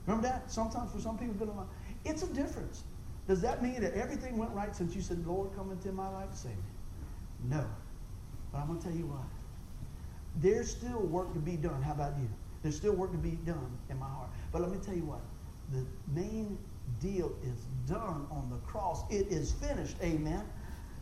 Remember 0.07 0.27
that? 0.27 0.51
Sometimes 0.51 0.91
for 0.91 0.99
some 0.99 1.17
people, 1.17 1.67
it's 2.03 2.23
a 2.23 2.33
difference. 2.33 2.83
Does 3.27 3.41
that 3.41 3.61
mean 3.61 3.81
that 3.81 3.93
everything 3.93 4.37
went 4.37 4.51
right 4.51 4.75
since 4.75 4.95
you 4.95 5.01
said, 5.01 5.25
Lord, 5.25 5.55
come 5.55 5.71
into 5.71 5.91
my 5.91 6.09
life 6.09 6.29
and 6.29 6.37
save 6.37 6.51
me? 6.51 7.49
No. 7.49 7.65
But 8.51 8.59
I'm 8.59 8.67
going 8.67 8.79
to 8.79 8.87
tell 8.87 8.95
you 8.95 9.05
what. 9.05 9.23
There's 10.37 10.69
still 10.69 11.01
work 11.01 11.33
to 11.33 11.39
be 11.39 11.55
done. 11.55 11.81
How 11.81 11.91
about 11.91 12.17
you? 12.17 12.27
There's 12.63 12.75
still 12.75 12.93
work 12.93 13.11
to 13.11 13.17
be 13.17 13.37
done 13.45 13.77
in 13.89 13.99
my 13.99 14.07
heart. 14.07 14.29
But 14.51 14.61
let 14.61 14.71
me 14.71 14.77
tell 14.83 14.95
you 14.95 15.05
what. 15.05 15.21
The 15.71 15.85
main 16.13 16.57
deal 16.99 17.31
is 17.43 17.65
done 17.87 18.27
on 18.31 18.49
the 18.51 18.57
cross. 18.67 19.03
It 19.09 19.27
is 19.27 19.51
finished. 19.53 19.95
Amen. 20.03 20.43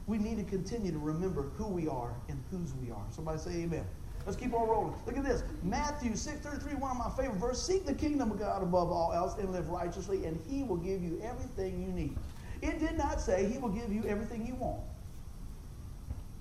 We 0.10 0.18
need 0.18 0.38
to 0.38 0.43
continue 0.43 0.91
to 0.91 0.97
remember 0.97 1.43
who 1.55 1.68
we 1.68 1.88
are 1.88 2.16
and 2.30 2.43
whose 2.49 2.74
we 2.74 2.89
are. 2.89 3.05
Somebody 3.12 3.38
say 3.38 3.51
amen. 3.51 3.86
Let's 4.26 4.36
keep 4.36 4.55
on 4.55 4.68
rolling. 4.68 4.95
Look 5.05 5.16
at 5.16 5.24
this. 5.24 5.43
Matthew 5.62 6.14
6:33, 6.14 6.80
one 6.80 6.89
of 6.89 6.97
my 6.97 7.12
favorite 7.12 7.38
verses. 7.38 7.64
Seek 7.64 7.86
the 7.86 7.93
kingdom 7.93 8.32
of 8.32 8.39
God 8.39 8.64
above 8.64 8.91
all 8.91 9.14
else 9.14 9.38
and 9.38 9.51
live 9.51 9.70
righteously, 9.70 10.26
and 10.26 10.41
he 10.49 10.64
will 10.64 10.78
give 10.78 11.03
you 11.03 11.22
everything 11.22 11.80
you 11.80 11.89
need. 11.89 12.18
It 12.64 12.80
did 12.80 12.97
not 12.97 13.22
say 13.22 13.45
he 13.45 13.60
will 13.60 13.70
give 13.70 13.93
you 13.93 14.03
everything 14.05 14.47
you 14.47 14.55
want. 14.55 14.82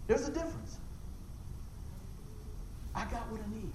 There's 0.06 0.26
a 0.26 0.32
difference. 0.32 0.78
I 2.94 3.04
got 3.04 3.30
what 3.30 3.42
I 3.42 3.54
need. 3.54 3.72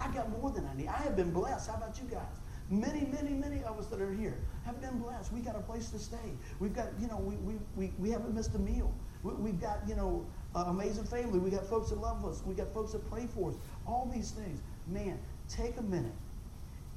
I 0.00 0.10
got 0.14 0.30
more 0.30 0.50
than 0.50 0.66
I 0.66 0.74
need. 0.74 0.88
I 0.88 0.96
have 1.02 1.14
been 1.14 1.30
blessed. 1.30 1.68
How 1.68 1.76
about 1.76 2.00
you 2.00 2.08
guys? 2.08 2.40
Many, 2.70 3.04
many, 3.04 3.34
many 3.34 3.62
of 3.64 3.78
us 3.78 3.86
that 3.88 4.00
are 4.00 4.12
here 4.12 4.38
have 4.64 4.80
been 4.80 4.98
blessed. 4.98 5.30
We 5.30 5.40
got 5.40 5.56
a 5.56 5.60
place 5.60 5.90
to 5.90 5.98
stay. 5.98 6.32
We've 6.58 6.74
got, 6.74 6.88
you 6.98 7.06
know, 7.06 7.18
we, 7.18 7.36
we, 7.36 7.54
we, 7.76 7.92
we 7.98 8.10
haven't 8.10 8.34
missed 8.34 8.54
a 8.54 8.58
meal. 8.58 8.92
We, 9.34 9.50
have 9.50 9.60
got, 9.60 9.78
you 9.88 9.96
know, 9.96 10.26
amazing 10.54 11.04
family. 11.04 11.38
We 11.38 11.50
got 11.50 11.66
folks 11.66 11.90
that 11.90 12.00
love 12.00 12.24
us. 12.24 12.42
We 12.46 12.54
got 12.54 12.72
folks 12.72 12.92
that 12.92 13.08
pray 13.10 13.26
for 13.26 13.50
us. 13.50 13.56
All 13.86 14.10
these 14.12 14.30
things. 14.30 14.60
Man, 14.86 15.18
take 15.48 15.76
a 15.78 15.82
minute 15.82 16.14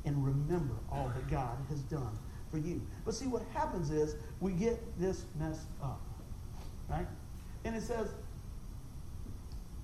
and 0.05 0.23
remember 0.25 0.75
all 0.91 1.11
that 1.13 1.30
God 1.30 1.57
has 1.69 1.80
done 1.82 2.17
for 2.51 2.57
you. 2.57 2.82
But 3.05 3.13
see, 3.13 3.27
what 3.27 3.43
happens 3.53 3.91
is 3.91 4.15
we 4.39 4.53
get 4.53 4.80
this 4.99 5.25
messed 5.39 5.67
up, 5.82 6.01
right? 6.89 7.07
And 7.65 7.75
it 7.75 7.84
says, 7.84 8.09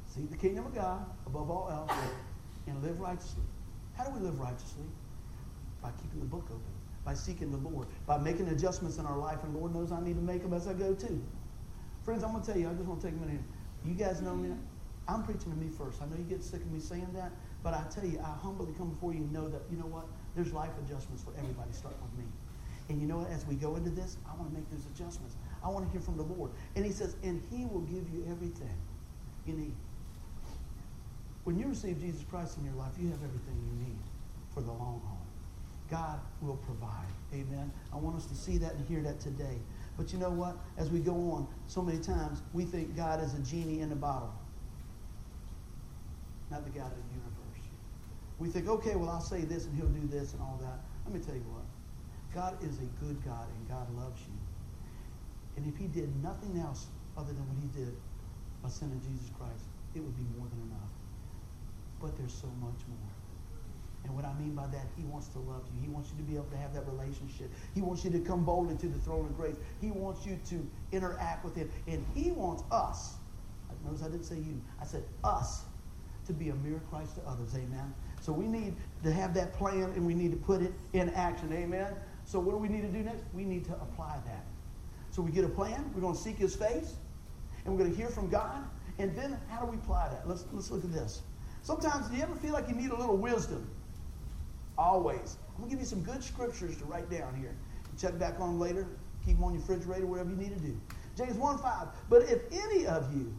seek 0.08 0.30
the 0.32 0.38
kingdom 0.38 0.66
of 0.66 0.74
God 0.74 1.06
above 1.26 1.50
all 1.50 1.70
else 1.70 2.00
and 2.68 2.82
live 2.82 3.00
righteously. 3.00 3.43
How 3.98 4.06
do 4.06 4.12
we 4.12 4.20
live 4.20 4.39
righteously? 4.39 4.86
By 5.82 5.91
keeping 6.02 6.20
the 6.20 6.26
book 6.26 6.46
open, 6.46 6.62
by 7.04 7.14
seeking 7.14 7.52
the 7.52 7.58
Lord, 7.58 7.88
by 8.08 8.18
making 8.18 8.48
adjustments 8.48 8.98
in 8.98 9.06
our 9.06 9.18
life. 9.18 9.43
And 9.43 9.56
Lord 9.56 9.74
knows 9.74 9.91
I 9.91 10.02
need 10.02 10.16
to 10.16 10.22
make 10.22 10.41
them 10.41 10.54
as 10.54 10.68
I 10.68 10.74
go 10.74 10.93
too. 10.93 11.22
Friends, 12.06 12.24
I'm 12.24 12.32
going 12.34 12.43
to 12.43 12.51
tell 12.51 12.62
you, 12.62 12.70
I 12.70 12.74
just 12.74 12.86
want 12.86 13.01
to 13.01 13.08
take 13.08 13.18
a 13.18 13.26
minute. 13.26 13.41
You 13.84 13.95
guys 13.95 14.22
know 14.22 14.36
me. 14.36 14.53
I'm 15.08 15.24
preaching 15.24 15.51
to 15.51 15.58
me 15.58 15.70
first. 15.70 16.01
I 16.03 16.06
know 16.06 16.16
you 16.18 16.24
get 16.24 16.43
sick 16.43 16.62
of 16.62 16.72
me 16.72 16.80
saying 16.80 17.10
that, 17.16 17.32
but 17.64 17.74
I 17.74 17.84
tell 17.89 18.06
you, 18.06 18.20
I 18.20 18.30
humbly 18.45 18.74
come 18.78 18.91
before 18.91 19.12
you 19.12 19.22
and 19.22 19.34
know 19.34 19.49
that, 19.49 19.62
you 19.72 19.78
know 19.78 19.89
what? 19.89 20.06
There's 20.36 20.53
life 20.53 20.70
adjustments 20.86 21.24
for 21.24 21.34
everybody, 21.38 21.72
starting 21.74 21.99
with 22.01 22.26
me. 22.26 22.26
And 22.89 23.01
you 23.01 23.08
know 23.08 23.18
what? 23.18 23.32
As 23.32 23.45
we 23.47 23.56
go 23.56 23.76
into 23.76 23.89
this, 23.89 24.18
I 24.30 24.38
want 24.38 24.49
to 24.51 24.56
make 24.56 24.70
those 24.70 24.86
adjustments. 24.93 25.36
I 25.64 25.70
want 25.70 25.86
to 25.86 25.91
hear 25.91 26.01
from 26.01 26.18
the 26.18 26.24
Lord. 26.24 26.51
And 26.76 26.86
he 26.86 26.91
says, 26.91 27.16
and 27.24 27.41
he 27.49 27.66
will 27.66 27.82
give 27.82 28.06
you 28.14 28.24
everything 28.30 28.78
you 29.47 29.53
need. 29.53 29.74
When 31.43 31.58
you 31.58 31.68
receive 31.68 31.99
Jesus 31.99 32.24
Christ 32.30 32.58
in 32.58 32.66
your 32.66 32.76
life, 32.76 32.93
you 32.99 33.10
have 33.10 33.22
everything 33.24 33.58
you 33.66 33.86
need 33.86 33.97
for 34.53 34.62
the 34.62 34.72
long 34.72 35.01
haul. 35.06 35.26
God 35.89 36.20
will 36.41 36.58
provide. 36.58 37.10
Amen. 37.34 37.72
I 37.93 37.97
want 37.97 38.16
us 38.16 38.26
to 38.28 38.36
see 38.36 38.58
that 38.60 38.74
and 38.74 38.88
hear 38.88 39.01
that 39.01 39.20
today. 39.20 39.58
But 39.98 40.12
you 40.12 40.20
know 40.20 40.30
what? 40.30 40.58
As 40.78 40.89
we 40.89 41.00
go 41.00 41.14
on, 41.32 41.48
so 41.68 41.82
many 41.82 42.00
times 42.00 42.41
we 42.54 42.66
think 42.66 42.96
God 42.96 43.24
is 43.24 43.34
a 43.34 43.39
genie 43.39 43.80
in 43.82 43.91
a 43.91 43.96
bottle, 43.96 44.34
not 46.52 46.64
the 46.66 46.72
God 46.72 46.91
of 46.91 46.98
the 46.98 47.12
universe. 47.12 47.70
We 48.38 48.50
think, 48.50 48.68
okay, 48.68 48.96
well, 48.96 49.10
I'll 49.10 49.22
say 49.22 49.41
this 49.41 49.66
and 49.66 49.76
he'll 49.76 49.88
do 49.88 50.08
this 50.08 50.34
and 50.34 50.41
all 50.41 50.60
that. 50.62 50.80
Let 51.06 51.14
me 51.14 51.26
tell 51.26 51.36
you 51.36 51.46
what. 51.48 51.64
God 52.34 52.62
is 52.62 52.78
a 52.80 52.89
good 53.04 53.24
God 53.24 53.48
and 53.48 53.70
God 53.70 53.88
loves 53.96 54.20
you. 54.22 54.36
And 55.56 55.66
if 55.72 55.80
he 55.80 55.88
did 55.88 56.12
nothing 56.22 56.60
else 56.60 56.88
other 57.18 57.32
than 57.32 57.48
what 57.48 57.58
he 57.62 57.68
did 57.80 57.96
by 58.62 58.68
sending 58.68 59.00
Jesus 59.00 59.32
Christ, 59.39 59.64
it 59.96 60.02
would 60.04 60.18
be 60.18 60.28
more 60.38 60.48
than 60.48 60.60
enough. 60.68 60.91
But 62.02 62.18
there's 62.18 62.34
so 62.34 62.48
much 62.60 62.84
more. 62.89 63.25
And 64.06 64.16
what 64.16 64.24
I 64.24 64.34
mean 64.36 64.53
by 64.53 64.68
that, 64.68 64.86
he 64.95 65.03
wants 65.03 65.28
to 65.30 65.39
love 65.39 65.64
you. 65.74 65.82
He 65.82 65.89
wants 65.89 66.12
you 66.12 66.18
to 66.18 66.24
be 66.24 66.36
able 66.36 66.45
to 66.45 66.58
have 66.58 66.74
that 66.76 66.86
relationship. 66.88 67.49
He 67.74 67.82
wants 67.82 68.06
you 68.06 68.12
to 68.12 68.20
come 68.20 68.45
boldly 68.45 68.78
to 68.78 68.88
the 68.88 68.99
throne 68.99 69.26
of 69.26 69.36
grace. 69.36 69.56
He 69.82 69.89
wants 69.89 70.26
you 70.26 70.39
to 70.49 70.68
interact 70.91 71.43
with 71.43 71.56
him. 71.56 71.72
And 71.88 72.06
he 72.14 72.30
wants 72.32 72.64
us, 72.72 73.16
notice 73.84 74.03
I 74.03 74.10
didn't 74.10 74.26
say 74.26 74.36
you, 74.36 74.62
I 74.80 74.86
said 74.86 75.03
us, 75.24 75.64
to 76.28 76.34
be 76.34 76.49
a 76.49 76.56
mirror 76.56 76.82
Christ 76.89 77.16
to 77.16 77.22
others. 77.28 77.56
Amen. 77.56 77.93
So 78.22 78.32
we 78.32 78.45
need 78.47 78.76
to 79.03 79.12
have 79.12 79.34
that 79.34 79.53
plan 79.53 79.84
and 79.95 80.06
we 80.06 80.14
need 80.14 80.32
to 80.32 80.38
put 80.38 80.62
it 80.62 80.74
in 80.93 81.10
action. 81.10 81.51
Amen. 81.51 81.93
So 82.26 82.39
what 82.39 82.51
do 82.51 82.58
we 82.58 82.68
need 82.68 82.82
to 82.82 82.88
do 82.88 83.03
next? 83.03 83.24
We 83.34 83.43
need 83.43 83.66
to 83.66 83.74
apply 83.74 84.18
that. 84.26 84.45
So 85.10 85.22
we 85.22 85.32
get 85.32 85.45
a 85.45 85.49
plan. 85.49 85.91
We're 85.95 86.01
going 86.01 86.16
to 86.16 86.20
seek 86.22 86.38
his 86.38 86.56
face. 86.56 86.93
And 87.64 87.74
we're 87.74 87.80
going 87.80 87.91
to 87.91 87.97
hear 87.97 88.10
from 88.10 88.30
God. 88.30 88.64
And 88.99 89.16
then 89.16 89.38
how 89.49 89.62
do 89.62 89.66
we 89.66 89.78
apply 89.78 90.10
that? 90.10 90.28
Let's, 90.28 90.45
let's 90.51 90.70
look 90.70 90.84
at 90.84 90.93
this. 90.93 91.22
Sometimes, 91.64 92.08
do 92.10 92.18
you 92.18 92.22
ever 92.22 92.36
feel 92.36 92.53
like 92.53 92.68
you 92.70 92.76
need 92.76 92.91
a 92.91 92.95
little 92.95 93.18
wisdom? 93.18 93.68
Always. 94.78 95.38
I'm 95.50 95.64
going 95.64 95.70
to 95.70 95.76
give 95.76 95.80
you 95.80 95.86
some 95.86 96.02
good 96.02 96.24
scriptures 96.24 96.78
to 96.78 96.86
write 96.86 97.10
down 97.10 97.36
here. 97.36 97.56
Check 97.98 98.20
back 98.20 98.40
on 98.40 98.60
later. 98.60 98.88
Keep 99.26 99.38
them 99.38 99.46
on 99.46 99.54
your 99.54 99.62
refrigerator, 99.62 100.06
whatever 100.06 100.30
you 100.30 100.36
need 100.36 100.54
to 100.54 100.60
do. 100.60 100.80
James 101.16 101.36
1 101.36 101.58
5. 101.60 101.88
But 102.10 102.24
if 102.24 102.42
any 102.52 102.86
of 102.86 103.16
you, 103.16 103.34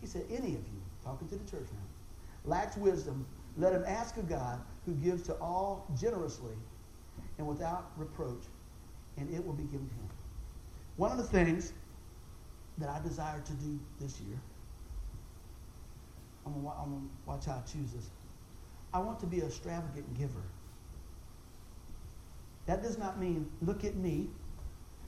he 0.00 0.06
said, 0.06 0.24
any 0.30 0.48
of 0.48 0.62
you, 0.68 0.82
talking 1.02 1.28
to 1.28 1.36
the 1.36 1.50
church 1.50 1.66
now, 1.72 2.50
lacks 2.50 2.76
wisdom, 2.76 3.26
let 3.56 3.72
him 3.72 3.84
ask 3.86 4.16
of 4.18 4.28
God 4.28 4.60
who 4.84 4.92
gives 4.94 5.22
to 5.24 5.34
all 5.34 5.86
generously 5.98 6.54
and 7.38 7.46
without 7.46 7.90
reproach, 7.96 8.42
and 9.16 9.32
it 9.34 9.44
will 9.44 9.54
be 9.54 9.64
given 9.64 9.88
to 9.88 9.94
him. 9.94 10.10
One 10.96 11.10
of 11.10 11.16
the 11.16 11.24
things 11.24 11.72
that 12.78 12.88
I 12.88 13.00
desire 13.00 13.40
to 13.40 13.52
do 13.54 13.78
this 13.98 14.20
year, 14.20 14.38
I'm 16.46 16.52
going 16.52 16.64
to 16.64 17.00
watch 17.26 17.46
how 17.46 17.52
I 17.54 17.60
choose 17.70 17.92
this. 17.92 18.10
I 18.92 18.98
want 18.98 19.20
to 19.20 19.26
be 19.26 19.40
an 19.40 19.46
extravagant 19.46 20.18
giver. 20.18 20.42
That 22.66 22.82
does 22.82 22.98
not 22.98 23.18
mean, 23.18 23.50
look 23.62 23.84
at 23.84 23.96
me. 23.96 24.28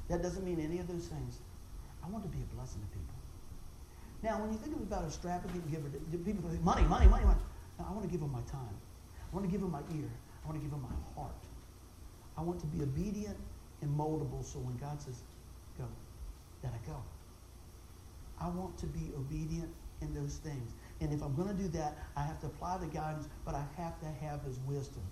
That 0.09 0.22
doesn't 0.22 0.45
mean 0.45 0.61
any 0.61 0.78
of 0.78 0.89
those 0.89 1.07
things. 1.07 1.39
I 2.05 2.09
want 2.09 2.24
to 2.24 2.30
be 2.30 2.43
a 2.43 2.55
blessing 2.55 2.80
to 2.80 2.87
people. 2.89 3.14
Now, 4.22 4.41
when 4.41 4.53
you 4.53 4.59
think 4.59 4.76
about 4.76 5.05
extravagant 5.05 5.70
giver, 5.70 5.89
people 6.24 6.49
think, 6.51 6.62
money, 6.62 6.83
money, 6.83 7.07
money, 7.07 7.24
money. 7.24 7.41
I 7.78 7.91
want 7.91 8.03
to 8.03 8.09
give 8.09 8.20
them 8.20 8.30
my 8.33 8.43
time. 8.43 8.76
I 9.33 9.35
want 9.35 9.47
to 9.47 9.51
give 9.51 9.61
them 9.61 9.72
my 9.72 9.83
ear. 9.95 10.11
I 10.45 10.49
want 10.49 10.59
to 10.59 10.62
give 10.62 10.70
them 10.70 10.83
my 10.83 11.20
heart. 11.20 11.35
I 12.37 12.43
want 12.43 12.61
to 12.61 12.66
be 12.66 12.83
obedient 12.83 13.37
and 13.80 13.91
moldable 13.91 14.45
so 14.45 14.59
when 14.61 14.76
God 14.76 15.01
says, 15.01 15.22
go, 15.78 15.85
that 16.62 16.72
I 16.72 16.87
go. 16.89 16.97
I 18.41 18.49
want 18.49 18.78
to 18.78 18.87
be 18.87 19.11
obedient 19.16 19.70
in 20.01 20.14
those 20.14 20.37
things. 20.37 20.72
And 21.03 21.13
if 21.13 21.23
I'm 21.23 21.35
going 21.35 21.49
to 21.49 21.55
do 21.55 21.69
that, 21.69 21.99
I 22.17 22.23
have 22.23 22.41
to 22.41 22.47
apply 22.47 22.79
the 22.79 22.87
guidance, 22.87 23.29
but 23.45 23.55
I 23.55 23.65
have 23.77 23.99
to 24.01 24.07
have 24.07 24.43
his 24.43 24.59
wisdom. 24.61 25.03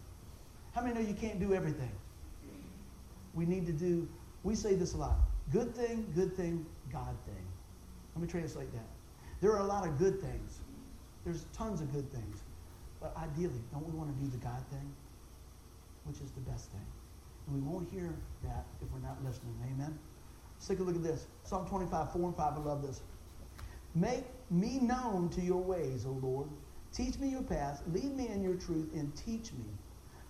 How 0.72 0.82
many 0.82 0.94
know 0.94 1.00
you 1.00 1.14
can't 1.14 1.40
do 1.40 1.52
everything? 1.52 1.90
We 3.34 3.44
need 3.44 3.66
to 3.66 3.72
do, 3.72 4.08
we 4.42 4.54
say 4.54 4.74
this 4.74 4.94
a 4.94 4.98
lot 4.98 5.16
good 5.52 5.74
thing, 5.74 6.06
good 6.14 6.36
thing, 6.36 6.64
God 6.92 7.16
thing. 7.26 7.44
Let 8.14 8.22
me 8.22 8.28
translate 8.28 8.72
that. 8.72 8.86
There 9.40 9.52
are 9.52 9.60
a 9.60 9.66
lot 9.66 9.86
of 9.86 9.98
good 9.98 10.20
things. 10.20 10.60
There's 11.24 11.44
tons 11.52 11.80
of 11.80 11.92
good 11.92 12.10
things. 12.12 12.42
But 13.00 13.16
ideally, 13.16 13.60
don't 13.72 13.84
we 13.84 13.98
want 13.98 14.16
to 14.16 14.24
do 14.24 14.30
the 14.30 14.38
God 14.38 14.62
thing? 14.70 14.92
Which 16.04 16.20
is 16.20 16.30
the 16.32 16.40
best 16.40 16.70
thing. 16.70 16.86
And 17.46 17.56
we 17.56 17.68
won't 17.68 17.90
hear 17.90 18.14
that 18.44 18.64
if 18.80 18.88
we're 18.92 19.06
not 19.06 19.16
listening. 19.24 19.54
Amen? 19.64 19.98
Let's 20.56 20.68
take 20.68 20.78
a 20.78 20.82
look 20.82 20.96
at 20.96 21.02
this. 21.02 21.26
Psalm 21.44 21.66
25, 21.66 22.12
4 22.12 22.22
and 22.22 22.36
5. 22.36 22.52
I 22.52 22.58
love 22.60 22.82
this. 22.82 23.00
Make 23.94 24.24
me 24.50 24.78
known 24.80 25.28
to 25.30 25.40
your 25.40 25.62
ways, 25.62 26.04
O 26.06 26.10
Lord. 26.10 26.48
Teach 26.92 27.18
me 27.18 27.28
your 27.28 27.42
paths. 27.42 27.82
Lead 27.92 28.16
me 28.16 28.28
in 28.28 28.42
your 28.42 28.56
truth 28.56 28.92
and 28.94 29.14
teach 29.16 29.52
me. 29.52 29.64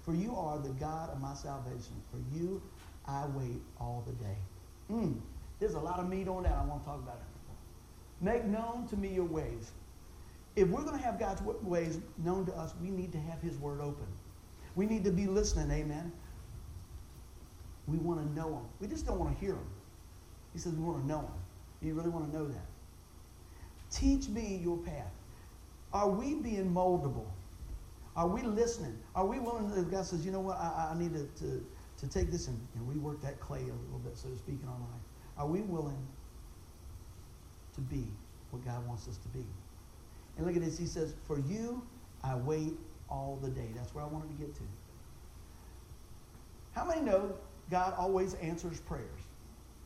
For 0.03 0.15
you 0.15 0.35
are 0.37 0.59
the 0.59 0.71
God 0.71 1.11
of 1.11 1.21
my 1.21 1.35
salvation. 1.35 2.03
For 2.11 2.19
you 2.35 2.63
I 3.07 3.27
wait 3.35 3.61
all 3.79 4.05
the 4.07 4.13
day. 4.13 4.37
Mm, 4.91 5.21
there's 5.59 5.75
a 5.75 5.81
lot 5.81 5.99
of 5.99 6.09
meat 6.09 6.29
on 6.29 6.43
that. 6.43 6.53
I 6.53 6.65
want 6.65 6.83
to 6.83 6.89
talk 6.89 6.99
about 6.99 7.17
it. 7.17 8.25
Make 8.25 8.45
known 8.45 8.87
to 8.89 8.97
me 8.97 9.09
your 9.09 9.25
ways. 9.25 9.73
If 10.57 10.69
we're 10.69 10.83
going 10.83 10.99
to 10.99 11.03
have 11.03 11.19
God's 11.19 11.41
ways 11.43 12.01
known 12.19 12.45
to 12.47 12.53
us, 12.53 12.75
we 12.83 12.91
need 12.91 13.13
to 13.13 13.19
have 13.19 13.41
his 13.41 13.57
word 13.57 13.81
open. 13.81 14.07
We 14.75 14.87
need 14.87 15.05
to 15.05 15.11
be 15.11 15.27
listening, 15.27 15.71
amen. 15.71 16.13
We 17.87 17.99
want 17.99 18.21
to 18.21 18.35
know 18.35 18.49
him. 18.49 18.65
We 18.79 18.89
just 18.89 19.07
don't 19.07 19.19
want 19.19 19.35
to 19.35 19.41
hear 19.41 19.55
him. 19.55 19.67
He 20.53 20.59
says 20.59 20.75
we 20.75 20.83
want 20.83 21.03
to 21.03 21.07
know 21.07 21.21
him. 21.21 21.33
You 21.83 21.95
really 21.95 22.11
want 22.11 22.31
to 22.31 22.37
know 22.37 22.47
that. 22.47 22.67
Teach 23.91 24.29
me 24.29 24.61
your 24.63 24.79
path. 24.79 25.13
Are 25.93 26.09
we 26.09 26.35
being 26.35 26.73
moldable? 26.73 27.27
Are 28.17 28.29
we 28.29 28.43
listening? 28.43 28.99
Are 29.15 29.27
we 29.27 29.39
willing 29.39 29.71
to, 29.73 29.83
God 29.83 30.05
says, 30.05 30.25
you 30.25 30.33
know 30.33 30.41
what, 30.41 30.57
I, 30.57 30.91
I 30.93 30.99
need 30.99 31.15
to, 31.15 31.27
to, 31.45 31.65
to 31.99 32.09
take 32.09 32.31
this 32.31 32.49
and, 32.49 32.61
and 32.75 32.89
rework 32.89 33.21
that 33.23 33.41
clay 33.41 33.61
a 33.61 33.63
little 33.63 34.01
bit, 34.05 34.17
so 34.17 34.29
to 34.29 34.37
speak, 34.39 34.57
in 34.63 34.69
our 34.69 34.75
life. 34.75 35.03
Are 35.39 35.47
we 35.47 35.61
willing 35.61 36.07
to 37.75 37.81
be 37.81 38.07
what 38.51 38.65
God 38.65 38.87
wants 38.87 39.09
us 39.09 39.17
to 39.19 39.29
be? 39.29 39.45
And 40.37 40.47
look 40.47 40.57
at 40.57 40.63
this. 40.63 40.79
He 40.79 40.87
says, 40.87 41.15
for 41.27 41.39
you, 41.39 41.83
I 42.23 42.35
wait 42.35 42.75
all 43.09 43.39
the 43.43 43.49
day. 43.49 43.69
That's 43.75 43.95
where 43.95 44.05
I 44.05 44.07
wanted 44.07 44.29
to 44.29 44.45
get 44.45 44.55
to. 44.55 44.63
How 46.73 46.85
many 46.85 47.01
know 47.01 47.33
God 47.71 47.95
always 47.99 48.35
answers 48.35 48.81
prayers? 48.81 49.21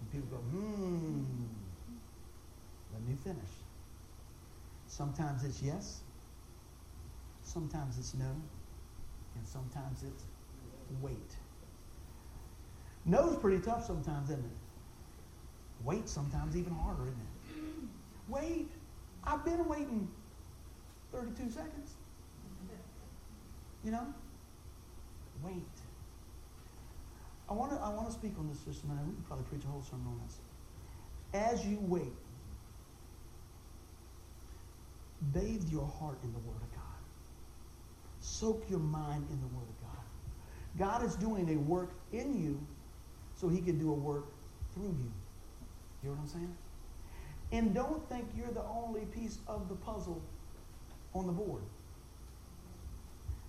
And 0.01 0.13
people 0.13 0.39
go, 0.39 0.43
hmm, 0.43 1.25
let 2.93 3.03
me 3.03 3.17
finish. 3.23 3.51
Sometimes 4.97 5.43
it's 5.43 5.61
yes, 5.61 6.03
sometimes 7.43 7.99
it's 7.99 8.15
no, 8.15 8.31
and 9.35 9.45
sometimes 9.45 10.05
it's 10.05 10.23
wait. 11.03 11.35
No's 13.05 13.37
pretty 13.39 13.61
tough 13.61 13.85
sometimes, 13.85 14.31
isn't 14.31 14.45
it? 14.45 14.57
Wait 15.83 16.09
sometimes 16.09 16.57
even 16.57 16.73
harder, 16.73 17.09
isn't 17.09 17.21
it? 17.21 17.89
Wait. 18.29 18.71
I've 19.25 19.45
been 19.45 19.67
waiting 19.67 20.09
32 21.13 21.51
seconds. 21.51 21.95
You 23.83 23.91
know? 23.91 24.07
Wait. 25.43 25.77
I 27.51 27.53
want 27.53 27.73
to 27.73 27.79
I 27.79 27.89
want 27.89 28.07
to 28.07 28.13
speak 28.13 28.35
on 28.39 28.49
this 28.49 28.61
just 28.61 28.85
a 28.85 28.87
minute. 28.87 29.05
We 29.05 29.13
can 29.15 29.25
probably 29.25 29.45
preach 29.47 29.65
a 29.65 29.67
whole 29.67 29.83
sermon 29.83 30.07
on 30.07 30.21
this. 30.25 30.39
As 31.35 31.67
you 31.67 31.79
wait, 31.81 32.13
bathe 35.33 35.69
your 35.71 35.87
heart 35.87 36.19
in 36.23 36.33
the 36.33 36.39
Word 36.41 36.57
of 36.57 36.71
God. 36.73 36.83
Soak 38.21 38.65
your 38.69 38.81
mind 38.81 39.27
in 39.31 39.41
the 39.41 39.47
Word 39.49 39.69
of 39.69 39.81
God. 39.81 40.05
God 40.79 41.05
is 41.05 41.15
doing 41.17 41.49
a 41.51 41.59
work 41.59 41.93
in 42.13 42.43
you 42.43 42.61
so 43.37 43.49
he 43.49 43.61
can 43.61 43.79
do 43.79 43.91
a 43.91 43.95
work 43.95 44.27
through 44.75 44.97
you. 44.99 45.13
You 46.03 46.11
know 46.11 46.17
what 46.17 46.21
I'm 46.23 46.29
saying? 46.29 46.57
And 47.53 47.75
don't 47.75 48.07
think 48.09 48.29
you're 48.37 48.51
the 48.51 48.65
only 48.65 49.07
piece 49.07 49.39
of 49.47 49.69
the 49.69 49.75
puzzle 49.77 50.21
on 51.15 51.27
the 51.27 51.33
board. 51.33 51.63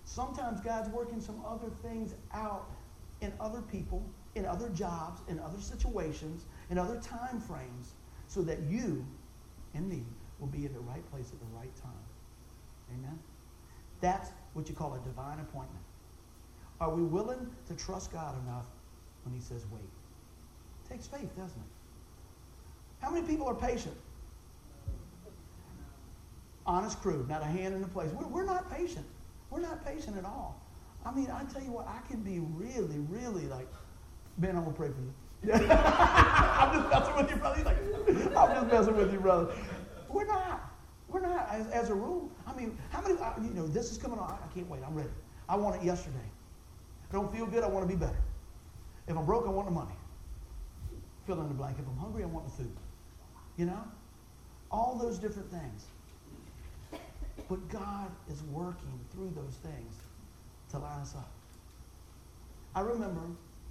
Sometimes 0.05 0.61
God's 0.61 0.89
working 0.89 1.19
some 1.19 1.41
other 1.45 1.69
things 1.81 2.13
out 2.31 2.69
in 3.21 3.33
other 3.39 3.61
people, 3.61 4.03
in 4.35 4.45
other 4.45 4.69
jobs, 4.69 5.21
in 5.27 5.39
other 5.39 5.59
situations, 5.59 6.45
in 6.69 6.77
other 6.77 6.99
time 6.99 7.39
frames, 7.39 7.93
so 8.27 8.41
that 8.43 8.59
you 8.69 9.05
and 9.73 9.89
me 9.89 10.03
will 10.39 10.47
be 10.47 10.65
in 10.65 10.73
the 10.73 10.79
right 10.79 11.09
place 11.11 11.31
at 11.31 11.39
the 11.39 11.57
right 11.57 11.75
time. 11.75 11.91
Amen? 12.93 13.17
That's 14.01 14.29
what 14.53 14.69
you 14.69 14.75
call 14.75 14.93
a 14.93 14.99
divine 14.99 15.39
appointment. 15.39 15.83
Are 16.79 16.93
we 16.93 17.03
willing 17.03 17.49
to 17.67 17.75
trust 17.75 18.11
God 18.11 18.35
enough 18.45 18.65
when 19.23 19.33
he 19.33 19.39
says 19.39 19.65
wait? 19.71 19.81
It 19.83 20.89
takes 20.91 21.07
faith, 21.07 21.35
doesn't 21.35 21.57
it? 21.57 21.75
How 23.01 23.09
many 23.09 23.25
people 23.25 23.47
are 23.47 23.55
patient? 23.55 23.95
Honest 26.65 26.99
crew, 27.01 27.25
not 27.29 27.41
a 27.41 27.45
hand 27.45 27.73
in 27.73 27.81
the 27.81 27.87
place. 27.87 28.11
We're, 28.11 28.27
we're 28.27 28.45
not 28.45 28.71
patient. 28.71 29.05
We're 29.49 29.61
not 29.61 29.85
patient 29.85 30.17
at 30.17 30.25
all. 30.25 30.59
I 31.05 31.11
mean, 31.11 31.29
I 31.29 31.43
tell 31.45 31.61
you 31.61 31.71
what, 31.71 31.87
I 31.87 31.99
can 32.09 32.21
be 32.21 32.39
really, 32.39 32.97
really 32.97 33.45
like, 33.47 33.67
Ben, 34.39 34.55
I'm 34.57 34.63
going 34.63 34.73
to 34.73 34.77
pray 34.77 34.89
for 34.89 35.01
you. 35.01 35.13
I'm 35.53 36.73
just 36.73 36.89
messing 36.89 37.15
with 37.15 37.29
you, 37.29 37.35
brother. 37.37 37.55
He's 37.57 37.65
like, 37.65 38.37
I'm 38.37 38.55
just 38.55 38.73
messing 38.73 38.97
with 38.97 39.13
you, 39.13 39.19
brother. 39.19 39.53
We're 40.09 40.25
not. 40.25 40.73
We're 41.07 41.21
not, 41.21 41.44
as, 41.55 41.67
as 41.67 41.89
a 41.89 41.95
rule. 41.95 42.29
I 42.45 42.53
mean, 42.53 42.77
how 42.91 43.01
many, 43.01 43.19
uh, 43.19 43.31
you 43.41 43.53
know, 43.53 43.67
this 43.67 43.91
is 43.91 43.97
coming 43.97 44.19
on. 44.19 44.31
I 44.31 44.53
can't 44.53 44.69
wait. 44.69 44.81
I'm 44.85 44.95
ready. 44.95 45.09
I 45.47 45.55
want 45.55 45.81
it 45.81 45.85
yesterday. 45.85 46.17
I 47.09 47.13
don't 47.13 47.33
feel 47.33 47.45
good. 47.45 47.63
I 47.63 47.67
want 47.67 47.87
to 47.87 47.93
be 47.93 47.99
better. 47.99 48.19
If 49.07 49.15
I'm 49.17 49.25
broke, 49.25 49.45
I 49.47 49.51
want 49.51 49.67
the 49.67 49.73
money. 49.73 49.95
Fill 51.25 51.41
in 51.41 51.47
the 51.47 51.53
blank. 51.53 51.77
If 51.79 51.87
I'm 51.87 51.97
hungry, 51.97 52.23
I 52.23 52.27
want 52.27 52.45
the 52.45 52.63
food. 52.63 52.75
You 53.57 53.65
know? 53.65 53.83
All 54.71 54.97
those 55.01 55.17
different 55.17 55.49
things. 55.49 55.85
But 57.47 57.67
God 57.69 58.11
is 58.29 58.41
working 58.43 58.99
through 59.11 59.31
those 59.35 59.55
things 59.57 59.95
to 60.71 60.79
line 60.79 60.99
us 60.99 61.15
up. 61.15 61.31
I 62.73 62.81
remember, 62.81 63.21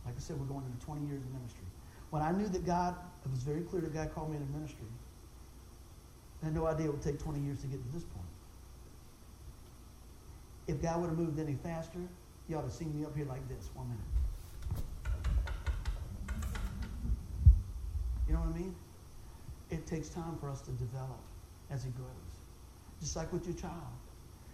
like 0.06 0.14
I 0.16 0.20
said, 0.20 0.38
we're 0.38 0.46
going 0.46 0.64
into 0.64 0.84
20 0.86 1.06
years 1.06 1.22
of 1.22 1.32
ministry. 1.32 1.66
When 2.10 2.22
I 2.22 2.30
knew 2.30 2.46
that 2.48 2.64
God, 2.64 2.94
it 3.24 3.30
was 3.30 3.42
very 3.42 3.62
clear 3.62 3.82
that 3.82 3.92
God 3.92 4.14
called 4.14 4.30
me 4.30 4.36
into 4.36 4.50
ministry, 4.52 4.86
I 6.44 6.48
had 6.48 6.54
no 6.54 6.66
idea 6.66 6.88
it 6.88 6.92
would 6.92 7.00
take 7.00 7.18
20 7.18 7.40
years 7.40 7.62
to 7.62 7.66
get 7.68 7.82
to 7.82 7.92
this 7.94 8.04
point. 8.04 8.26
If 10.66 10.82
God 10.82 11.00
would 11.00 11.08
have 11.08 11.18
moved 11.18 11.40
any 11.40 11.54
faster, 11.54 12.00
you 12.50 12.58
ought 12.58 12.68
to 12.68 12.70
see 12.70 12.84
me 12.84 13.02
up 13.06 13.16
here 13.16 13.24
like 13.24 13.48
this. 13.48 13.70
One 13.72 13.88
minute. 13.88 14.84
You 18.28 18.34
know 18.34 18.40
what 18.40 18.54
I 18.54 18.58
mean? 18.58 18.74
It 19.70 19.86
takes 19.86 20.10
time 20.10 20.36
for 20.38 20.50
us 20.50 20.60
to 20.62 20.70
develop 20.72 21.18
as 21.70 21.82
he 21.82 21.90
grows. 21.92 22.08
Just 23.00 23.16
like 23.16 23.32
with 23.32 23.46
your 23.46 23.56
child. 23.56 23.72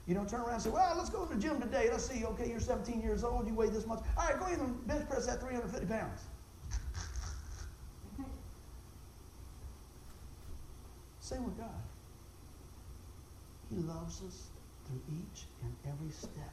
You 0.07 0.15
don't 0.15 0.29
turn 0.29 0.43
around 0.43 0.55
and 0.55 0.63
say, 0.63 0.71
well, 0.71 0.95
let's 0.97 1.11
go 1.11 1.27
to 1.27 1.35
the 1.35 1.41
gym 1.41 1.61
today. 1.61 1.89
Let's 1.91 2.09
see, 2.09 2.25
okay, 2.25 2.49
you're 2.49 2.61
17 2.61 3.01
years 3.03 3.25
old, 3.25 3.49
you 3.49 3.55
weigh 3.55 3.69
this 3.69 3.87
much. 3.87 3.99
All 4.17 4.29
right, 4.29 4.39
go 4.39 4.47
ahead 4.47 4.61
and 4.61 4.87
bench 4.87 5.09
press 5.09 5.27
that 5.27 5.41
350 5.41 5.87
pounds. 5.87 6.21
Same 11.31 11.45
with 11.45 11.57
God. 11.59 11.69
He 13.71 13.77
loves 13.77 14.21
us 14.27 14.49
through 14.85 15.01
each 15.15 15.45
and 15.63 15.73
every 15.87 16.11
step. 16.11 16.53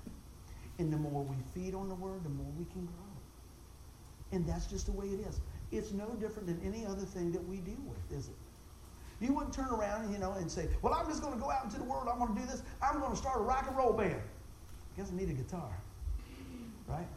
And 0.77 0.93
the 0.93 0.97
more 0.97 1.23
we 1.23 1.35
feed 1.55 1.73
on 1.73 1.89
the 1.89 1.95
word, 1.95 2.23
the 2.23 2.29
more 2.29 2.51
we 2.59 2.65
can 2.65 2.85
grow. 2.85 3.17
And 4.31 4.45
that's 4.45 4.67
just 4.67 4.85
the 4.85 4.91
way 4.91 5.07
it 5.07 5.27
is. 5.27 5.41
It's 5.71 5.93
no 5.93 6.09
different 6.21 6.45
than 6.45 6.61
any 6.63 6.85
other 6.85 7.05
thing 7.05 7.31
that 7.31 7.43
we 7.47 7.57
deal 7.57 7.81
with, 7.87 8.19
is 8.19 8.27
it? 8.27 8.35
You 9.19 9.33
wouldn't 9.33 9.51
turn 9.51 9.69
around, 9.69 10.11
you 10.13 10.19
know, 10.19 10.33
and 10.33 10.51
say, 10.51 10.69
"Well, 10.83 10.93
I'm 10.93 11.07
just 11.07 11.23
going 11.23 11.33
to 11.33 11.39
go 11.39 11.49
out 11.49 11.63
into 11.63 11.77
the 11.77 11.83
world. 11.83 12.07
I'm 12.07 12.19
going 12.19 12.35
to 12.35 12.39
do 12.39 12.45
this. 12.45 12.61
I'm 12.79 12.99
going 12.99 13.09
to 13.09 13.17
start 13.17 13.39
a 13.39 13.41
rock 13.41 13.65
and 13.67 13.75
roll 13.75 13.93
band." 13.93 14.21
Guess 14.95 15.11
I 15.11 15.15
need 15.15 15.29
a 15.29 15.33
guitar, 15.33 15.75
right? 16.87 17.07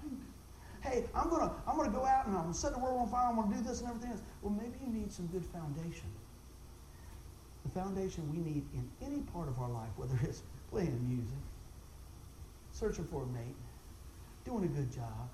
Hey, 0.80 1.04
I'm 1.14 1.28
going 1.28 1.46
to 1.46 1.54
I'm 1.66 1.76
going 1.76 1.92
to 1.92 1.94
go 1.94 2.06
out 2.06 2.26
and 2.26 2.34
I'm 2.34 2.44
going 2.44 2.54
to 2.54 2.58
set 2.58 2.72
the 2.72 2.78
world 2.78 3.02
on 3.02 3.08
fire. 3.08 3.28
I'm 3.28 3.36
going 3.36 3.50
to 3.50 3.56
do 3.58 3.62
this 3.62 3.80
and 3.80 3.90
everything 3.90 4.12
else. 4.12 4.22
Well, 4.40 4.54
maybe 4.54 4.78
you 4.80 4.90
need 4.90 5.12
some 5.12 5.26
good 5.26 5.44
foundation. 5.44 6.08
The 7.64 7.70
foundation 7.70 8.30
we 8.32 8.38
need 8.38 8.64
in 8.74 8.88
any 9.02 9.20
part 9.20 9.48
of 9.48 9.58
our 9.58 9.68
life, 9.68 9.90
whether 9.96 10.18
it's 10.22 10.42
playing 10.70 10.98
music, 11.08 11.38
searching 12.72 13.04
for 13.04 13.22
a 13.22 13.26
mate, 13.26 13.56
doing 14.44 14.64
a 14.64 14.68
good 14.68 14.90
job, 14.92 15.28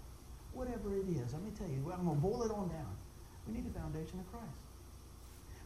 whatever 0.53 0.97
it 0.97 1.07
is. 1.09 1.33
Let 1.33 1.43
me 1.43 1.51
tell 1.57 1.68
you, 1.68 1.93
I'm 1.93 2.05
going 2.05 2.16
to 2.16 2.22
boil 2.22 2.43
it 2.43 2.51
on 2.51 2.68
down. 2.68 2.97
We 3.47 3.55
need 3.55 3.66
the 3.72 3.79
foundation 3.79 4.18
of 4.18 4.31
Christ. 4.33 4.62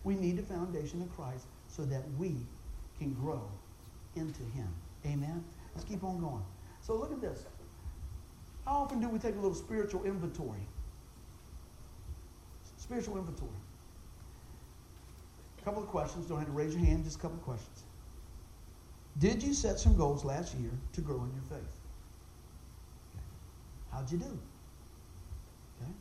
We 0.04 0.14
need 0.14 0.36
the 0.36 0.42
foundation 0.42 1.00
of 1.02 1.14
Christ 1.14 1.46
so 1.68 1.84
that 1.84 2.02
we 2.18 2.36
can 2.98 3.14
grow 3.14 3.42
into 4.16 4.42
Him. 4.54 4.68
Amen? 5.06 5.44
Let's 5.74 5.88
keep 5.88 6.04
on 6.04 6.20
going. 6.20 6.44
So 6.82 6.94
look 6.94 7.12
at 7.12 7.20
this. 7.20 7.46
How 8.66 8.72
often 8.72 9.00
do 9.00 9.08
we 9.08 9.18
take 9.18 9.34
a 9.34 9.38
little 9.38 9.54
spiritual 9.54 10.04
inventory? 10.04 10.66
Spiritual 12.76 13.18
inventory. 13.18 13.50
A 15.60 15.64
couple 15.64 15.82
of 15.82 15.88
questions. 15.88 16.26
Don't 16.26 16.38
have 16.38 16.46
to 16.46 16.52
raise 16.52 16.74
your 16.74 16.84
hand, 16.84 17.04
just 17.04 17.16
a 17.16 17.20
couple 17.20 17.36
of 17.36 17.44
questions. 17.44 17.84
Did 19.18 19.42
you 19.42 19.52
set 19.52 19.78
some 19.78 19.96
goals 19.96 20.24
last 20.24 20.54
year 20.54 20.70
to 20.94 21.00
grow 21.00 21.16
in 21.16 21.32
your 21.34 21.42
faith? 21.42 21.76
Okay. 23.10 23.24
How'd 23.92 24.10
you 24.10 24.18
do? 24.18 24.38
Okay. 25.82 25.92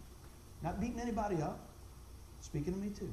Not 0.64 0.80
beating 0.80 1.00
anybody 1.00 1.42
up. 1.42 1.60
Speaking 2.40 2.74
to 2.74 2.80
me 2.80 2.90
too. 2.90 3.12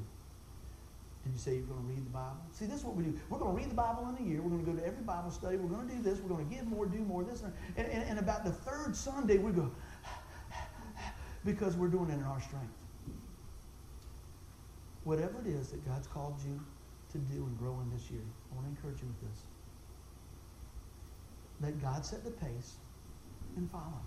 Did 1.25 1.33
you 1.33 1.39
say 1.39 1.55
you're 1.57 1.63
going 1.63 1.81
to 1.81 1.89
read 1.89 2.07
the 2.07 2.11
Bible? 2.11 2.39
See, 2.53 2.67
this 2.67 2.79
is 2.79 2.85
what 2.85 2.95
we 2.95 3.03
do. 3.03 3.19
We're 3.29 3.39
going 3.39 3.51
to 3.51 3.57
read 3.57 3.69
the 3.69 3.75
Bible 3.75 4.15
in 4.17 4.25
a 4.25 4.29
year. 4.29 4.41
We're 4.41 4.51
going 4.51 4.65
to 4.65 4.71
go 4.71 4.79
to 4.79 4.87
every 4.87 5.03
Bible 5.03 5.33
study. 5.33 5.57
We're 5.57 5.75
going 5.75 5.89
to 5.89 5.95
do 5.95 6.01
this. 6.01 6.21
We're 6.21 6.29
going 6.29 6.49
to 6.49 6.55
give 6.55 6.67
more, 6.69 6.87
do 6.87 6.99
more, 6.99 7.25
this. 7.25 7.43
And, 7.43 7.53
and, 7.77 8.05
and 8.09 8.19
about 8.21 8.45
the 8.45 8.53
third 8.53 8.95
Sunday, 8.95 9.39
we 9.39 9.51
go, 9.51 9.73
because 11.45 11.77
we're 11.77 11.89
doing 11.89 12.11
it 12.11 12.15
in 12.15 12.23
our 12.23 12.41
strength. 12.41 12.71
Whatever 15.07 15.41
it 15.41 15.47
is 15.47 15.69
that 15.69 15.87
God's 15.87 16.09
called 16.09 16.35
you 16.45 16.61
to 17.13 17.19
do 17.19 17.45
and 17.45 17.57
grow 17.61 17.79
in 17.81 17.89
this 17.97 18.11
year, 18.11 18.25
I 18.51 18.57
want 18.57 18.67
to 18.67 18.71
encourage 18.71 19.01
you 19.01 19.07
with 19.07 19.31
this. 19.31 19.43
Let 21.63 21.81
God 21.81 22.05
set 22.05 22.25
the 22.25 22.33
pace 22.33 22.75
and 23.57 23.71
follow. 23.71 24.03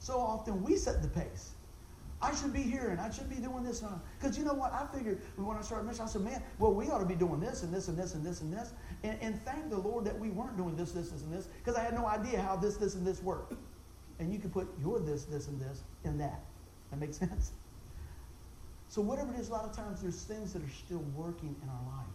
So 0.00 0.18
often 0.18 0.62
we 0.62 0.76
set 0.76 1.00
the 1.00 1.08
pace. 1.08 1.52
I 2.20 2.34
should 2.34 2.52
be 2.52 2.60
here 2.60 2.90
and 2.90 3.00
I 3.00 3.10
should 3.10 3.30
be 3.30 3.36
doing 3.36 3.64
this. 3.64 3.82
Because 4.20 4.36
you 4.36 4.44
know 4.44 4.52
what? 4.52 4.74
I 4.74 4.86
figured 4.94 5.22
when 5.36 5.56
I 5.56 5.62
started 5.62 5.86
mission, 5.86 6.02
I 6.02 6.08
said, 6.08 6.20
man, 6.20 6.42
well, 6.58 6.74
we 6.74 6.90
ought 6.90 6.98
to 6.98 7.06
be 7.06 7.14
doing 7.14 7.40
this 7.40 7.62
and 7.62 7.72
this 7.72 7.88
and 7.88 7.96
this 7.96 8.12
and 8.14 8.22
this 8.22 8.42
and 8.42 8.52
this. 8.52 8.74
And, 9.04 9.16
and 9.22 9.40
thank 9.40 9.70
the 9.70 9.78
Lord 9.78 10.04
that 10.04 10.18
we 10.18 10.28
weren't 10.28 10.58
doing 10.58 10.76
this, 10.76 10.92
this, 10.92 11.08
this, 11.08 11.22
and 11.22 11.32
this. 11.32 11.48
Because 11.64 11.74
I 11.74 11.82
had 11.82 11.94
no 11.94 12.06
idea 12.06 12.42
how 12.42 12.54
this, 12.54 12.76
this, 12.76 12.96
and 12.96 13.06
this 13.06 13.22
worked. 13.22 13.54
And 14.18 14.30
you 14.30 14.38
can 14.38 14.50
put 14.50 14.68
your 14.78 15.00
this, 15.00 15.24
this, 15.24 15.48
and 15.48 15.58
this 15.58 15.84
in 16.04 16.18
that. 16.18 16.44
That 16.90 17.00
makes 17.00 17.16
sense? 17.24 17.52
So 18.92 19.00
whatever 19.00 19.32
it 19.32 19.40
is, 19.40 19.48
a 19.48 19.52
lot 19.52 19.64
of 19.64 19.72
times 19.72 20.02
there's 20.02 20.22
things 20.24 20.52
that 20.52 20.60
are 20.60 20.76
still 20.84 21.02
working 21.16 21.56
in 21.62 21.68
our 21.70 21.96
life. 21.96 22.12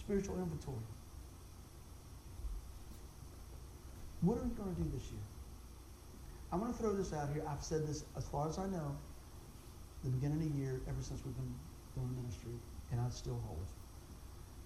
Spiritual 0.00 0.40
inventory. 0.40 0.88
What 4.22 4.38
are 4.38 4.44
we 4.44 4.56
going 4.56 4.74
to 4.74 4.80
do 4.80 4.88
this 4.96 5.12
year? 5.12 5.20
I'm 6.50 6.60
going 6.60 6.72
to 6.72 6.78
throw 6.78 6.96
this 6.96 7.12
out 7.12 7.28
here. 7.34 7.44
I've 7.46 7.62
said 7.62 7.86
this 7.86 8.06
as 8.16 8.26
far 8.26 8.48
as 8.48 8.56
I 8.56 8.64
know, 8.64 8.96
the 10.04 10.08
beginning 10.08 10.40
of 10.40 10.56
the 10.56 10.58
year, 10.58 10.80
ever 10.88 11.02
since 11.02 11.20
we've 11.22 11.36
been 11.36 11.54
doing 11.94 12.16
ministry, 12.16 12.56
and 12.90 13.04
it 13.04 13.12
still 13.12 13.38
holds. 13.46 13.68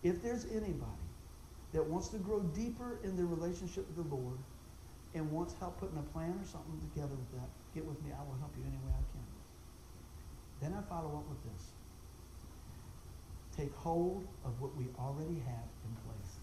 If 0.04 0.22
there's 0.22 0.44
anybody 0.54 1.08
that 1.72 1.82
wants 1.82 2.14
to 2.14 2.18
grow 2.18 2.46
deeper 2.54 3.00
in 3.02 3.16
their 3.16 3.26
relationship 3.26 3.88
with 3.88 4.06
the 4.06 4.14
Lord 4.14 4.38
and 5.16 5.28
wants 5.32 5.56
help 5.58 5.80
putting 5.80 5.98
a 5.98 6.06
plan 6.14 6.38
or 6.38 6.46
something 6.46 6.78
together 6.94 7.18
with 7.18 7.32
that, 7.42 7.50
get 7.74 7.84
with 7.84 8.00
me. 8.06 8.12
I 8.14 8.22
will 8.22 8.38
help 8.38 8.54
you 8.54 8.62
any 8.62 8.78
way 8.86 8.94
I. 8.94 9.11
Then 10.62 10.74
I 10.78 10.82
follow 10.88 11.18
up 11.18 11.28
with 11.28 11.42
this. 11.52 11.66
Take 13.56 13.74
hold 13.74 14.24
of 14.44 14.58
what 14.60 14.74
we 14.76 14.86
already 14.98 15.42
have 15.44 15.68
in 15.84 15.92
place. 16.06 16.38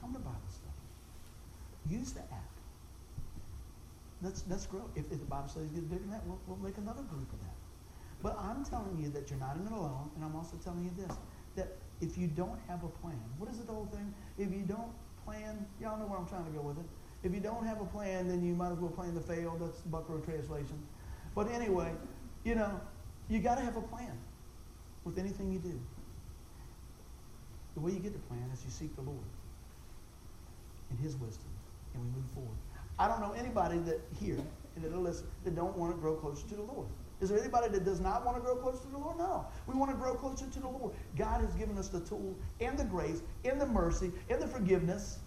Come 0.00 0.12
to 0.12 0.18
Bible 0.20 0.38
study. 0.48 1.98
Use 1.98 2.12
the 2.12 2.20
app. 2.20 2.52
Let's, 4.22 4.44
let's 4.48 4.66
grow. 4.66 4.84
If, 4.94 5.10
if 5.10 5.18
the 5.18 5.24
Bible 5.24 5.48
study 5.48 5.66
gets 5.74 5.86
bigger 5.86 6.02
than 6.02 6.10
that, 6.10 6.26
we'll, 6.26 6.38
we'll 6.46 6.58
make 6.58 6.76
another 6.76 7.02
group 7.02 7.32
of 7.32 7.40
that. 7.40 7.56
But 8.22 8.38
I'm 8.38 8.64
telling 8.64 8.98
you 9.02 9.08
that 9.10 9.30
you're 9.30 9.40
not 9.40 9.56
in 9.56 9.66
it 9.66 9.72
alone, 9.72 10.10
and 10.14 10.24
I'm 10.24 10.36
also 10.36 10.56
telling 10.62 10.84
you 10.84 10.92
this, 10.96 11.16
that 11.56 11.76
if 12.00 12.16
you 12.16 12.26
don't 12.26 12.58
have 12.68 12.84
a 12.84 12.88
plan, 12.88 13.20
what 13.38 13.50
is 13.50 13.58
the 13.58 13.72
whole 13.72 13.86
thing? 13.86 14.14
If 14.38 14.52
you 14.52 14.62
don't 14.62 14.92
plan, 15.24 15.66
y'all 15.80 15.98
know 15.98 16.06
where 16.06 16.18
I'm 16.18 16.28
trying 16.28 16.44
to 16.44 16.50
go 16.50 16.60
with 16.60 16.78
it. 16.78 16.84
If 17.22 17.34
you 17.34 17.40
don't 17.40 17.66
have 17.66 17.80
a 17.80 17.84
plan, 17.86 18.28
then 18.28 18.44
you 18.44 18.54
might 18.54 18.72
as 18.72 18.78
well 18.78 18.90
plan 18.90 19.14
to 19.14 19.20
fail. 19.20 19.56
That's 19.58 19.80
Buckrow 19.90 20.24
translation. 20.24 20.78
But 21.34 21.50
anyway, 21.50 21.92
you 22.44 22.54
know, 22.54 22.80
you 23.28 23.40
got 23.40 23.56
to 23.56 23.62
have 23.62 23.76
a 23.76 23.82
plan 23.82 24.18
with 25.04 25.18
anything 25.18 25.52
you 25.52 25.58
do. 25.58 25.78
The 27.74 27.80
way 27.80 27.92
you 27.92 27.98
get 27.98 28.12
the 28.12 28.20
plan 28.20 28.50
is 28.52 28.64
you 28.64 28.70
seek 28.70 28.94
the 28.96 29.02
Lord 29.02 29.18
and 30.90 30.98
His 31.00 31.16
wisdom, 31.16 31.48
and 31.94 32.02
we 32.04 32.10
move 32.10 32.30
forward. 32.34 32.56
I 32.98 33.08
don't 33.08 33.20
know 33.20 33.32
anybody 33.32 33.78
that 33.78 34.00
here 34.20 34.38
and 34.76 34.84
that 34.84 34.96
listen 34.96 35.26
that 35.44 35.56
don't 35.56 35.76
want 35.76 35.94
to 35.94 36.00
grow 36.00 36.14
closer 36.14 36.46
to 36.48 36.54
the 36.54 36.62
Lord. 36.62 36.86
Is 37.20 37.30
there 37.30 37.38
anybody 37.38 37.68
that 37.68 37.84
does 37.84 38.00
not 38.00 38.24
want 38.24 38.36
to 38.36 38.42
grow 38.42 38.56
closer 38.56 38.82
to 38.82 38.88
the 38.88 38.98
Lord? 38.98 39.18
No. 39.18 39.46
We 39.66 39.74
want 39.74 39.90
to 39.90 39.96
grow 39.96 40.14
closer 40.14 40.46
to 40.46 40.60
the 40.60 40.68
Lord. 40.68 40.92
God 41.16 41.40
has 41.40 41.54
given 41.54 41.78
us 41.78 41.88
the 41.88 42.00
tool 42.00 42.36
and 42.60 42.78
the 42.78 42.84
grace 42.84 43.22
and 43.44 43.60
the 43.60 43.66
mercy 43.66 44.12
and 44.28 44.40
the 44.40 44.46
forgiveness 44.46 45.18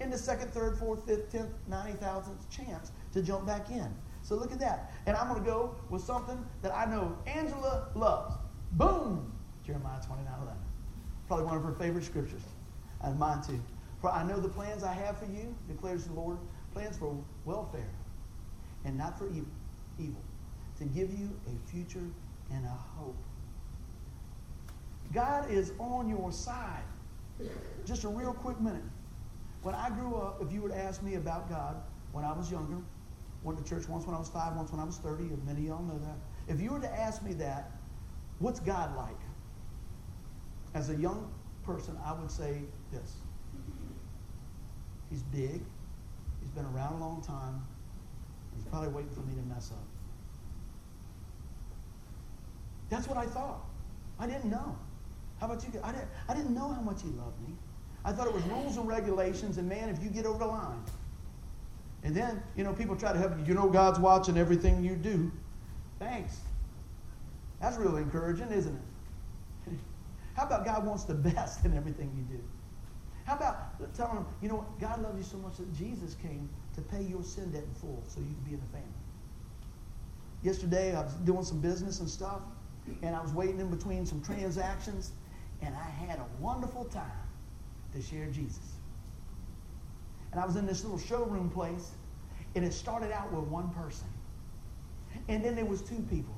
and 0.00 0.12
the 0.12 0.18
second, 0.18 0.52
third, 0.52 0.76
fourth, 0.76 1.06
fifth, 1.06 1.30
tenth, 1.30 1.50
ninety 1.68 1.96
thousandth 1.98 2.48
chance 2.50 2.92
to 3.12 3.22
jump 3.22 3.46
back 3.46 3.70
in. 3.70 3.94
So 4.22 4.34
look 4.34 4.52
at 4.52 4.60
that. 4.60 4.92
And 5.06 5.16
I'm 5.16 5.28
going 5.28 5.42
to 5.42 5.48
go 5.48 5.74
with 5.88 6.02
something 6.02 6.44
that 6.62 6.74
I 6.74 6.84
know 6.84 7.16
Angela 7.26 7.88
loves. 7.94 8.34
Boom! 8.72 9.32
Jeremiah 9.64 10.00
29 10.06 10.32
11. 10.42 10.58
Probably 11.26 11.46
one 11.46 11.56
of 11.56 11.64
her 11.64 11.72
favorite 11.72 12.04
scriptures. 12.04 12.42
And 13.02 13.18
mine 13.18 13.42
too. 13.42 13.60
For 14.00 14.10
I 14.10 14.22
know 14.22 14.40
the 14.40 14.48
plans 14.48 14.82
I 14.82 14.94
have 14.94 15.18
for 15.18 15.26
you, 15.26 15.54
declares 15.68 16.04
the 16.04 16.12
Lord, 16.14 16.38
plans 16.72 16.96
for 16.96 17.16
welfare 17.44 17.90
and 18.84 18.96
not 18.96 19.18
for 19.18 19.28
evil, 19.28 19.46
evil 19.98 20.22
to 20.78 20.84
give 20.86 21.10
you 21.18 21.30
a 21.46 21.70
future 21.70 22.06
and 22.50 22.64
a 22.64 22.78
hope. 22.98 23.16
God 25.12 25.50
is 25.50 25.72
on 25.78 26.08
your 26.08 26.32
side. 26.32 26.82
Just 27.84 28.04
a 28.04 28.08
real 28.08 28.32
quick 28.32 28.60
minute. 28.60 28.82
When 29.62 29.74
I 29.74 29.90
grew 29.90 30.16
up, 30.16 30.40
if 30.42 30.52
you 30.52 30.62
would 30.62 30.72
ask 30.72 31.02
me 31.02 31.16
about 31.16 31.50
God 31.50 31.76
when 32.12 32.24
I 32.24 32.32
was 32.32 32.50
younger, 32.50 32.78
went 33.42 33.58
to 33.58 33.64
church 33.64 33.88
once 33.88 34.06
when 34.06 34.14
I 34.14 34.18
was 34.18 34.28
five, 34.28 34.54
once 34.56 34.70
when 34.70 34.80
I 34.80 34.84
was 34.84 34.98
30, 34.98 35.24
and 35.24 35.46
many 35.46 35.60
of 35.60 35.66
y'all 35.66 35.82
know 35.82 35.98
that. 35.98 36.16
If 36.52 36.60
you 36.60 36.72
were 36.72 36.80
to 36.80 36.90
ask 36.90 37.22
me 37.22 37.32
that, 37.34 37.70
what's 38.38 38.60
God 38.60 38.94
like? 38.96 39.16
As 40.74 40.90
a 40.90 40.96
young 40.96 41.32
person, 41.64 41.96
I 42.04 42.12
would 42.12 42.30
say 42.30 42.62
this. 42.92 43.16
He's 45.10 45.22
big. 45.22 45.62
He's 46.40 46.50
been 46.54 46.66
around 46.66 46.94
a 46.94 46.98
long 46.98 47.22
time. 47.22 47.64
He's 48.54 48.64
probably 48.64 48.88
waiting 48.88 49.10
for 49.10 49.20
me 49.20 49.34
to 49.34 49.42
mess 49.48 49.70
up. 49.72 49.84
That's 52.90 53.08
what 53.08 53.16
I 53.16 53.26
thought. 53.26 53.64
I 54.18 54.26
didn't 54.26 54.50
know. 54.50 54.76
How 55.38 55.46
about 55.46 55.62
you? 55.62 55.80
I 55.82 55.92
didn't, 55.92 56.08
I 56.28 56.34
didn't 56.34 56.54
know 56.54 56.72
how 56.72 56.80
much 56.82 57.02
he 57.02 57.08
loved 57.08 57.40
me. 57.48 57.54
I 58.04 58.12
thought 58.12 58.26
it 58.26 58.34
was 58.34 58.42
rules 58.44 58.76
and 58.76 58.86
regulations, 58.86 59.58
and 59.58 59.68
man, 59.68 59.88
if 59.88 60.02
you 60.02 60.10
get 60.10 60.26
over 60.26 60.38
the 60.38 60.46
line. 60.46 60.82
And 62.02 62.14
then, 62.14 62.42
you 62.56 62.64
know, 62.64 62.72
people 62.72 62.96
try 62.96 63.12
to 63.12 63.18
help 63.18 63.38
you. 63.38 63.44
You 63.44 63.54
know, 63.54 63.68
God's 63.68 63.98
watching 63.98 64.38
everything 64.38 64.82
you 64.82 64.96
do. 64.96 65.30
Thanks. 65.98 66.38
That's 67.60 67.76
really 67.76 68.02
encouraging, 68.02 68.50
isn't 68.50 68.74
it? 69.66 69.72
How 70.34 70.46
about 70.46 70.64
God 70.64 70.86
wants 70.86 71.04
the 71.04 71.14
best 71.34 71.64
in 71.64 71.76
everything 71.76 72.10
you 72.16 72.36
do? 72.36 72.42
How 73.26 73.36
about 73.36 73.94
telling 73.94 74.16
them, 74.16 74.26
you 74.42 74.48
know 74.48 74.66
God 74.80 75.02
loves 75.02 75.16
you 75.16 75.22
so 75.22 75.36
much 75.36 75.58
that 75.58 75.72
Jesus 75.74 76.16
came 76.20 76.48
to 76.74 76.80
pay 76.80 77.02
your 77.02 77.22
sin 77.22 77.50
debt 77.52 77.62
in 77.62 77.74
full 77.74 78.02
so 78.08 78.18
you 78.20 78.26
can 78.26 78.44
be 78.44 78.54
in 78.54 78.60
the 78.60 78.66
family. 78.72 78.88
Yesterday, 80.42 80.96
I 80.96 81.02
was 81.02 81.12
doing 81.24 81.44
some 81.44 81.60
business 81.60 82.00
and 82.00 82.08
stuff, 82.08 82.40
and 83.02 83.14
I 83.14 83.20
was 83.20 83.32
waiting 83.32 83.60
in 83.60 83.70
between 83.70 84.06
some 84.06 84.22
transactions, 84.22 85.12
and 85.62 85.74
I 85.74 85.90
had 86.06 86.18
a 86.18 86.26
wonderful 86.40 86.86
time 86.86 87.04
to 87.94 88.00
share 88.00 88.26
Jesus. 88.26 88.69
And 90.32 90.40
I 90.40 90.46
was 90.46 90.56
in 90.56 90.66
this 90.66 90.84
little 90.84 90.98
showroom 90.98 91.50
place, 91.50 91.90
and 92.54 92.64
it 92.64 92.72
started 92.72 93.12
out 93.12 93.32
with 93.32 93.44
one 93.44 93.70
person. 93.70 94.06
And 95.28 95.44
then 95.44 95.56
there 95.56 95.64
was 95.64 95.82
two 95.82 96.04
people. 96.10 96.34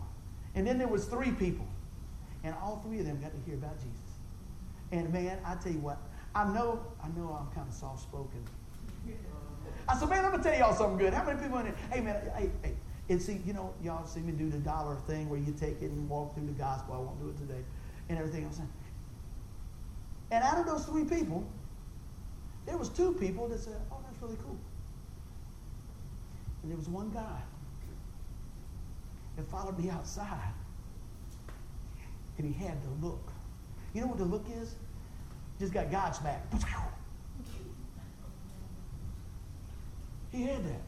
And 0.54 0.66
then 0.66 0.78
there 0.78 0.88
was 0.88 1.06
three 1.06 1.30
people. 1.30 1.66
And 2.44 2.54
all 2.62 2.82
three 2.86 3.00
of 3.00 3.06
them 3.06 3.20
got 3.20 3.32
to 3.32 3.38
hear 3.46 3.54
about 3.54 3.76
Jesus. 3.78 3.92
And 4.90 5.12
man, 5.12 5.38
I 5.44 5.54
tell 5.54 5.72
you 5.72 5.78
what, 5.78 5.98
I 6.34 6.44
know, 6.44 6.80
I 7.02 7.08
know 7.08 7.38
I'm 7.38 7.54
kind 7.54 7.68
of 7.68 7.74
soft 7.74 8.02
spoken. 8.02 8.44
I 9.88 9.98
said, 9.98 10.08
man, 10.08 10.24
I'm 10.24 10.30
gonna 10.30 10.42
tell 10.42 10.56
y'all 10.56 10.74
something 10.74 10.98
good. 10.98 11.12
How 11.12 11.24
many 11.24 11.40
people 11.42 11.58
in 11.58 11.66
here? 11.66 11.74
Hey 11.90 12.00
man, 12.00 12.16
hey, 12.36 12.50
hey. 12.62 12.74
And 13.08 13.20
see, 13.20 13.40
you 13.44 13.52
know, 13.52 13.74
y'all 13.82 14.06
see 14.06 14.20
me 14.20 14.32
do 14.32 14.48
the 14.48 14.58
dollar 14.58 14.96
thing 15.06 15.28
where 15.28 15.38
you 15.38 15.52
take 15.52 15.82
it 15.82 15.90
and 15.90 16.08
walk 16.08 16.34
through 16.34 16.46
the 16.46 16.52
gospel. 16.52 16.94
I 16.94 16.98
won't 16.98 17.20
do 17.20 17.28
it 17.28 17.36
today. 17.36 17.62
And 18.08 18.18
everything 18.18 18.44
I'm 18.44 18.52
saying. 18.52 18.72
And 20.30 20.44
out 20.44 20.58
of 20.58 20.66
those 20.66 20.84
three 20.86 21.04
people, 21.04 21.44
there 22.66 22.76
was 22.76 22.88
two 22.88 23.12
people 23.14 23.48
that 23.48 23.58
said, 23.58 23.76
oh, 23.90 23.98
that's 24.04 24.20
really 24.22 24.36
cool. 24.44 24.58
And 26.62 26.70
there 26.70 26.78
was 26.78 26.88
one 26.88 27.10
guy 27.10 27.40
that 29.36 29.48
followed 29.48 29.78
me 29.78 29.90
outside. 29.90 30.52
And 32.38 32.46
he 32.46 32.64
had 32.64 32.76
the 32.82 33.06
look. 33.06 33.32
You 33.94 34.02
know 34.02 34.06
what 34.06 34.18
the 34.18 34.24
look 34.24 34.46
is? 34.60 34.74
Just 35.58 35.72
got 35.72 35.90
God's 35.90 36.18
back. 36.20 36.44
He 40.30 40.42
had 40.44 40.64
that. 40.64 40.80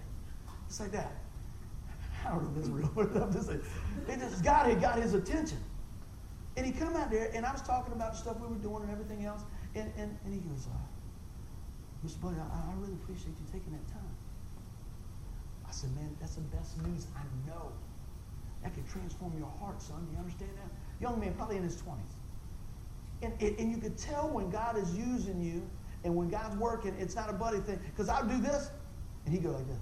It's 0.66 0.80
like 0.80 0.92
that. 0.92 1.12
I 2.24 2.30
don't 2.30 2.42
know 2.42 2.48
if 2.50 2.54
this 2.56 2.64
is 2.64 2.70
real, 2.70 2.90
but 2.94 3.14
I'm 3.22 3.32
just 3.32 3.48
saying. 3.48 3.60
It 4.08 4.18
just, 4.18 4.42
God 4.42 4.66
had 4.66 4.80
got 4.80 4.98
his 4.98 5.12
attention. 5.12 5.58
And 6.56 6.64
he 6.64 6.72
come 6.72 6.96
out 6.96 7.10
there, 7.10 7.30
and 7.34 7.44
I 7.44 7.52
was 7.52 7.62
talking 7.62 7.92
about 7.92 8.12
the 8.12 8.18
stuff 8.18 8.40
we 8.40 8.48
were 8.48 8.54
doing 8.54 8.82
and 8.82 8.90
everything 8.90 9.24
else. 9.24 9.42
And, 9.74 9.92
and, 9.98 10.16
and 10.24 10.32
he 10.32 10.40
goes, 10.40 10.66
uh, 10.66 10.76
Mr. 12.04 12.20
Buddy, 12.20 12.36
I, 12.36 12.70
I 12.70 12.74
really 12.78 12.92
appreciate 12.92 13.34
you 13.40 13.46
taking 13.52 13.72
that 13.72 13.86
time. 13.88 14.14
I 15.66 15.72
said, 15.72 15.94
man, 15.96 16.14
that's 16.20 16.34
the 16.34 16.42
best 16.42 16.80
news 16.82 17.06
I 17.16 17.22
know. 17.48 17.72
That 18.62 18.74
could 18.74 18.88
transform 18.88 19.32
your 19.38 19.50
heart, 19.60 19.80
son. 19.80 20.06
You 20.12 20.18
understand 20.18 20.50
that? 20.56 20.70
Young 21.02 21.18
man, 21.20 21.34
probably 21.34 21.56
in 21.56 21.62
his 21.62 21.76
20s. 21.76 21.96
And, 23.22 23.32
and, 23.40 23.58
and 23.58 23.70
you 23.70 23.78
could 23.78 23.96
tell 23.96 24.28
when 24.28 24.50
God 24.50 24.76
is 24.76 24.94
using 24.94 25.40
you 25.40 25.62
and 26.04 26.14
when 26.14 26.28
God's 26.28 26.56
working, 26.56 26.94
it's 26.98 27.14
not 27.14 27.30
a 27.30 27.32
buddy 27.32 27.58
thing. 27.58 27.78
Because 27.84 28.08
I'll 28.08 28.26
do 28.26 28.38
this, 28.38 28.70
and 29.24 29.34
he 29.34 29.40
go 29.40 29.50
like 29.50 29.66
this. 29.66 29.78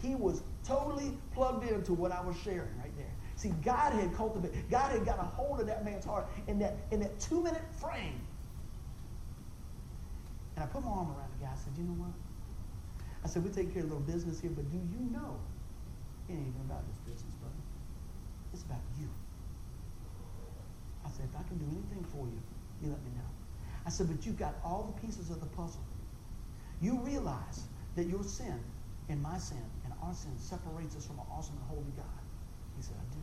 He 0.00 0.14
was 0.14 0.42
totally 0.64 1.16
plugged 1.32 1.68
into 1.68 1.92
what 1.92 2.12
I 2.12 2.20
was 2.20 2.36
sharing 2.36 2.76
right 2.78 2.96
there. 2.96 3.12
See, 3.34 3.50
God 3.64 3.92
had 3.92 4.14
cultivated, 4.14 4.64
God 4.70 4.92
had 4.92 5.04
got 5.04 5.18
a 5.18 5.22
hold 5.22 5.60
of 5.60 5.66
that 5.66 5.84
man's 5.84 6.04
heart 6.04 6.28
in 6.46 6.58
that, 6.60 6.76
in 6.90 7.00
that 7.00 7.18
two 7.18 7.42
minute 7.42 7.62
frame. 7.80 8.20
And 10.56 10.64
I 10.64 10.66
put 10.66 10.82
my 10.82 10.90
arm 10.90 11.12
around 11.12 11.30
the 11.38 11.44
guy. 11.44 11.52
I 11.52 11.56
said, 11.56 11.72
you 11.76 11.84
know 11.84 12.00
what? 12.00 12.16
I 13.24 13.28
said, 13.28 13.44
we 13.44 13.50
take 13.50 13.72
care 13.72 13.84
of 13.84 13.90
a 13.90 13.94
little 13.94 14.08
business 14.08 14.40
here, 14.40 14.50
but 14.50 14.64
do 14.72 14.78
you 14.78 15.00
know 15.12 15.36
it 16.28 16.32
ain't 16.32 16.48
even 16.48 16.62
about 16.64 16.82
this 16.88 16.96
business, 17.04 17.34
brother? 17.36 17.62
It's 18.52 18.62
about 18.62 18.80
you. 18.98 19.08
I 21.04 21.10
said, 21.10 21.28
if 21.28 21.38
I 21.38 21.42
can 21.46 21.58
do 21.58 21.66
anything 21.70 22.04
for 22.10 22.26
you, 22.26 22.40
you 22.82 22.88
let 22.88 23.02
me 23.04 23.10
know. 23.14 23.30
I 23.84 23.90
said, 23.90 24.08
but 24.08 24.24
you've 24.24 24.38
got 24.38 24.54
all 24.64 24.94
the 24.94 25.06
pieces 25.06 25.30
of 25.30 25.40
the 25.40 25.46
puzzle. 25.46 25.84
You 26.80 26.98
realize 27.00 27.64
that 27.94 28.04
your 28.04 28.24
sin 28.24 28.58
and 29.08 29.22
my 29.22 29.38
sin 29.38 29.62
and 29.84 29.92
our 30.02 30.14
sin 30.14 30.32
separates 30.38 30.96
us 30.96 31.06
from 31.06 31.18
an 31.18 31.26
awesome 31.30 31.56
and 31.56 31.66
holy 31.68 31.92
God. 31.96 32.22
He 32.76 32.82
said, 32.82 32.96
I 32.98 33.14
do. 33.14 33.20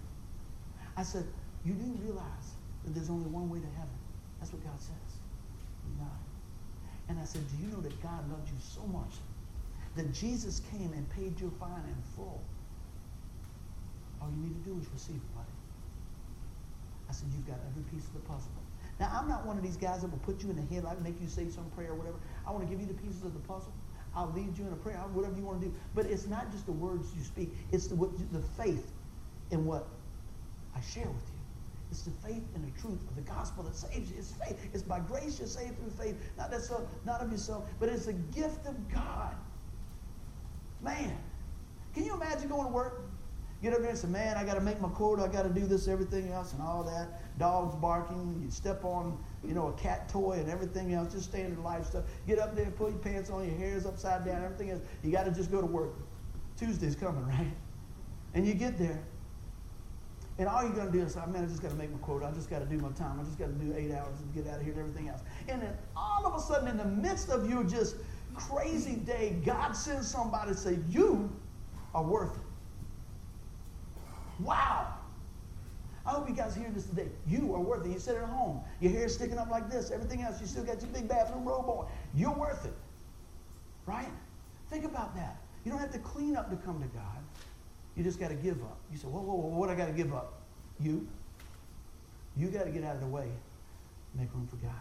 I 0.97 1.03
said, 1.03 1.25
you 1.65 1.73
do 1.73 1.97
realize 2.03 2.55
that 2.83 2.93
there's 2.93 3.09
only 3.09 3.29
one 3.29 3.49
way 3.49 3.59
to 3.59 3.71
heaven. 3.77 3.97
That's 4.39 4.51
what 4.51 4.63
God 4.63 4.79
says. 4.79 5.11
God. 5.99 6.22
And 7.09 7.19
I 7.19 7.25
said, 7.25 7.41
do 7.49 7.65
you 7.65 7.71
know 7.71 7.81
that 7.81 8.01
God 8.01 8.29
loved 8.31 8.47
you 8.47 8.55
so 8.59 8.81
much 8.87 9.15
that 9.95 10.13
Jesus 10.13 10.61
came 10.71 10.91
and 10.93 11.09
paid 11.11 11.39
your 11.39 11.51
fine 11.59 11.83
in 11.87 11.95
full? 12.15 12.41
All 14.21 14.29
you 14.31 14.47
need 14.47 14.63
to 14.63 14.69
do 14.69 14.79
is 14.79 14.87
receive 14.93 15.17
it, 15.17 15.35
buddy. 15.35 15.47
I 17.09 17.13
said, 17.13 17.27
you've 17.35 17.45
got 17.45 17.59
every 17.69 17.83
piece 17.91 18.07
of 18.07 18.13
the 18.13 18.21
puzzle. 18.21 18.51
Now, 18.99 19.11
I'm 19.13 19.27
not 19.27 19.45
one 19.45 19.57
of 19.57 19.63
these 19.63 19.77
guys 19.77 20.01
that 20.01 20.11
will 20.11 20.19
put 20.19 20.41
you 20.41 20.49
in 20.49 20.55
the 20.55 20.73
headlight 20.73 20.95
and 20.95 21.03
make 21.03 21.19
you 21.19 21.27
say 21.27 21.49
some 21.49 21.69
prayer 21.71 21.91
or 21.91 21.95
whatever. 21.95 22.17
I 22.47 22.51
want 22.51 22.63
to 22.63 22.69
give 22.69 22.79
you 22.79 22.87
the 22.87 22.99
pieces 23.01 23.23
of 23.23 23.33
the 23.33 23.39
puzzle. 23.41 23.73
I'll 24.15 24.31
lead 24.35 24.57
you 24.57 24.65
in 24.67 24.73
a 24.73 24.77
prayer, 24.77 24.97
whatever 25.13 25.35
you 25.35 25.43
want 25.43 25.61
to 25.61 25.67
do. 25.67 25.73
But 25.95 26.05
it's 26.05 26.27
not 26.27 26.51
just 26.51 26.65
the 26.65 26.71
words 26.71 27.09
you 27.17 27.23
speak. 27.23 27.49
It's 27.71 27.87
the, 27.87 27.95
what, 27.95 28.11
the 28.31 28.41
faith 28.61 28.91
in 29.51 29.65
what 29.65 29.87
I 30.75 30.81
share 30.81 31.07
with 31.07 31.25
you. 31.27 31.32
It's 31.93 32.01
the 32.01 32.27
faith 32.27 32.41
and 32.55 32.65
the 32.65 32.81
truth 32.81 33.07
of 33.07 33.15
the 33.15 33.21
gospel 33.21 33.61
that 33.65 33.75
saves 33.75 34.09
you. 34.09 34.17
It's 34.17 34.31
faith. 34.31 34.57
It's 34.73 34.81
by 34.81 34.99
grace 34.99 35.37
you're 35.37 35.47
saved 35.47 35.77
through 35.77 35.91
faith, 35.91 36.15
not 36.39 36.51
so, 36.59 36.87
not 37.05 37.21
of 37.21 37.31
yourself, 37.31 37.69
but 37.79 37.87
it's 37.87 38.07
a 38.07 38.13
gift 38.13 38.65
of 38.65 38.91
God. 38.91 39.35
Man, 40.81 41.15
can 41.93 42.03
you 42.03 42.15
imagine 42.15 42.49
going 42.49 42.65
to 42.65 42.73
work? 42.73 43.03
Get 43.61 43.73
up 43.73 43.81
there 43.81 43.91
and 43.91 43.97
say, 43.97 44.07
man, 44.07 44.37
I 44.37 44.43
got 44.43 44.55
to 44.55 44.61
make 44.61 44.81
my 44.81 44.89
quota. 44.89 45.21
I 45.21 45.27
got 45.27 45.43
to 45.43 45.49
do 45.49 45.67
this, 45.67 45.87
everything 45.87 46.31
else, 46.31 46.53
and 46.53 46.63
all 46.63 46.83
that. 46.83 47.37
Dogs 47.37 47.75
barking. 47.75 48.41
You 48.43 48.49
step 48.49 48.83
on, 48.83 49.15
you 49.43 49.53
know, 49.53 49.67
a 49.67 49.73
cat 49.73 50.09
toy 50.09 50.39
and 50.39 50.49
everything 50.49 50.95
else. 50.95 51.13
Just 51.13 51.29
standard 51.29 51.59
life 51.59 51.85
stuff. 51.85 52.05
Get 52.25 52.39
up 52.39 52.55
there, 52.55 52.71
put 52.71 52.89
your 52.89 52.99
pants 53.01 53.29
on, 53.29 53.47
your 53.47 53.55
hair's 53.55 53.85
upside 53.85 54.25
down, 54.25 54.43
everything 54.43 54.71
else. 54.71 54.81
You 55.03 55.11
got 55.11 55.25
to 55.25 55.31
just 55.31 55.51
go 55.51 55.61
to 55.61 55.67
work. 55.67 55.93
Tuesday's 56.57 56.95
coming, 56.95 57.23
right? 57.27 57.53
And 58.33 58.47
you 58.47 58.55
get 58.55 58.79
there, 58.79 59.03
and 60.39 60.47
all 60.47 60.63
you're 60.63 60.73
going 60.73 60.87
to 60.87 60.93
do 60.93 61.03
is 61.03 61.13
say, 61.13 61.21
man, 61.27 61.43
I 61.43 61.47
just 61.47 61.61
got 61.61 61.69
to 61.71 61.77
make 61.77 61.91
my 61.91 61.99
quota. 61.99 62.25
I 62.25 62.31
just 62.31 62.49
got 62.49 62.59
to 62.59 62.65
do 62.65 62.77
my 62.77 62.89
time. 62.91 63.19
I 63.19 63.23
just 63.23 63.37
got 63.37 63.47
to 63.47 63.53
do 63.53 63.73
eight 63.77 63.91
hours 63.91 64.19
and 64.19 64.33
get 64.33 64.47
out 64.51 64.59
of 64.59 64.63
here 64.63 64.73
and 64.73 64.81
everything 64.81 65.09
else. 65.09 65.21
And 65.47 65.61
then 65.61 65.77
all 65.95 66.25
of 66.25 66.35
a 66.35 66.39
sudden, 66.39 66.67
in 66.67 66.77
the 66.77 66.85
midst 66.85 67.29
of 67.29 67.47
your 67.49 67.63
just 67.63 67.97
crazy 68.33 68.95
day, 68.95 69.37
God 69.45 69.73
sends 69.73 70.07
somebody 70.07 70.51
to 70.51 70.57
say, 70.57 70.79
you 70.89 71.31
are 71.93 72.03
worth 72.03 72.35
it. 72.35 72.41
Wow. 74.39 74.87
I 76.05 76.09
hope 76.09 76.27
you 76.27 76.35
guys 76.35 76.55
hear 76.55 76.69
this 76.73 76.85
today. 76.87 77.07
You 77.27 77.53
are 77.53 77.61
worth 77.61 77.85
it. 77.85 77.91
You 77.91 77.99
sit 77.99 78.15
at 78.17 78.27
home. 78.27 78.59
Your 78.81 78.91
hair 78.91 79.07
sticking 79.07 79.37
up 79.37 79.49
like 79.49 79.69
this. 79.69 79.91
Everything 79.91 80.21
else, 80.21 80.41
you 80.41 80.47
still 80.47 80.63
got 80.63 80.81
your 80.81 80.89
big 80.89 81.07
bathroom 81.07 81.45
robe 81.45 81.69
on. 81.69 81.87
You're 82.15 82.33
worth 82.33 82.65
it. 82.65 82.73
Right? 83.85 84.09
Think 84.69 84.83
about 84.83 85.15
that. 85.15 85.37
You 85.63 85.71
don't 85.71 85.79
have 85.79 85.93
to 85.93 85.99
clean 85.99 86.35
up 86.35 86.49
to 86.49 86.57
come 86.57 86.81
to 86.81 86.87
God. 86.87 87.22
You 87.95 88.03
just 88.03 88.19
got 88.19 88.29
to 88.29 88.35
give 88.35 88.61
up. 88.63 88.79
You 88.91 88.97
say, 88.97 89.07
whoa, 89.07 89.21
whoa, 89.21 89.35
whoa, 89.35 89.57
what 89.57 89.69
I 89.69 89.75
got 89.75 89.87
to 89.87 89.93
give 89.93 90.13
up? 90.13 90.41
You. 90.79 91.07
You 92.35 92.47
got 92.47 92.65
to 92.65 92.71
get 92.71 92.83
out 92.83 92.95
of 92.95 93.01
the 93.01 93.07
way. 93.07 93.27
Make 94.15 94.33
room 94.33 94.47
for 94.47 94.55
God. 94.57 94.71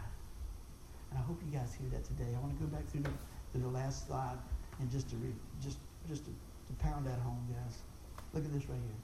And 1.11 1.19
I 1.19 1.21
hope 1.21 1.39
you 1.45 1.55
guys 1.55 1.75
hear 1.79 1.89
that 1.91 2.03
today. 2.03 2.29
I 2.35 2.39
want 2.39 2.57
to 2.57 2.65
go 2.65 2.67
back 2.67 2.87
through 2.87 3.01
the, 3.01 3.09
to 3.53 3.57
the 3.59 3.67
last 3.67 4.07
slide 4.07 4.37
and 4.79 4.89
just 4.89 5.09
to 5.11 5.15
read, 5.17 5.35
just, 5.61 5.77
just 6.07 6.25
to, 6.25 6.31
to 6.31 6.73
pound 6.79 7.05
that 7.05 7.19
home, 7.19 7.45
guys. 7.49 7.77
Look 8.33 8.43
at 8.43 8.51
this 8.51 8.67
right 8.67 8.79
here. 8.79 9.01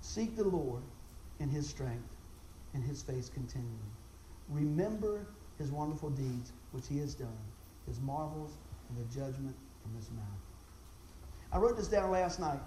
Seek 0.00 0.36
the 0.36 0.44
Lord 0.44 0.82
in 1.40 1.48
his 1.48 1.68
strength 1.68 2.14
and 2.72 2.84
his 2.84 3.02
face 3.02 3.28
continually. 3.28 3.72
Remember 4.48 5.26
his 5.58 5.72
wonderful 5.72 6.10
deeds 6.10 6.52
which 6.70 6.86
he 6.86 6.98
has 6.98 7.14
done, 7.14 7.38
his 7.88 8.00
marvels 8.00 8.52
and 8.88 8.98
the 8.98 9.14
judgment 9.14 9.56
I 11.54 11.58
wrote 11.58 11.76
this 11.76 11.86
down 11.86 12.10
last 12.10 12.40
night. 12.40 12.58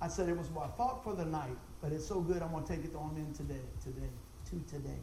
I 0.00 0.06
said 0.06 0.28
it 0.28 0.36
was 0.36 0.48
my 0.50 0.66
thought 0.68 1.02
for 1.02 1.12
the 1.12 1.24
night, 1.24 1.56
but 1.82 1.90
it's 1.90 2.06
so 2.06 2.20
good 2.20 2.40
I'm 2.40 2.52
going 2.52 2.64
to 2.64 2.76
take 2.76 2.84
it 2.84 2.94
on 2.94 3.16
in 3.16 3.34
today, 3.34 3.64
today, 3.82 4.10
to 4.50 4.62
today. 4.72 5.00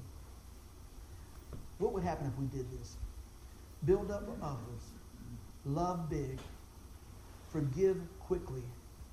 What 1.79 1.91
would 1.91 2.03
happen 2.03 2.27
if 2.27 2.37
we 2.39 2.45
did 2.45 2.71
this? 2.79 2.95
Build 3.85 4.09
up 4.09 4.23
others, 4.41 4.83
love 5.65 6.09
big, 6.09 6.39
forgive 7.51 7.97
quickly, 8.19 8.63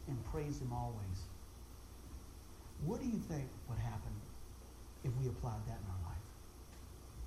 and 0.06 0.24
praise 0.26 0.60
him 0.60 0.72
always. 0.72 1.24
What 2.84 3.00
do 3.00 3.06
you 3.06 3.18
think 3.18 3.48
would 3.68 3.78
happen 3.78 4.12
if 5.02 5.10
we 5.20 5.28
applied 5.28 5.66
that 5.66 5.78
in 5.82 5.90
our 5.90 6.10
life? 6.10 6.22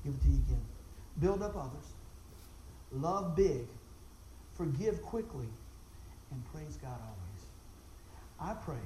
Give 0.06 0.14
it 0.14 0.22
to 0.22 0.28
you 0.30 0.42
again. 0.48 0.66
Build 1.20 1.44
up 1.44 1.58
others, 1.58 1.94
love 2.92 3.36
big, 3.36 3.68
forgive 4.54 5.02
quickly, 5.02 5.48
and 6.32 6.44
praise 6.54 6.78
God 6.82 7.00
always. 7.02 7.46
I 8.40 8.54
pray 8.64 8.84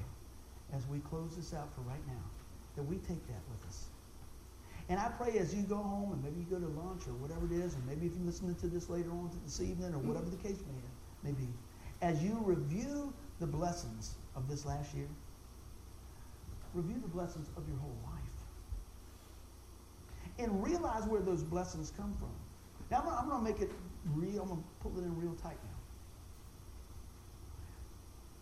as 0.74 0.86
we 0.88 0.99
close 0.99 1.36
this 1.36 1.53
out 1.53 1.74
for 1.74 1.82
right 1.82 2.06
now 2.08 2.24
that 2.76 2.84
we 2.84 2.97
take 2.97 3.26
that 3.28 3.41
with 3.49 3.68
us. 3.68 3.86
And 4.89 4.99
I 4.99 5.10
pray 5.18 5.38
as 5.39 5.53
you 5.56 5.64
go 5.64 5.78
home 5.78 6.12
and 6.12 6.24
maybe 6.24 6.41
you 6.41 6.45
go 6.45 6.60
to 6.60 6.72
lunch 6.80 7.08
or 7.08 7.14
whatever 7.14 7.45
it 7.45 7.51
is, 7.51 7.74
and 7.74 7.86
maybe 7.88 8.06
if 8.06 8.14
you're 8.16 8.26
listening 8.26 8.56
to 8.56 8.68
this 8.68 8.89
later 8.89 9.10
on 9.12 9.32
this 9.43 9.62
evening 9.62 9.93
or 9.93 9.99
whatever 9.99 10.30
the 10.30 10.38
case 10.38 10.60
may, 11.24 11.32
may 11.32 11.36
be, 11.36 11.47
as 12.01 12.22
you 12.22 12.38
review 12.45 13.14
the 13.39 13.47
blessings 13.47 14.14
of 14.36 14.47
this 14.47 14.66
last 14.66 14.93
year, 14.93 15.08
review 16.74 16.99
the 17.01 17.08
blessings 17.08 17.47
of 17.58 17.68
your 17.68 17.78
whole 17.78 17.97
life. 18.03 18.22
And 20.38 20.64
realize 20.64 21.06
where 21.06 21.22
those 21.22 21.41
blessings 21.41 21.91
come 21.95 22.14
from. 22.20 22.30
Now, 22.91 23.03
I'm, 23.08 23.24
I'm 23.24 23.30
going 23.30 23.45
to 23.45 23.51
make 23.51 23.62
it 23.62 23.72
real. 24.14 24.41
I'm 24.43 24.49
going 24.49 24.62
to 24.62 24.68
pull 24.82 24.97
it 24.97 25.03
in 25.03 25.18
real 25.20 25.36
tight 25.41 25.58
now. 25.64 25.80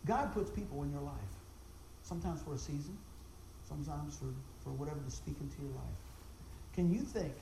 God 0.06 0.34
puts 0.34 0.52
people 0.52 0.84
in 0.84 0.92
your 0.92 1.02
life, 1.02 1.34
sometimes 2.02 2.42
for 2.42 2.54
a 2.54 2.58
season, 2.58 2.98
sometimes 3.68 4.18
for, 4.18 4.26
for 4.64 4.72
whatever 4.72 5.00
to 5.00 5.12
speak 5.12 5.36
into 5.40 5.62
your 5.62 5.72
life. 5.72 5.98
Can 6.74 6.92
you 6.92 7.00
think, 7.00 7.34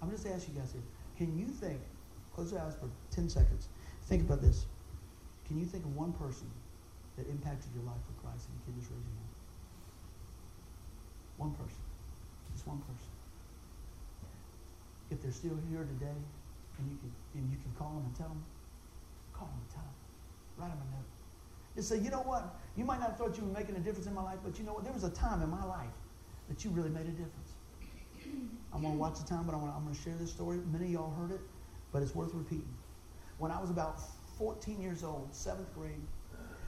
I'm 0.00 0.10
just 0.10 0.26
asking 0.26 0.54
you 0.54 0.60
guys 0.60 0.72
here, 0.72 0.82
can 1.18 1.36
you 1.38 1.46
think, 1.46 1.80
close 2.34 2.52
your 2.52 2.60
eyes 2.60 2.74
for 2.80 2.88
10 3.14 3.28
seconds, 3.28 3.68
think 4.06 4.22
about 4.22 4.40
this. 4.40 4.66
Can 5.46 5.58
you 5.58 5.66
think 5.66 5.84
of 5.84 5.94
one 5.94 6.12
person 6.12 6.50
that 7.16 7.28
impacted 7.28 7.70
your 7.74 7.84
life 7.84 8.00
for 8.06 8.26
Christ? 8.26 8.48
And 8.48 8.58
you 8.58 8.62
can 8.64 8.80
just 8.80 8.90
raise 8.90 9.04
your 9.04 9.16
hand. 9.16 9.36
One 11.36 11.52
person. 11.52 11.82
Just 12.52 12.66
one 12.66 12.80
person. 12.80 13.12
If 15.10 15.22
they're 15.22 15.32
still 15.32 15.56
here 15.70 15.84
today, 15.84 16.18
and 16.78 16.90
you 16.90 16.96
can 16.98 17.12
and 17.34 17.50
you 17.50 17.58
can 17.58 17.72
call 17.78 17.94
them 17.94 18.04
and 18.04 18.14
tell 18.16 18.28
them, 18.28 18.44
call 19.32 19.48
them 19.48 19.58
and 19.60 19.70
tell 19.70 19.84
them. 19.84 19.96
Write 20.58 20.70
them 20.70 20.80
a 20.80 20.96
note. 20.96 21.10
Just 21.76 21.88
say, 21.88 21.98
you 21.98 22.10
know 22.10 22.24
what? 22.24 22.56
You 22.76 22.84
might 22.84 23.00
not 23.00 23.10
have 23.10 23.18
thought 23.18 23.36
you 23.36 23.44
were 23.44 23.52
making 23.52 23.76
a 23.76 23.80
difference 23.80 24.06
in 24.06 24.14
my 24.14 24.22
life, 24.22 24.38
but 24.42 24.58
you 24.58 24.64
know 24.64 24.72
what? 24.72 24.84
There 24.84 24.92
was 24.92 25.04
a 25.04 25.10
time 25.10 25.42
in 25.42 25.50
my 25.50 25.64
life 25.64 25.92
that 26.48 26.64
you 26.64 26.70
really 26.70 26.88
made 26.88 27.04
a 27.04 27.10
difference. 27.10 27.52
I'm 28.72 28.80
going 28.80 28.94
to 28.94 28.98
watch 28.98 29.18
the 29.18 29.28
time, 29.28 29.44
but 29.44 29.54
I'm 29.54 29.60
going, 29.60 29.72
to, 29.72 29.76
I'm 29.76 29.84
going 29.84 29.94
to 29.94 30.02
share 30.02 30.14
this 30.14 30.30
story. 30.30 30.58
Many 30.72 30.86
of 30.86 30.92
y'all 30.92 31.14
heard 31.14 31.32
it, 31.32 31.40
but 31.92 32.02
it's 32.02 32.14
worth 32.14 32.32
repeating. 32.32 32.74
When 33.38 33.50
I 33.50 33.60
was 33.60 33.68
about 33.68 34.00
14 34.38 34.80
years 34.80 35.04
old, 35.04 35.28
seventh 35.34 35.74
grade, 35.74 36.00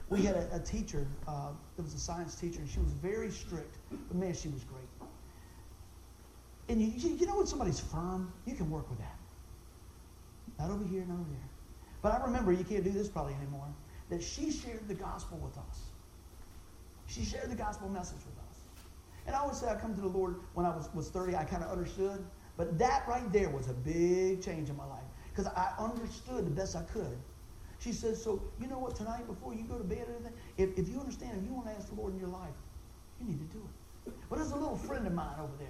we 0.09 0.21
had 0.23 0.35
a, 0.35 0.55
a 0.55 0.59
teacher 0.59 1.07
uh, 1.27 1.49
that 1.75 1.83
was 1.83 1.93
a 1.93 1.99
science 1.99 2.35
teacher, 2.35 2.59
and 2.59 2.69
she 2.69 2.79
was 2.79 2.91
very 2.93 3.31
strict, 3.31 3.77
but 3.89 4.17
man, 4.17 4.33
she 4.33 4.49
was 4.49 4.63
great. 4.63 5.09
And 6.67 6.81
you, 6.81 7.15
you 7.15 7.25
know 7.25 7.37
when 7.37 7.47
somebody's 7.47 7.79
firm, 7.79 8.31
you 8.45 8.55
can 8.55 8.69
work 8.69 8.89
with 8.89 8.99
that. 8.99 9.18
Not 10.59 10.71
over 10.71 10.85
here, 10.85 11.05
not 11.07 11.15
over 11.15 11.29
there. 11.29 11.49
But 12.01 12.13
I 12.13 12.23
remember, 12.23 12.51
you 12.51 12.63
can't 12.63 12.83
do 12.83 12.91
this 12.91 13.07
probably 13.07 13.33
anymore, 13.33 13.67
that 14.09 14.21
she 14.21 14.51
shared 14.51 14.87
the 14.87 14.93
gospel 14.93 15.37
with 15.37 15.57
us. 15.57 15.83
She 17.07 17.23
shared 17.23 17.49
the 17.49 17.55
gospel 17.55 17.89
message 17.89 18.19
with 18.25 18.37
us. 18.49 18.59
And 19.25 19.35
I 19.35 19.39
always 19.39 19.57
say 19.57 19.67
I 19.67 19.75
come 19.75 19.95
to 19.95 20.01
the 20.01 20.07
Lord 20.07 20.37
when 20.53 20.65
I 20.65 20.69
was, 20.69 20.89
was 20.93 21.09
30, 21.09 21.35
I 21.35 21.43
kind 21.43 21.63
of 21.63 21.71
understood. 21.71 22.25
But 22.57 22.77
that 22.77 23.07
right 23.07 23.31
there 23.31 23.49
was 23.49 23.69
a 23.69 23.73
big 23.73 24.43
change 24.43 24.69
in 24.69 24.75
my 24.75 24.85
life. 24.85 25.03
Because 25.29 25.47
I 25.47 25.73
understood 25.79 26.45
the 26.45 26.51
best 26.51 26.75
I 26.75 26.81
could 26.83 27.17
she 27.79 27.93
says, 27.93 28.21
so 28.21 28.41
you 28.59 28.67
know 28.67 28.77
what, 28.77 28.95
tonight 28.95 29.25
before 29.25 29.53
you 29.53 29.63
go 29.63 29.77
to 29.77 29.83
bed 29.83 30.05
or 30.07 30.15
anything, 30.15 30.33
if, 30.57 30.77
if 30.77 30.89
you 30.89 30.99
understand, 30.99 31.37
if 31.41 31.47
you 31.47 31.53
want 31.53 31.67
to 31.67 31.71
ask 31.71 31.87
the 31.87 31.95
Lord 31.95 32.13
in 32.13 32.19
your 32.19 32.29
life, 32.29 32.53
you 33.19 33.27
need 33.27 33.39
to 33.39 33.57
do 33.57 33.63
it. 34.05 34.13
But 34.29 34.37
there's 34.37 34.51
a 34.51 34.57
little 34.57 34.75
friend 34.75 35.07
of 35.07 35.13
mine 35.13 35.39
over 35.39 35.53
there. 35.57 35.67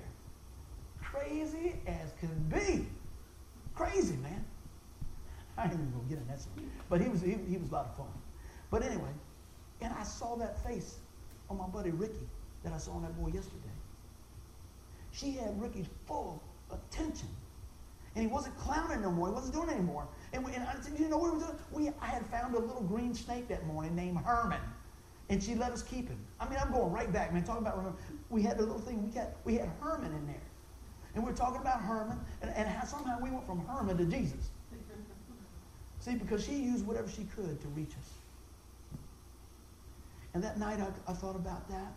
Crazy 1.02 1.76
as 1.86 2.14
can 2.20 2.36
be. 2.50 2.88
Crazy, 3.76 4.16
man. 4.18 4.44
I 5.60 5.66
ain't 5.66 5.74
even 5.74 5.92
to 5.92 6.10
get 6.10 6.18
in 6.18 6.28
that 6.28 6.40
story. 6.40 6.66
But 6.90 7.02
he 7.02 7.10
was, 7.10 7.22
he, 7.22 7.38
he 7.50 7.58
was 7.58 7.70
a 7.70 7.74
lot 7.74 7.86
of 7.86 7.98
fun. 7.98 8.08
But 8.72 8.84
anyway, 8.84 9.12
and 9.82 9.94
I 9.94 10.04
saw 10.04 10.36
that 10.38 10.64
face 10.64 10.98
on 11.50 11.58
my 11.58 11.68
buddy 11.68 11.92
Ricky 11.92 12.28
that 12.64 12.74
I 12.74 12.78
saw 12.78 12.94
on 12.94 13.02
that 13.04 13.18
boy 13.20 13.28
yesterday. 13.28 13.58
She 15.12 15.32
had 15.32 15.60
Ricky's 15.62 15.88
full 16.06 16.42
attention. 16.72 17.30
And 18.16 18.24
he 18.24 18.28
wasn't 18.28 18.58
clowning 18.58 19.02
no 19.02 19.12
more. 19.12 19.28
He 19.28 19.34
wasn't 19.34 19.54
doing 19.54 19.70
it 19.70 19.74
anymore. 19.74 20.08
And, 20.34 20.44
we, 20.44 20.54
and 20.54 20.64
I 20.64 20.76
said, 20.82 20.98
you 21.00 21.08
know 21.10 21.18
what 21.18 21.34
we 21.34 21.40
were 21.40 21.46
doing? 21.46 21.58
We, 21.72 21.90
I 22.02 22.08
had 22.08 22.26
found 22.28 22.56
a 22.56 22.60
little 22.60 22.82
green 22.82 23.14
snake 23.14 23.48
that 23.50 23.66
morning 23.68 23.96
named 23.96 24.18
Herman. 24.18 24.60
And 25.30 25.42
she 25.42 25.54
let 25.56 25.72
us 25.72 25.84
keep 25.84 26.08
him. 26.08 26.20
I 26.40 26.50
mean, 26.50 26.58
I'm 26.60 26.72
going 26.72 26.92
right 26.92 27.12
back, 27.12 27.34
man. 27.34 27.44
Talking 27.44 27.62
about 27.62 27.78
remember, 27.78 27.98
we 28.30 28.42
had 28.42 28.58
a 28.58 28.62
little 28.62 28.80
thing. 28.80 29.06
We 29.06 29.12
got, 29.12 29.28
we 29.46 29.56
had 29.56 29.70
Herman 29.80 30.12
in 30.12 30.26
there, 30.26 30.42
and 31.14 31.24
we 31.24 31.30
are 31.30 31.36
talking 31.36 31.62
about 31.62 31.82
Herman, 31.82 32.20
and, 32.42 32.52
and 32.56 32.68
how 32.68 32.84
somehow 32.84 33.20
we 33.22 33.30
went 33.30 33.46
from 33.46 33.64
Herman 33.68 33.98
to 33.98 34.06
Jesus. 34.06 34.50
See, 36.00 36.16
because 36.16 36.46
she 36.46 36.54
used 36.54 36.86
whatever 36.88 37.10
she 37.10 37.26
could 37.36 37.60
to 37.62 37.68
reach 37.70 37.92
us. 37.92 38.10
And 40.34 40.44
that 40.44 40.58
night, 40.60 40.80
I, 40.80 41.12
I 41.12 41.14
thought 41.14 41.36
about 41.36 41.68
that. 41.70 41.94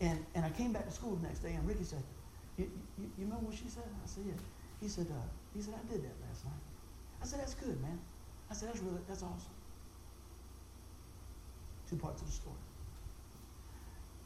And, 0.00 0.24
and 0.34 0.44
I 0.44 0.50
came 0.50 0.72
back 0.72 0.86
to 0.86 0.90
school 0.92 1.14
the 1.14 1.26
next 1.26 1.40
day, 1.40 1.52
and 1.52 1.66
Ricky 1.66 1.84
said, 1.84 2.02
you, 2.58 2.70
you, 2.98 3.10
you 3.18 3.26
know 3.26 3.36
what 3.36 3.54
she 3.54 3.68
said? 3.68 3.84
I 3.86 4.06
said, 4.06 4.24
yeah. 4.26 4.34
He 4.80 4.88
said, 4.88 5.06
uh, 5.10 5.14
he 5.54 5.62
said, 5.62 5.74
I 5.74 5.92
did 5.92 6.02
that 6.02 6.16
last 6.28 6.44
night. 6.44 6.54
I 7.22 7.26
said, 7.26 7.40
that's 7.40 7.54
good, 7.54 7.80
man. 7.80 7.98
I 8.50 8.54
said, 8.54 8.70
that's 8.70 8.80
really, 8.80 8.98
that's 9.06 9.22
awesome. 9.22 9.54
Two 11.88 11.96
parts 11.96 12.20
of 12.20 12.26
the 12.26 12.32
story. 12.32 12.56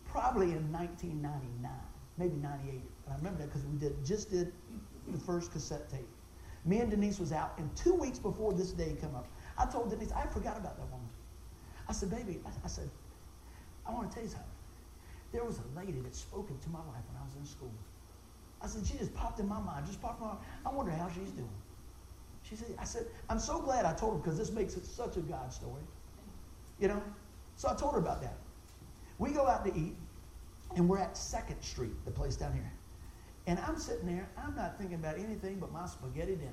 Probably 0.09 0.53
in 0.53 0.73
1999, 0.73 1.71
maybe 2.17 2.37
98. 2.37 2.73
And 2.73 2.83
I 3.13 3.17
remember 3.17 3.41
that 3.41 3.53
because 3.53 3.67
we 3.67 3.77
did 3.77 3.93
just 4.05 4.31
did 4.31 4.53
the 5.09 5.19
first 5.19 5.53
cassette 5.53 5.91
tape. 5.91 6.09
Me 6.67 6.81
and 6.81 6.91
Denise 6.91 7.21
was 7.21 7.33
out, 7.33 7.55
and 7.59 7.75
two 7.77 7.95
weeks 7.95 8.19
before 8.19 8.53
this 8.53 8.73
day 8.73 8.97
come 9.01 9.15
up, 9.15 9.29
I 9.57 9.67
told 9.67 9.89
Denise, 9.91 10.13
I 10.13 10.27
forgot 10.27 10.57
about 10.57 10.77
that 10.77 10.91
woman. 10.91 11.09
I 11.89 11.93
said, 11.93 12.11
baby, 12.11 12.41
I, 12.65 12.69
said, 12.69 12.91
I 13.87 13.93
want 13.93 14.11
to 14.11 14.15
tell 14.15 14.25
you 14.25 14.31
something. 14.31 14.49
There 15.33 15.45
was 15.45 15.61
a 15.61 15.79
lady 15.79 16.01
that 16.01 16.15
spoke 16.15 16.51
into 16.51 16.69
my 16.69 16.81
life 16.81 17.05
when 17.09 17.23
I 17.23 17.25
was 17.25 17.37
in 17.37 17.47
school. 17.47 17.73
I 18.61 18.67
said, 18.67 18.85
she 18.85 18.99
just 18.99 19.15
popped 19.15 19.39
in 19.39 19.49
my 19.49 19.61
mind, 19.61 19.87
just 19.87 20.03
popped 20.03 20.21
in 20.21 20.27
my 20.27 20.33
mind. 20.35 20.45
I 20.65 20.73
wonder 20.73 20.91
how 20.91 21.09
she's 21.09 21.31
doing. 21.31 21.49
She 22.43 22.57
said, 22.57 22.75
I 22.79 22.85
said, 22.85 23.07
I'm 23.29 23.39
so 23.39 23.61
glad 23.61 23.85
I 23.85 23.93
told 23.93 24.15
her 24.15 24.19
because 24.19 24.39
this 24.39 24.51
makes 24.51 24.77
it 24.77 24.85
such 24.85 25.17
a 25.17 25.21
God 25.21 25.53
story. 25.53 25.83
You 26.81 26.89
know? 26.89 27.03
So 27.57 27.69
I 27.69 27.75
told 27.75 27.95
her 27.95 28.01
about 28.01 28.21
that. 28.23 28.37
We 29.19 29.31
go 29.31 29.47
out 29.47 29.65
to 29.65 29.75
eat, 29.75 29.95
and 30.75 30.89
we're 30.89 30.99
at 30.99 31.15
2nd 31.15 31.63
Street, 31.63 31.93
the 32.05 32.11
place 32.11 32.37
down 32.37 32.53
here. 32.53 32.73
And 33.47 33.59
I'm 33.61 33.79
sitting 33.79 34.07
there, 34.07 34.29
I'm 34.37 34.55
not 34.57 34.77
thinking 34.79 34.97
about 34.97 35.17
anything 35.19 35.59
but 35.61 35.73
my 35.73 35.87
spaghetti 35.87 36.35
dinner. 36.35 36.51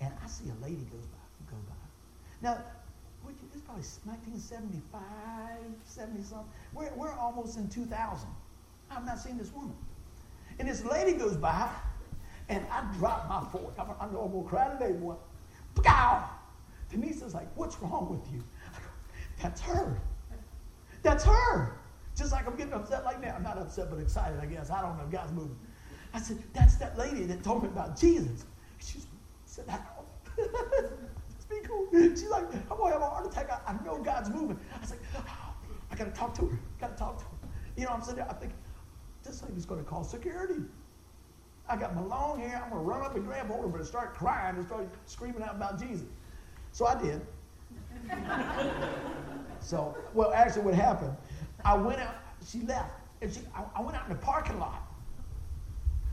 And 0.00 0.12
I 0.22 0.26
see 0.28 0.44
a 0.48 0.64
lady 0.64 0.84
goes 0.90 1.06
by, 1.06 1.50
go 1.50 1.56
by. 1.68 1.74
Now, 2.40 2.58
it's 3.54 3.62
probably 3.62 3.84
1975, 4.04 5.00
70 5.84 6.22
something. 6.22 6.46
We're, 6.72 6.92
we're 6.94 7.12
almost 7.12 7.56
in 7.56 7.68
2000. 7.68 8.28
I've 8.90 9.06
not 9.06 9.18
seen 9.18 9.38
this 9.38 9.52
woman. 9.52 9.76
And 10.58 10.68
this 10.68 10.84
lady 10.84 11.12
goes 11.12 11.36
by, 11.36 11.68
and 12.48 12.64
I 12.70 12.84
drop 12.98 13.28
my 13.28 13.44
fork. 13.50 13.74
I'm, 13.78 13.88
I'm 14.00 14.12
going 14.12 14.42
to 14.42 14.48
cry 14.48 14.68
today, 14.68 14.92
boy. 14.92 15.14
Pow! 15.82 16.28
Denise 16.90 17.22
is 17.22 17.34
like, 17.34 17.48
what's 17.56 17.80
wrong 17.80 18.08
with 18.10 18.32
you? 18.32 18.38
Go, 18.38 18.78
that's 19.42 19.60
her. 19.62 20.00
That's 21.02 21.24
her. 21.24 21.78
Just 22.16 22.32
like 22.32 22.46
I'm 22.46 22.56
getting 22.56 22.74
upset 22.74 23.04
like 23.04 23.20
now. 23.20 23.34
I'm 23.34 23.42
not 23.42 23.58
upset, 23.58 23.90
but 23.90 23.98
excited, 23.98 24.38
I 24.40 24.46
guess. 24.46 24.70
I 24.70 24.82
don't 24.82 24.98
know. 24.98 25.06
God's 25.10 25.32
moving. 25.32 25.58
I 26.14 26.20
said, 26.20 26.42
that's 26.52 26.76
that 26.76 26.98
lady 26.98 27.24
that 27.24 27.42
told 27.42 27.62
me 27.62 27.68
about 27.68 27.98
Jesus. 27.98 28.44
She 28.78 28.98
said, 29.46 29.64
Just 30.36 31.48
be 31.48 31.56
cool. 31.66 31.88
She's 31.92 32.28
like, 32.28 32.44
I'm 32.52 32.76
going 32.76 32.92
to 32.92 32.98
have 32.98 33.02
a 33.02 33.08
heart 33.08 33.26
attack. 33.26 33.50
I, 33.50 33.72
I 33.72 33.84
know 33.84 34.02
God's 34.02 34.28
moving. 34.28 34.58
I 34.80 34.84
said, 34.84 34.98
oh, 35.16 35.54
I 35.90 35.94
got 35.94 36.04
to 36.04 36.10
talk 36.10 36.34
to 36.34 36.46
her. 36.46 36.58
Got 36.80 36.96
to 36.96 37.02
talk 37.02 37.18
to 37.18 37.24
her. 37.24 37.30
You 37.76 37.84
know, 37.84 37.90
I'm 37.92 38.02
sitting 38.02 38.16
there, 38.16 38.30
I 38.30 38.34
think, 38.34 38.52
this 39.22 39.42
lady's 39.42 39.64
going 39.64 39.82
to 39.82 39.88
call 39.88 40.04
security. 40.04 40.60
I 41.68 41.76
got 41.76 41.94
my 41.94 42.02
long 42.02 42.40
hair. 42.40 42.60
I'm 42.62 42.70
going 42.70 42.82
to 42.82 42.88
run 42.88 43.02
up 43.02 43.14
and 43.14 43.24
grab 43.24 43.46
hold 43.46 43.64
of 43.64 43.72
her 43.72 43.78
and 43.78 43.86
start 43.86 44.14
crying 44.14 44.56
and 44.56 44.66
start 44.66 44.88
screaming 45.06 45.42
out 45.42 45.54
about 45.54 45.80
Jesus. 45.80 46.06
So 46.72 46.86
I 46.86 47.00
did. 47.00 47.20
so, 49.60 49.96
well, 50.12 50.32
actually, 50.34 50.62
what 50.62 50.74
happened, 50.74 51.16
I 51.64 51.74
went 51.74 52.00
out, 52.00 52.14
she 52.46 52.60
left, 52.60 52.90
and 53.20 53.32
she, 53.32 53.40
I, 53.54 53.64
I, 53.76 53.82
went 53.82 53.96
out 53.96 54.04
in 54.08 54.16
the 54.16 54.22
parking 54.22 54.58
lot. 54.58 54.82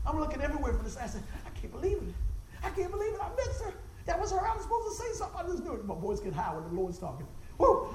I'm 0.06 0.18
looking 0.18 0.40
everywhere 0.40 0.72
for 0.72 0.82
this. 0.82 0.96
I 0.96 1.06
said, 1.06 1.22
I 1.46 1.50
can't 1.58 1.72
believe 1.72 1.98
it. 1.98 2.14
I 2.62 2.70
can't 2.70 2.90
believe 2.90 3.14
it. 3.14 3.20
I 3.20 3.28
missed 3.36 3.62
her. 3.62 3.72
That 4.06 4.18
was 4.18 4.30
her. 4.32 4.46
I 4.46 4.54
was 4.54 4.62
supposed 4.62 4.88
to 4.88 5.02
say 5.02 5.12
something. 5.14 5.40
I 5.40 5.46
just 5.46 5.64
knew 5.64 5.72
it. 5.74 5.84
My 5.84 5.94
voice 5.94 6.20
get 6.20 6.32
high 6.32 6.54
when 6.54 6.64
the 6.64 6.80
Lord's 6.80 6.98
talking. 6.98 7.26
Whoa. 7.58 7.94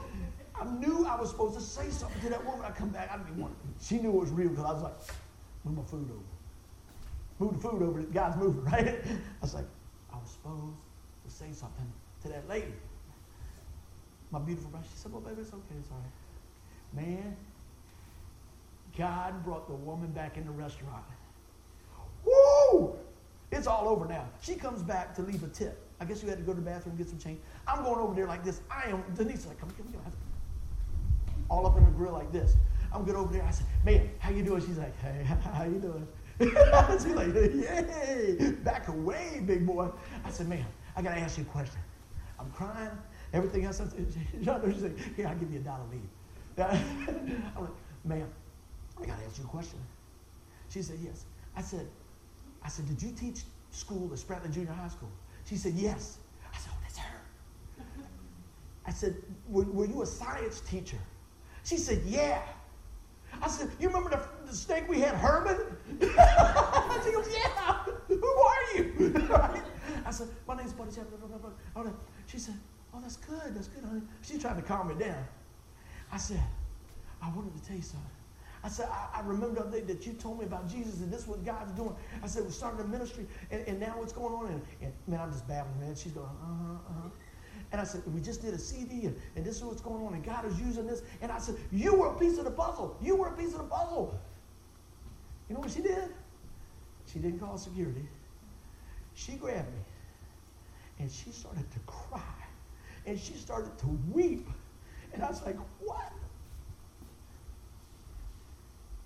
I 0.60 0.66
knew 0.66 1.06
I 1.06 1.20
was 1.20 1.30
supposed 1.30 1.56
to 1.56 1.62
say 1.62 1.90
something 1.90 2.22
to 2.22 2.30
that 2.30 2.46
woman. 2.46 2.66
I 2.66 2.72
come 2.72 2.90
back. 2.90 3.10
I 3.12 3.18
didn't 3.18 3.30
even 3.32 3.42
want. 3.42 3.56
She 3.82 4.00
knew 4.00 4.10
it 4.10 4.20
was 4.20 4.32
real 4.32 4.50
because 4.50 4.66
I 4.66 4.74
was 4.74 4.84
like, 4.84 4.94
move 5.64 5.78
my 5.78 5.84
food 5.84 6.10
over. 6.12 6.22
Move 7.40 7.62
the 7.62 7.70
food 7.70 7.82
over. 7.84 8.02
God's 8.02 8.38
moving, 8.38 8.64
right? 8.72 8.88
I 8.88 9.42
was 9.42 9.54
like, 9.54 9.66
I 10.14 10.18
was 10.18 10.30
supposed 10.30 10.74
to 11.26 11.32
say 11.32 11.52
something 11.52 11.92
to 12.24 12.28
that 12.30 12.48
lady. 12.48 12.74
My 14.32 14.40
beautiful 14.40 14.70
bride. 14.70 14.84
She 14.92 14.98
said, 14.98 15.12
well, 15.12 15.22
baby, 15.22 15.42
it's 15.42 15.52
okay. 15.52 15.76
It's 15.80 15.92
all 15.92 15.98
right. 15.98 16.25
Man, 16.94 17.36
God 18.98 19.44
brought 19.44 19.68
the 19.68 19.74
woman 19.74 20.12
back 20.12 20.38
in 20.38 20.46
the 20.46 20.52
restaurant. 20.52 21.04
Woo! 22.26 22.96
It's 23.52 23.68
all 23.68 23.88
over 23.88 24.06
now. 24.06 24.28
She 24.42 24.56
comes 24.56 24.82
back 24.82 25.16
to 25.16 25.22
leave 25.22 25.44
a 25.44 25.48
tip. 25.48 25.82
I 26.00 26.06
guess 26.06 26.22
you 26.22 26.30
had 26.30 26.38
to 26.40 26.44
go 26.44 26.54
to 26.54 26.60
the 26.60 26.66
bathroom 26.66 26.96
get 26.98 27.08
some 27.08 27.20
change. 27.20 27.40
I'm 27.68 27.84
going 27.84 28.00
over 28.00 28.14
there 28.14 28.28
like 28.28 28.44
this. 28.44 28.62
I 28.70 28.90
am, 28.90 29.04
Denise 29.16 29.40
is 29.40 29.48
like, 29.48 29.60
come, 29.60 29.70
come, 29.72 29.88
come. 29.92 30.14
All 31.50 31.66
up 31.66 31.78
in 31.78 31.86
the 31.86 31.92
grill 31.92 32.14
like 32.14 32.32
this. 32.32 32.56
I'm 32.92 33.04
good 33.04 33.16
over 33.16 33.32
there. 33.32 33.44
I 33.44 33.52
said, 33.52 33.66
man, 33.84 34.10
how 34.20 34.32
you 34.32 34.44
doing? 34.44 34.62
She's 34.62 34.78
like, 34.78 34.98
hey, 35.02 35.24
how 35.54 35.64
you 35.64 35.80
doing? 35.80 36.08
She's 36.40 37.16
like, 37.16 37.34
yay, 37.34 38.52
back 38.64 38.88
away, 38.90 39.42
big 39.46 39.66
boy. 39.66 39.90
I 40.26 40.30
said, 40.32 40.50
man, 40.50 40.66
I 40.96 41.02
got 41.02 41.16
to 41.16 41.20
ask 41.22 41.38
you 41.38 41.44
a 41.44 41.48
question. 41.48 41.80
I'm 42.40 42.50
crying. 42.52 42.92
Everything 43.34 43.66
else. 43.66 43.82
She's 43.98 44.82
like, 44.82 45.16
here, 45.16 45.28
I'll 45.28 45.36
give 45.36 45.52
you 45.52 45.60
a 45.60 45.64
dollar 45.64 45.84
leave. 45.92 46.02
I'm 46.58 47.62
like, 47.62 47.70
ma'am, 48.06 48.28
I 49.02 49.06
got 49.06 49.20
to 49.20 49.26
ask 49.26 49.38
you 49.38 49.44
a 49.44 49.48
question. 49.48 49.80
She 50.70 50.82
said, 50.82 50.98
yes. 51.04 51.26
I 51.56 51.62
said, 51.62 51.88
I 52.64 52.70
said, 52.70 52.88
did 52.88 53.02
you 53.02 53.12
teach 53.12 53.42
school 53.72 54.10
at 54.12 54.20
Spratley 54.20 54.52
Junior 54.52 54.72
High 54.72 54.88
School? 54.88 55.12
She 55.46 55.58
said, 55.58 55.74
yes. 55.74 56.18
I 56.54 56.58
said, 56.58 56.72
oh, 56.74 56.78
that's 56.82 56.98
her. 56.98 57.22
I 58.88 58.92
said, 58.92 59.16
were, 59.50 59.64
were 59.66 59.86
you 59.86 60.02
a 60.02 60.06
science 60.06 60.62
teacher? 60.62 60.98
She 61.64 61.78
said, 61.78 62.02
yeah. 62.06 62.42
I 63.42 63.50
said, 63.50 63.70
you 63.80 63.88
remember 63.88 64.10
the, 64.12 64.50
the 64.50 64.56
snake 64.56 64.88
we 64.88 65.02
had, 65.02 65.16
Herman? 65.16 65.58
she 66.00 67.12
goes, 67.12 67.28
yeah. 67.34 67.84
Who 68.08 68.28
are 68.28 68.76
you? 68.76 69.14
I 70.06 70.12
said, 70.12 70.30
my 70.48 70.56
name's 70.56 70.72
Buddy 70.74 70.92
She 72.28 72.40
said, 72.40 72.56
oh, 72.94 73.02
that's 73.02 73.18
good. 73.18 73.56
That's 73.56 73.68
good, 73.68 73.84
honey. 73.84 74.02
She's 74.22 74.40
trying 74.42 74.56
to 74.56 74.62
calm 74.62 74.88
me 74.88 74.96
down. 74.96 75.26
I 76.12 76.18
said, 76.18 76.42
I 77.22 77.30
wanted 77.30 77.56
to 77.56 77.68
tell 77.68 77.76
you 77.76 77.84
something. 77.84 78.10
I 78.64 78.68
said, 78.68 78.90
I, 78.90 79.20
I 79.20 79.22
remember 79.22 79.64
the 79.64 79.80
day 79.80 79.94
that 79.94 80.08
you 80.08 80.14
told 80.14 80.40
me 80.40 80.46
about 80.46 80.68
Jesus 80.68 81.00
and 81.00 81.14
this 81.14 81.22
is 81.22 81.28
what 81.28 81.46
God's 81.46 81.72
doing. 81.74 81.96
I 82.24 82.28
said, 82.28 82.44
we're 82.44 82.50
starting 82.50 82.80
a 82.82 82.84
ministry 82.88 83.28
and, 83.52 83.68
and 83.68 83.80
now 83.80 83.94
what's 83.98 84.12
going 84.12 84.34
on? 84.34 84.48
And, 84.48 84.62
and 84.82 84.94
man, 85.08 85.20
I'm 85.20 85.32
just 85.32 85.48
babbling, 85.48 85.80
man. 85.80 85.96
She's 85.96 86.14
going, 86.14 86.26
uh-huh, 86.26 86.74
uh-huh. 86.74 87.10
And 87.72 87.80
I 87.80 87.84
said, 87.84 88.02
we 88.12 88.22
just 88.22 88.42
did 88.42 88.56
a 88.56 88.58
CD 88.58 89.06
and, 89.06 89.16
and 89.36 89.46
this 89.46 89.58
is 89.58 89.64
what's 89.64 89.82
going 89.82 90.04
on 90.04 90.16
and 90.16 90.24
God 90.24 90.46
is 90.46 90.60
using 90.60 90.88
this. 90.88 91.04
And 91.22 91.32
I 91.32 91.38
said, 91.38 91.58
you 91.72 91.94
were 91.94 92.08
a 92.08 92.18
piece 92.18 92.40
of 92.40 92.46
the 92.46 92.52
puzzle. 92.52 92.98
You 93.02 93.16
were 93.16 93.28
a 93.28 93.38
piece 93.38 93.52
of 93.54 93.60
the 93.60 93.66
puzzle. 93.66 94.20
You 95.48 95.54
know 95.54 95.62
what 95.62 95.72
she 95.72 95.82
did? 95.82 96.10
She 97.12 97.20
didn't 97.20 97.40
call 97.40 97.60
security. 97.60 98.08
She 99.14 99.34
grabbed 99.34 99.68
me 99.68 99.80
and 101.00 101.12
she 101.12 101.30
started 101.30 101.70
to 101.72 101.80
cry 101.86 102.22
and 103.06 103.20
she 103.20 103.34
started 103.34 103.78
to 103.80 103.88
weep. 104.12 104.48
And 105.16 105.24
I 105.24 105.30
was 105.30 105.42
like, 105.46 105.56
what? 105.80 106.12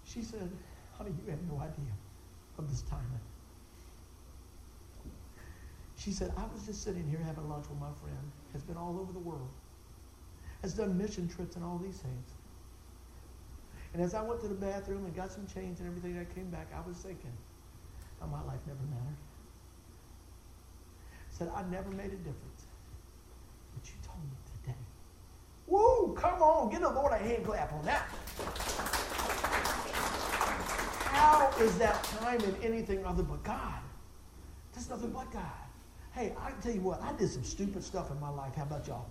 She 0.03 0.24
said, 0.24 0.49
honey, 0.97 1.12
you 1.24 1.30
have 1.30 1.41
no 1.43 1.60
idea 1.60 1.93
of 2.57 2.68
this 2.68 2.82
timing. 2.82 3.05
She 5.97 6.12
said, 6.12 6.34
I 6.36 6.45
was 6.51 6.66
just 6.66 6.84
sitting 6.84 7.07
here 7.10 7.20
having 7.24 7.47
lunch 7.47 7.66
with 7.70 7.80
my 7.80 7.91
friend, 8.01 8.32
has 8.53 8.64
been 8.64 8.76
all 8.76 8.97
over 8.99 9.14
the 9.14 9.20
world, 9.20 9.49
has 10.64 10.74
done 10.74 10.97
mission 10.97 11.30
trips 11.30 11.55
and 11.55 11.64
all 11.64 11.78
these 11.78 11.97
things. 11.97 12.34
And 13.93 14.01
as 14.01 14.16
I 14.16 14.24
went 14.24 14.41
to 14.41 14.47
the 14.47 14.55
bathroom 14.55 15.05
and 15.05 15.16
got 15.16 15.32
some 15.32 15.45
change 15.45 15.80
and 15.80 15.88
everything, 15.88 16.18
I 16.18 16.26
came 16.34 16.49
back, 16.49 16.68
I 16.76 16.88
was 16.88 16.97
thinking, 16.97 17.34
how 18.20 18.26
my 18.28 18.41
life 18.43 18.60
never 18.66 18.82
mattered. 18.89 19.18
Said, 21.30 21.51
I 21.55 21.62
never 21.70 21.91
made 21.91 22.12
a 22.14 22.18
difference. 22.18 22.66
But 23.76 23.86
you 23.86 23.93
told 24.03 24.24
me 24.24 24.32
today. 24.45 24.48
Come 26.16 26.41
on, 26.41 26.70
give 26.70 26.82
the 26.82 26.89
Lord 26.89 27.14
a 27.14 27.18
hand 27.18 27.45
clap 27.45 27.74
on 27.74 27.84
that. 27.86 28.07
How 31.05 31.51
is 31.60 31.78
that 31.78 32.03
time 32.03 32.39
in 32.41 32.55
anything 32.64 33.05
other 33.05 33.24
but 33.24 33.43
God? 33.43 33.80
There's 34.74 34.89
nothing 34.89 35.12
but 35.12 35.32
God. 35.32 35.43
Hey, 36.12 36.34
I 36.41 36.51
can 36.51 36.62
tell 36.62 36.74
you 36.74 36.82
what, 36.82 37.01
I 37.01 37.14
did 37.14 37.30
some 37.30 37.43
stupid 37.43 37.84
stuff 37.84 38.12
in 38.12 38.20
my 38.20 38.30
life. 38.30 38.55
How 38.55 38.64
about 38.64 38.88
y'all? 38.88 39.05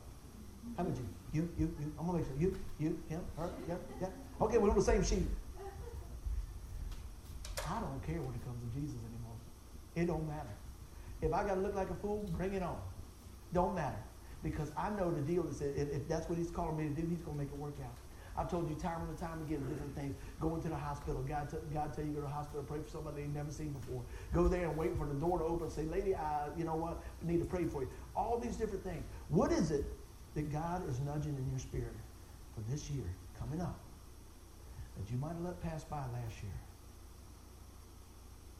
How 0.77 0.85
about 0.85 0.97
you? 0.97 1.09
You, 1.33 1.49
you, 1.59 1.75
you. 1.79 1.93
I'm 1.99 2.07
gonna 2.07 2.19
make 2.19 2.27
sure. 2.27 2.37
You, 2.39 2.59
you, 2.79 2.99
him, 3.09 3.21
her, 3.37 3.51
yeah, 3.69 3.75
yeah. 4.01 4.09
Okay, 4.41 4.59
we're 4.59 4.71
on 4.71 4.77
the 4.77 4.83
same 4.83 5.03
sheet. 5.03 5.27
I 7.69 7.81
don't 7.81 8.03
care 8.07 8.21
when 8.23 8.35
it 8.35 8.45
comes 8.45 8.61
to 8.63 8.81
Jesus 8.81 8.97
anymore. 8.97 9.37
It 9.95 10.07
don't 10.07 10.27
matter. 10.27 10.55
If 11.21 11.33
I 11.33 11.47
gotta 11.47 11.61
look 11.61 11.75
like 11.75 11.91
a 11.91 11.95
fool, 11.95 12.29
bring 12.37 12.55
it 12.55 12.63
on. 12.63 12.81
Don't 13.53 13.75
matter. 13.75 13.99
Because 14.43 14.73
I 14.77 14.91
know 14.91 15.11
the 15.11 15.21
deal 15.23 15.47
is 15.47 15.61
if, 15.61 15.91
if 15.91 16.09
that's 16.09 16.29
what 16.29 16.39
he's 16.39 16.51
calling 16.51 16.77
me 16.77 16.95
to 16.95 17.01
do, 17.01 17.07
he's 17.09 17.21
going 17.21 17.37
to 17.37 17.45
make 17.45 17.53
it 17.53 17.59
work 17.59 17.75
out. 17.83 17.95
I've 18.39 18.49
told 18.49 18.71
you 18.71 18.77
time 18.77 19.01
and 19.09 19.19
time 19.19 19.43
again 19.43 19.59
different 19.69 19.95
things. 19.97 20.15
Going 20.41 20.63
to 20.63 20.69
the 20.69 20.77
hospital. 20.77 21.25
God, 21.29 21.51
t- 21.51 21.57
God 21.75 21.93
tell 21.93 22.05
you 22.05 22.13
go 22.13 22.21
to 22.21 22.27
the 22.27 22.33
hospital, 22.33 22.63
pray 22.63 22.79
for 22.81 22.89
somebody 22.89 23.23
you've 23.23 23.35
never 23.35 23.51
seen 23.51 23.71
before. 23.71 24.01
Go 24.33 24.47
there 24.47 24.69
and 24.69 24.77
wait 24.77 24.97
for 24.97 25.07
the 25.07 25.15
door 25.15 25.41
to 25.41 25.45
open. 25.45 25.69
Say, 25.71 25.83
lady, 25.83 26.15
I, 26.15 26.49
you 26.57 26.63
know 26.63 26.77
what? 26.77 27.03
I 27.21 27.27
need 27.27 27.41
to 27.41 27.45
pray 27.45 27.65
for 27.65 27.83
you. 27.83 27.89
All 28.15 28.39
these 28.39 28.57
different 28.57 28.85
things. 28.85 29.03
What 29.29 29.51
is 29.51 29.73
it 29.73 29.85
that 30.35 30.53
God 30.53 30.89
is 30.89 31.01
nudging 31.01 31.35
in 31.35 31.51
your 31.51 31.59
spirit 31.59 31.97
for 32.55 32.61
this 32.71 32.89
year 32.91 33.07
coming 33.41 33.61
up 33.61 33.81
that 34.97 35.11
you 35.11 35.19
might 35.19 35.33
have 35.33 35.41
let 35.41 35.61
pass 35.61 35.83
by 35.83 35.99
last 35.99 36.41
year? 36.41 36.61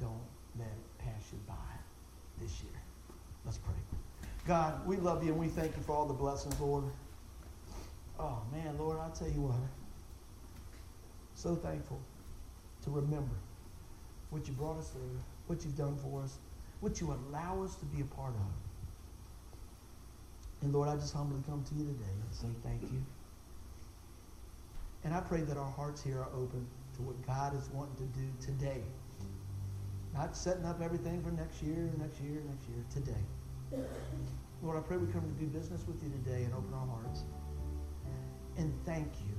Don't 0.01 0.27
let 0.59 0.67
it 0.67 0.99
pass 0.99 1.23
you 1.31 1.39
by 1.47 1.55
this 2.41 2.63
year. 2.63 2.83
Let's 3.45 3.59
pray. 3.59 3.98
God, 4.49 4.87
we 4.87 4.97
love 4.97 5.23
you 5.23 5.33
and 5.33 5.39
we 5.39 5.49
thank 5.49 5.77
you 5.77 5.83
for 5.83 5.95
all 5.95 6.07
the 6.07 6.15
blessings, 6.15 6.59
Lord. 6.59 6.85
Oh, 8.19 8.41
man, 8.51 8.79
Lord, 8.79 8.97
I 8.99 9.11
tell 9.11 9.29
you 9.29 9.43
what. 9.43 9.61
So 11.35 11.55
thankful 11.55 12.01
to 12.85 12.91
remember 12.91 13.35
what 14.31 14.49
you 14.49 14.55
brought 14.55 14.79
us 14.79 14.89
through, 14.89 15.21
what 15.49 15.63
you've 15.65 15.77
done 15.77 15.97
for 15.99 16.23
us, 16.23 16.39
what 16.81 16.99
you 16.99 17.13
allow 17.13 17.63
us 17.63 17.75
to 17.77 17.85
be 17.85 18.01
a 18.01 18.07
part 18.07 18.33
of. 18.33 18.41
And 20.63 20.73
Lord, 20.73 20.89
I 20.89 20.97
just 20.97 21.13
humbly 21.13 21.43
come 21.47 21.63
to 21.63 21.75
you 21.75 21.85
today 21.85 22.09
and 22.09 22.35
say 22.35 22.49
thank 22.65 22.81
you. 22.91 23.05
And 25.05 25.13
I 25.13 25.21
pray 25.21 25.43
that 25.43 25.59
our 25.59 25.71
hearts 25.71 26.03
here 26.03 26.21
are 26.21 26.31
open 26.35 26.67
to 26.97 27.03
what 27.03 27.21
God 27.27 27.55
is 27.55 27.69
wanting 27.75 27.97
to 27.97 28.19
do 28.19 28.27
today. 28.41 28.81
Not 30.15 30.35
setting 30.35 30.65
up 30.65 30.81
everything 30.81 31.23
for 31.23 31.33
next 31.33 31.63
year, 31.63 31.91
next 31.99 32.19
year, 32.23 32.41
next 32.49 32.67
year, 32.67 32.83
today. 32.91 33.23
Lord, 34.63 34.77
I 34.77 34.81
pray 34.81 34.97
we 34.97 35.13
come 35.13 35.23
to 35.23 35.45
do 35.45 35.47
business 35.47 35.85
with 35.87 36.03
you 36.03 36.11
today 36.11 36.45
and 36.45 36.55
open 36.55 36.73
our 36.75 36.87
hearts 36.87 37.23
and 38.57 38.73
thank 38.85 39.09
you. 39.27 39.35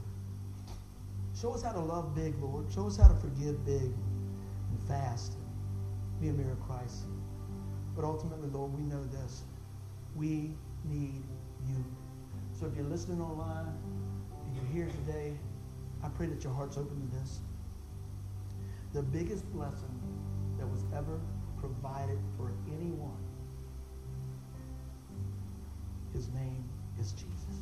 Show 1.39 1.53
us 1.53 1.61
how 1.61 1.71
to 1.71 1.79
love 1.79 2.15
big, 2.15 2.35
Lord. 2.41 2.71
Show 2.71 2.87
us 2.87 2.97
how 2.97 3.07
to 3.07 3.15
forgive 3.15 3.65
big 3.65 3.81
and 3.81 4.81
fast. 4.87 5.33
Be 6.21 6.29
a 6.29 6.33
mirror 6.33 6.51
of 6.51 6.61
Christ. 6.61 7.05
But 7.95 8.05
ultimately, 8.05 8.49
Lord, 8.49 8.73
we 8.73 8.81
know 8.83 9.03
this. 9.05 9.43
We 10.15 10.51
need 10.85 11.23
you. 11.67 11.83
So 12.57 12.65
if 12.65 12.75
you're 12.75 12.85
listening 12.85 13.21
online 13.21 13.73
and 14.45 14.55
you're 14.55 14.73
here 14.73 14.93
today, 15.05 15.33
I 16.03 16.09
pray 16.09 16.27
that 16.27 16.43
your 16.43 16.53
heart's 16.53 16.77
open 16.77 17.09
to 17.09 17.17
this. 17.17 17.39
The 18.93 19.01
biggest 19.01 19.49
blessing 19.53 19.99
that 20.57 20.67
was 20.67 20.83
ever 20.95 21.19
provided 21.59 22.19
for 22.37 22.51
anyone, 22.67 23.17
his 26.13 26.29
name 26.29 26.63
is 26.99 27.11
Jesus. 27.13 27.57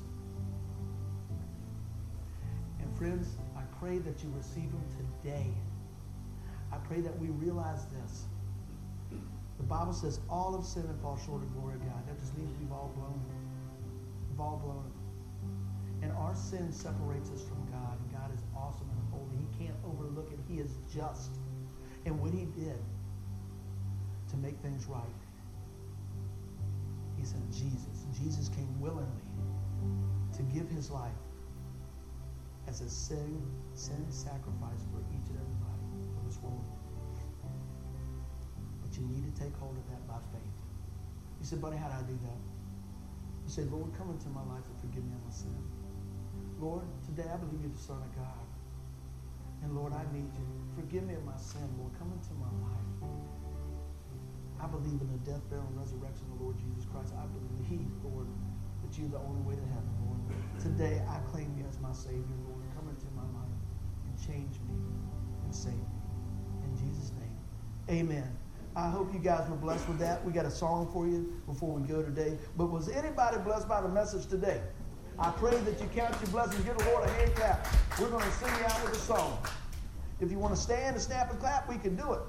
And 2.80 2.98
friends, 2.98 3.38
I 3.56 3.62
pray 3.80 4.00
that 4.00 4.24
you 4.24 4.32
receive 4.36 4.72
him 4.72 4.84
today. 4.98 5.48
I 6.72 6.78
pray 6.78 7.02
that 7.02 7.18
we 7.20 7.28
realize 7.28 7.86
this. 7.88 8.24
The 9.58 9.64
Bible 9.64 9.94
says 9.94 10.20
all 10.30 10.56
of 10.56 10.66
sin 10.66 10.84
and 10.84 11.02
fall 11.02 11.18
short 11.26 11.42
of 11.42 11.54
glory 11.54 11.76
of 11.76 11.82
God. 11.82 12.08
That 12.08 12.20
just 12.20 12.38
means 12.38 12.56
we've 12.60 12.72
all 12.72 12.92
blown 12.96 13.14
it. 13.14 14.30
We've 14.30 14.40
all 14.40 14.58
blown 14.64 14.86
it. 14.86 16.04
And 16.04 16.12
our 16.14 16.36
sin 16.36 16.72
separates 16.72 17.32
us 17.32 17.44
from 17.44 17.66
God. 17.72 17.98
And 18.00 18.12
God 18.12 18.34
is 18.34 18.44
awesome 18.56 18.88
and 18.90 19.02
holy. 19.12 19.38
He 19.38 19.66
can't 19.66 19.78
overlook 19.86 20.32
it. 20.32 20.40
He 20.48 20.60
is 20.60 20.78
just. 20.94 21.32
And 22.06 22.20
what 22.22 22.34
he 22.34 22.46
did 22.46 22.80
to 24.30 24.38
make 24.38 24.58
things 24.60 24.86
right, 24.86 25.04
he 27.18 27.26
sent 27.26 27.52
Jesus. 27.52 28.06
Jesus 28.14 28.50
came 28.50 28.80
willingly 28.80 29.28
to 30.36 30.44
give 30.44 30.70
his 30.70 30.92
life 30.92 31.12
as 32.68 32.82
a 32.82 32.90
sin, 32.90 33.42
sin 33.74 34.06
sacrifice 34.10 34.84
for 34.92 35.00
each 35.12 35.28
and 35.30 35.38
everybody 35.40 35.84
of 36.18 36.26
this 36.26 36.38
world. 36.42 36.66
But 38.82 38.98
you 38.98 39.06
need 39.08 39.26
to 39.26 39.42
take 39.42 39.56
hold 39.58 39.76
of 39.78 39.86
that 39.90 40.08
by 40.08 40.20
faith. 40.32 40.58
You 41.40 41.46
said, 41.46 41.62
buddy, 41.62 41.78
how 41.78 41.88
do 41.88 41.96
I 41.96 42.02
do 42.02 42.18
that? 42.24 42.42
You 43.46 43.50
said, 43.50 43.72
Lord, 43.72 43.92
come 43.98 44.10
into 44.12 44.30
my 44.30 44.44
life 44.54 44.64
and 44.68 44.78
forgive 44.80 45.04
me 45.06 45.16
of 45.16 45.24
my 45.24 45.32
sin. 45.32 45.58
Lord, 46.60 46.84
today 47.06 47.30
I 47.32 47.38
believe 47.38 47.62
you're 47.62 47.72
the 47.72 47.78
Son 47.78 47.98
of 47.98 48.16
God. 48.16 48.48
And 49.64 49.76
Lord, 49.76 49.94
I 49.94 50.04
need 50.14 50.30
you. 50.34 50.48
Forgive 50.76 51.04
me 51.04 51.16
of 51.16 51.26
my 51.26 51.38
sin, 51.38 51.66
Lord. 51.80 51.92
Come 51.98 52.12
into 52.12 52.34
my 52.36 52.52
life. 52.62 53.27
I 54.62 54.68
believe 54.68 55.00
in 55.02 55.10
the 55.12 55.22
death, 55.24 55.42
burial, 55.50 55.68
and 55.68 55.78
resurrection 55.78 56.26
of 56.32 56.38
the 56.38 56.44
Lord 56.44 56.58
Jesus 56.58 56.86
Christ. 56.90 57.14
I 57.14 57.26
believe, 57.30 57.88
Lord, 58.04 58.28
that 58.82 58.98
you're 58.98 59.10
the 59.10 59.22
only 59.22 59.42
way 59.42 59.56
to 59.56 59.68
heaven, 59.70 59.94
Lord. 60.06 60.22
Today 60.60 61.02
I 61.08 61.20
claim 61.30 61.54
you 61.58 61.66
as 61.70 61.80
my 61.80 61.94
Savior, 61.94 62.38
Lord 62.50 62.58
Come 62.78 62.90
into 62.90 63.08
my 63.16 63.24
life 63.34 63.58
and 64.06 64.18
change 64.20 64.62
me 64.70 64.78
and 65.44 65.56
save 65.56 65.74
me. 65.74 65.98
In 66.64 66.78
Jesus' 66.78 67.12
name, 67.20 67.38
amen. 67.90 68.38
I 68.76 68.88
hope 68.88 69.12
you 69.12 69.20
guys 69.20 69.50
were 69.50 69.56
blessed 69.56 69.88
with 69.88 69.98
that. 69.98 70.24
We 70.24 70.32
got 70.32 70.46
a 70.46 70.52
song 70.52 70.92
for 70.94 71.08
you 71.08 71.42
before 71.48 71.74
we 71.74 71.88
go 71.88 72.04
today. 72.04 72.38
But 72.56 72.68
was 72.68 72.88
anybody 72.88 73.38
blessed 73.40 73.68
by 73.68 73.82
the 73.82 73.90
message 73.90 74.28
today? 74.28 74.62
I 75.18 75.32
pray 75.32 75.58
that 75.58 75.82
you 75.82 75.88
count 75.88 76.16
your 76.22 76.30
blessings. 76.30 76.64
Give 76.64 76.78
the 76.78 76.86
Lord 76.86 77.10
a 77.10 77.12
hand 77.14 77.34
clap. 77.34 77.68
We're 78.00 78.10
going 78.10 78.24
to 78.24 78.32
sing 78.32 78.54
you 78.60 78.66
out 78.66 78.84
with 78.84 78.94
a 78.94 79.00
song. 79.00 79.40
If 80.20 80.30
you 80.30 80.38
want 80.38 80.56
to 80.56 80.62
stand 80.62 80.96
and 80.96 81.02
snap 81.02 81.32
and 81.32 81.40
clap, 81.40 81.68
we 81.68 81.78
can 81.78 81.96
do 81.96 82.14
it. 82.14 82.22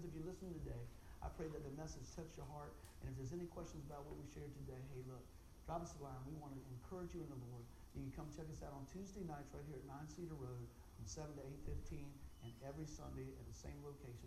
Friends, 0.00 0.16
if 0.16 0.16
you 0.16 0.24
listen 0.24 0.48
today, 0.64 0.80
I 1.20 1.28
pray 1.36 1.44
that 1.52 1.60
the 1.60 1.76
message 1.76 2.08
touched 2.16 2.32
your 2.40 2.48
heart. 2.48 2.72
And 3.04 3.12
if 3.12 3.20
there's 3.20 3.36
any 3.36 3.44
questions 3.52 3.84
about 3.84 4.08
what 4.08 4.16
we 4.16 4.24
shared 4.32 4.48
today, 4.64 4.80
hey, 4.96 5.04
look, 5.04 5.20
drop 5.68 5.84
us 5.84 5.92
a 5.92 6.00
line. 6.00 6.16
We 6.24 6.40
want 6.40 6.56
to 6.56 6.62
encourage 6.72 7.12
you 7.12 7.20
in 7.20 7.28
the 7.28 7.36
Lord. 7.52 7.68
You 7.92 8.08
can 8.08 8.12
come 8.16 8.32
check 8.32 8.48
us 8.48 8.64
out 8.64 8.72
on 8.72 8.88
Tuesday 8.88 9.20
nights 9.28 9.52
right 9.52 9.60
here 9.68 9.76
at 9.76 9.84
9 9.84 10.08
Cedar 10.08 10.40
Road 10.40 10.64
from 10.96 11.04
7 11.04 11.28
to 11.36 11.44
8.15 11.92 12.00
and 12.00 12.52
every 12.64 12.88
Sunday 12.88 13.28
at 13.28 13.44
the 13.44 13.52
same 13.52 13.76
location 13.84 14.19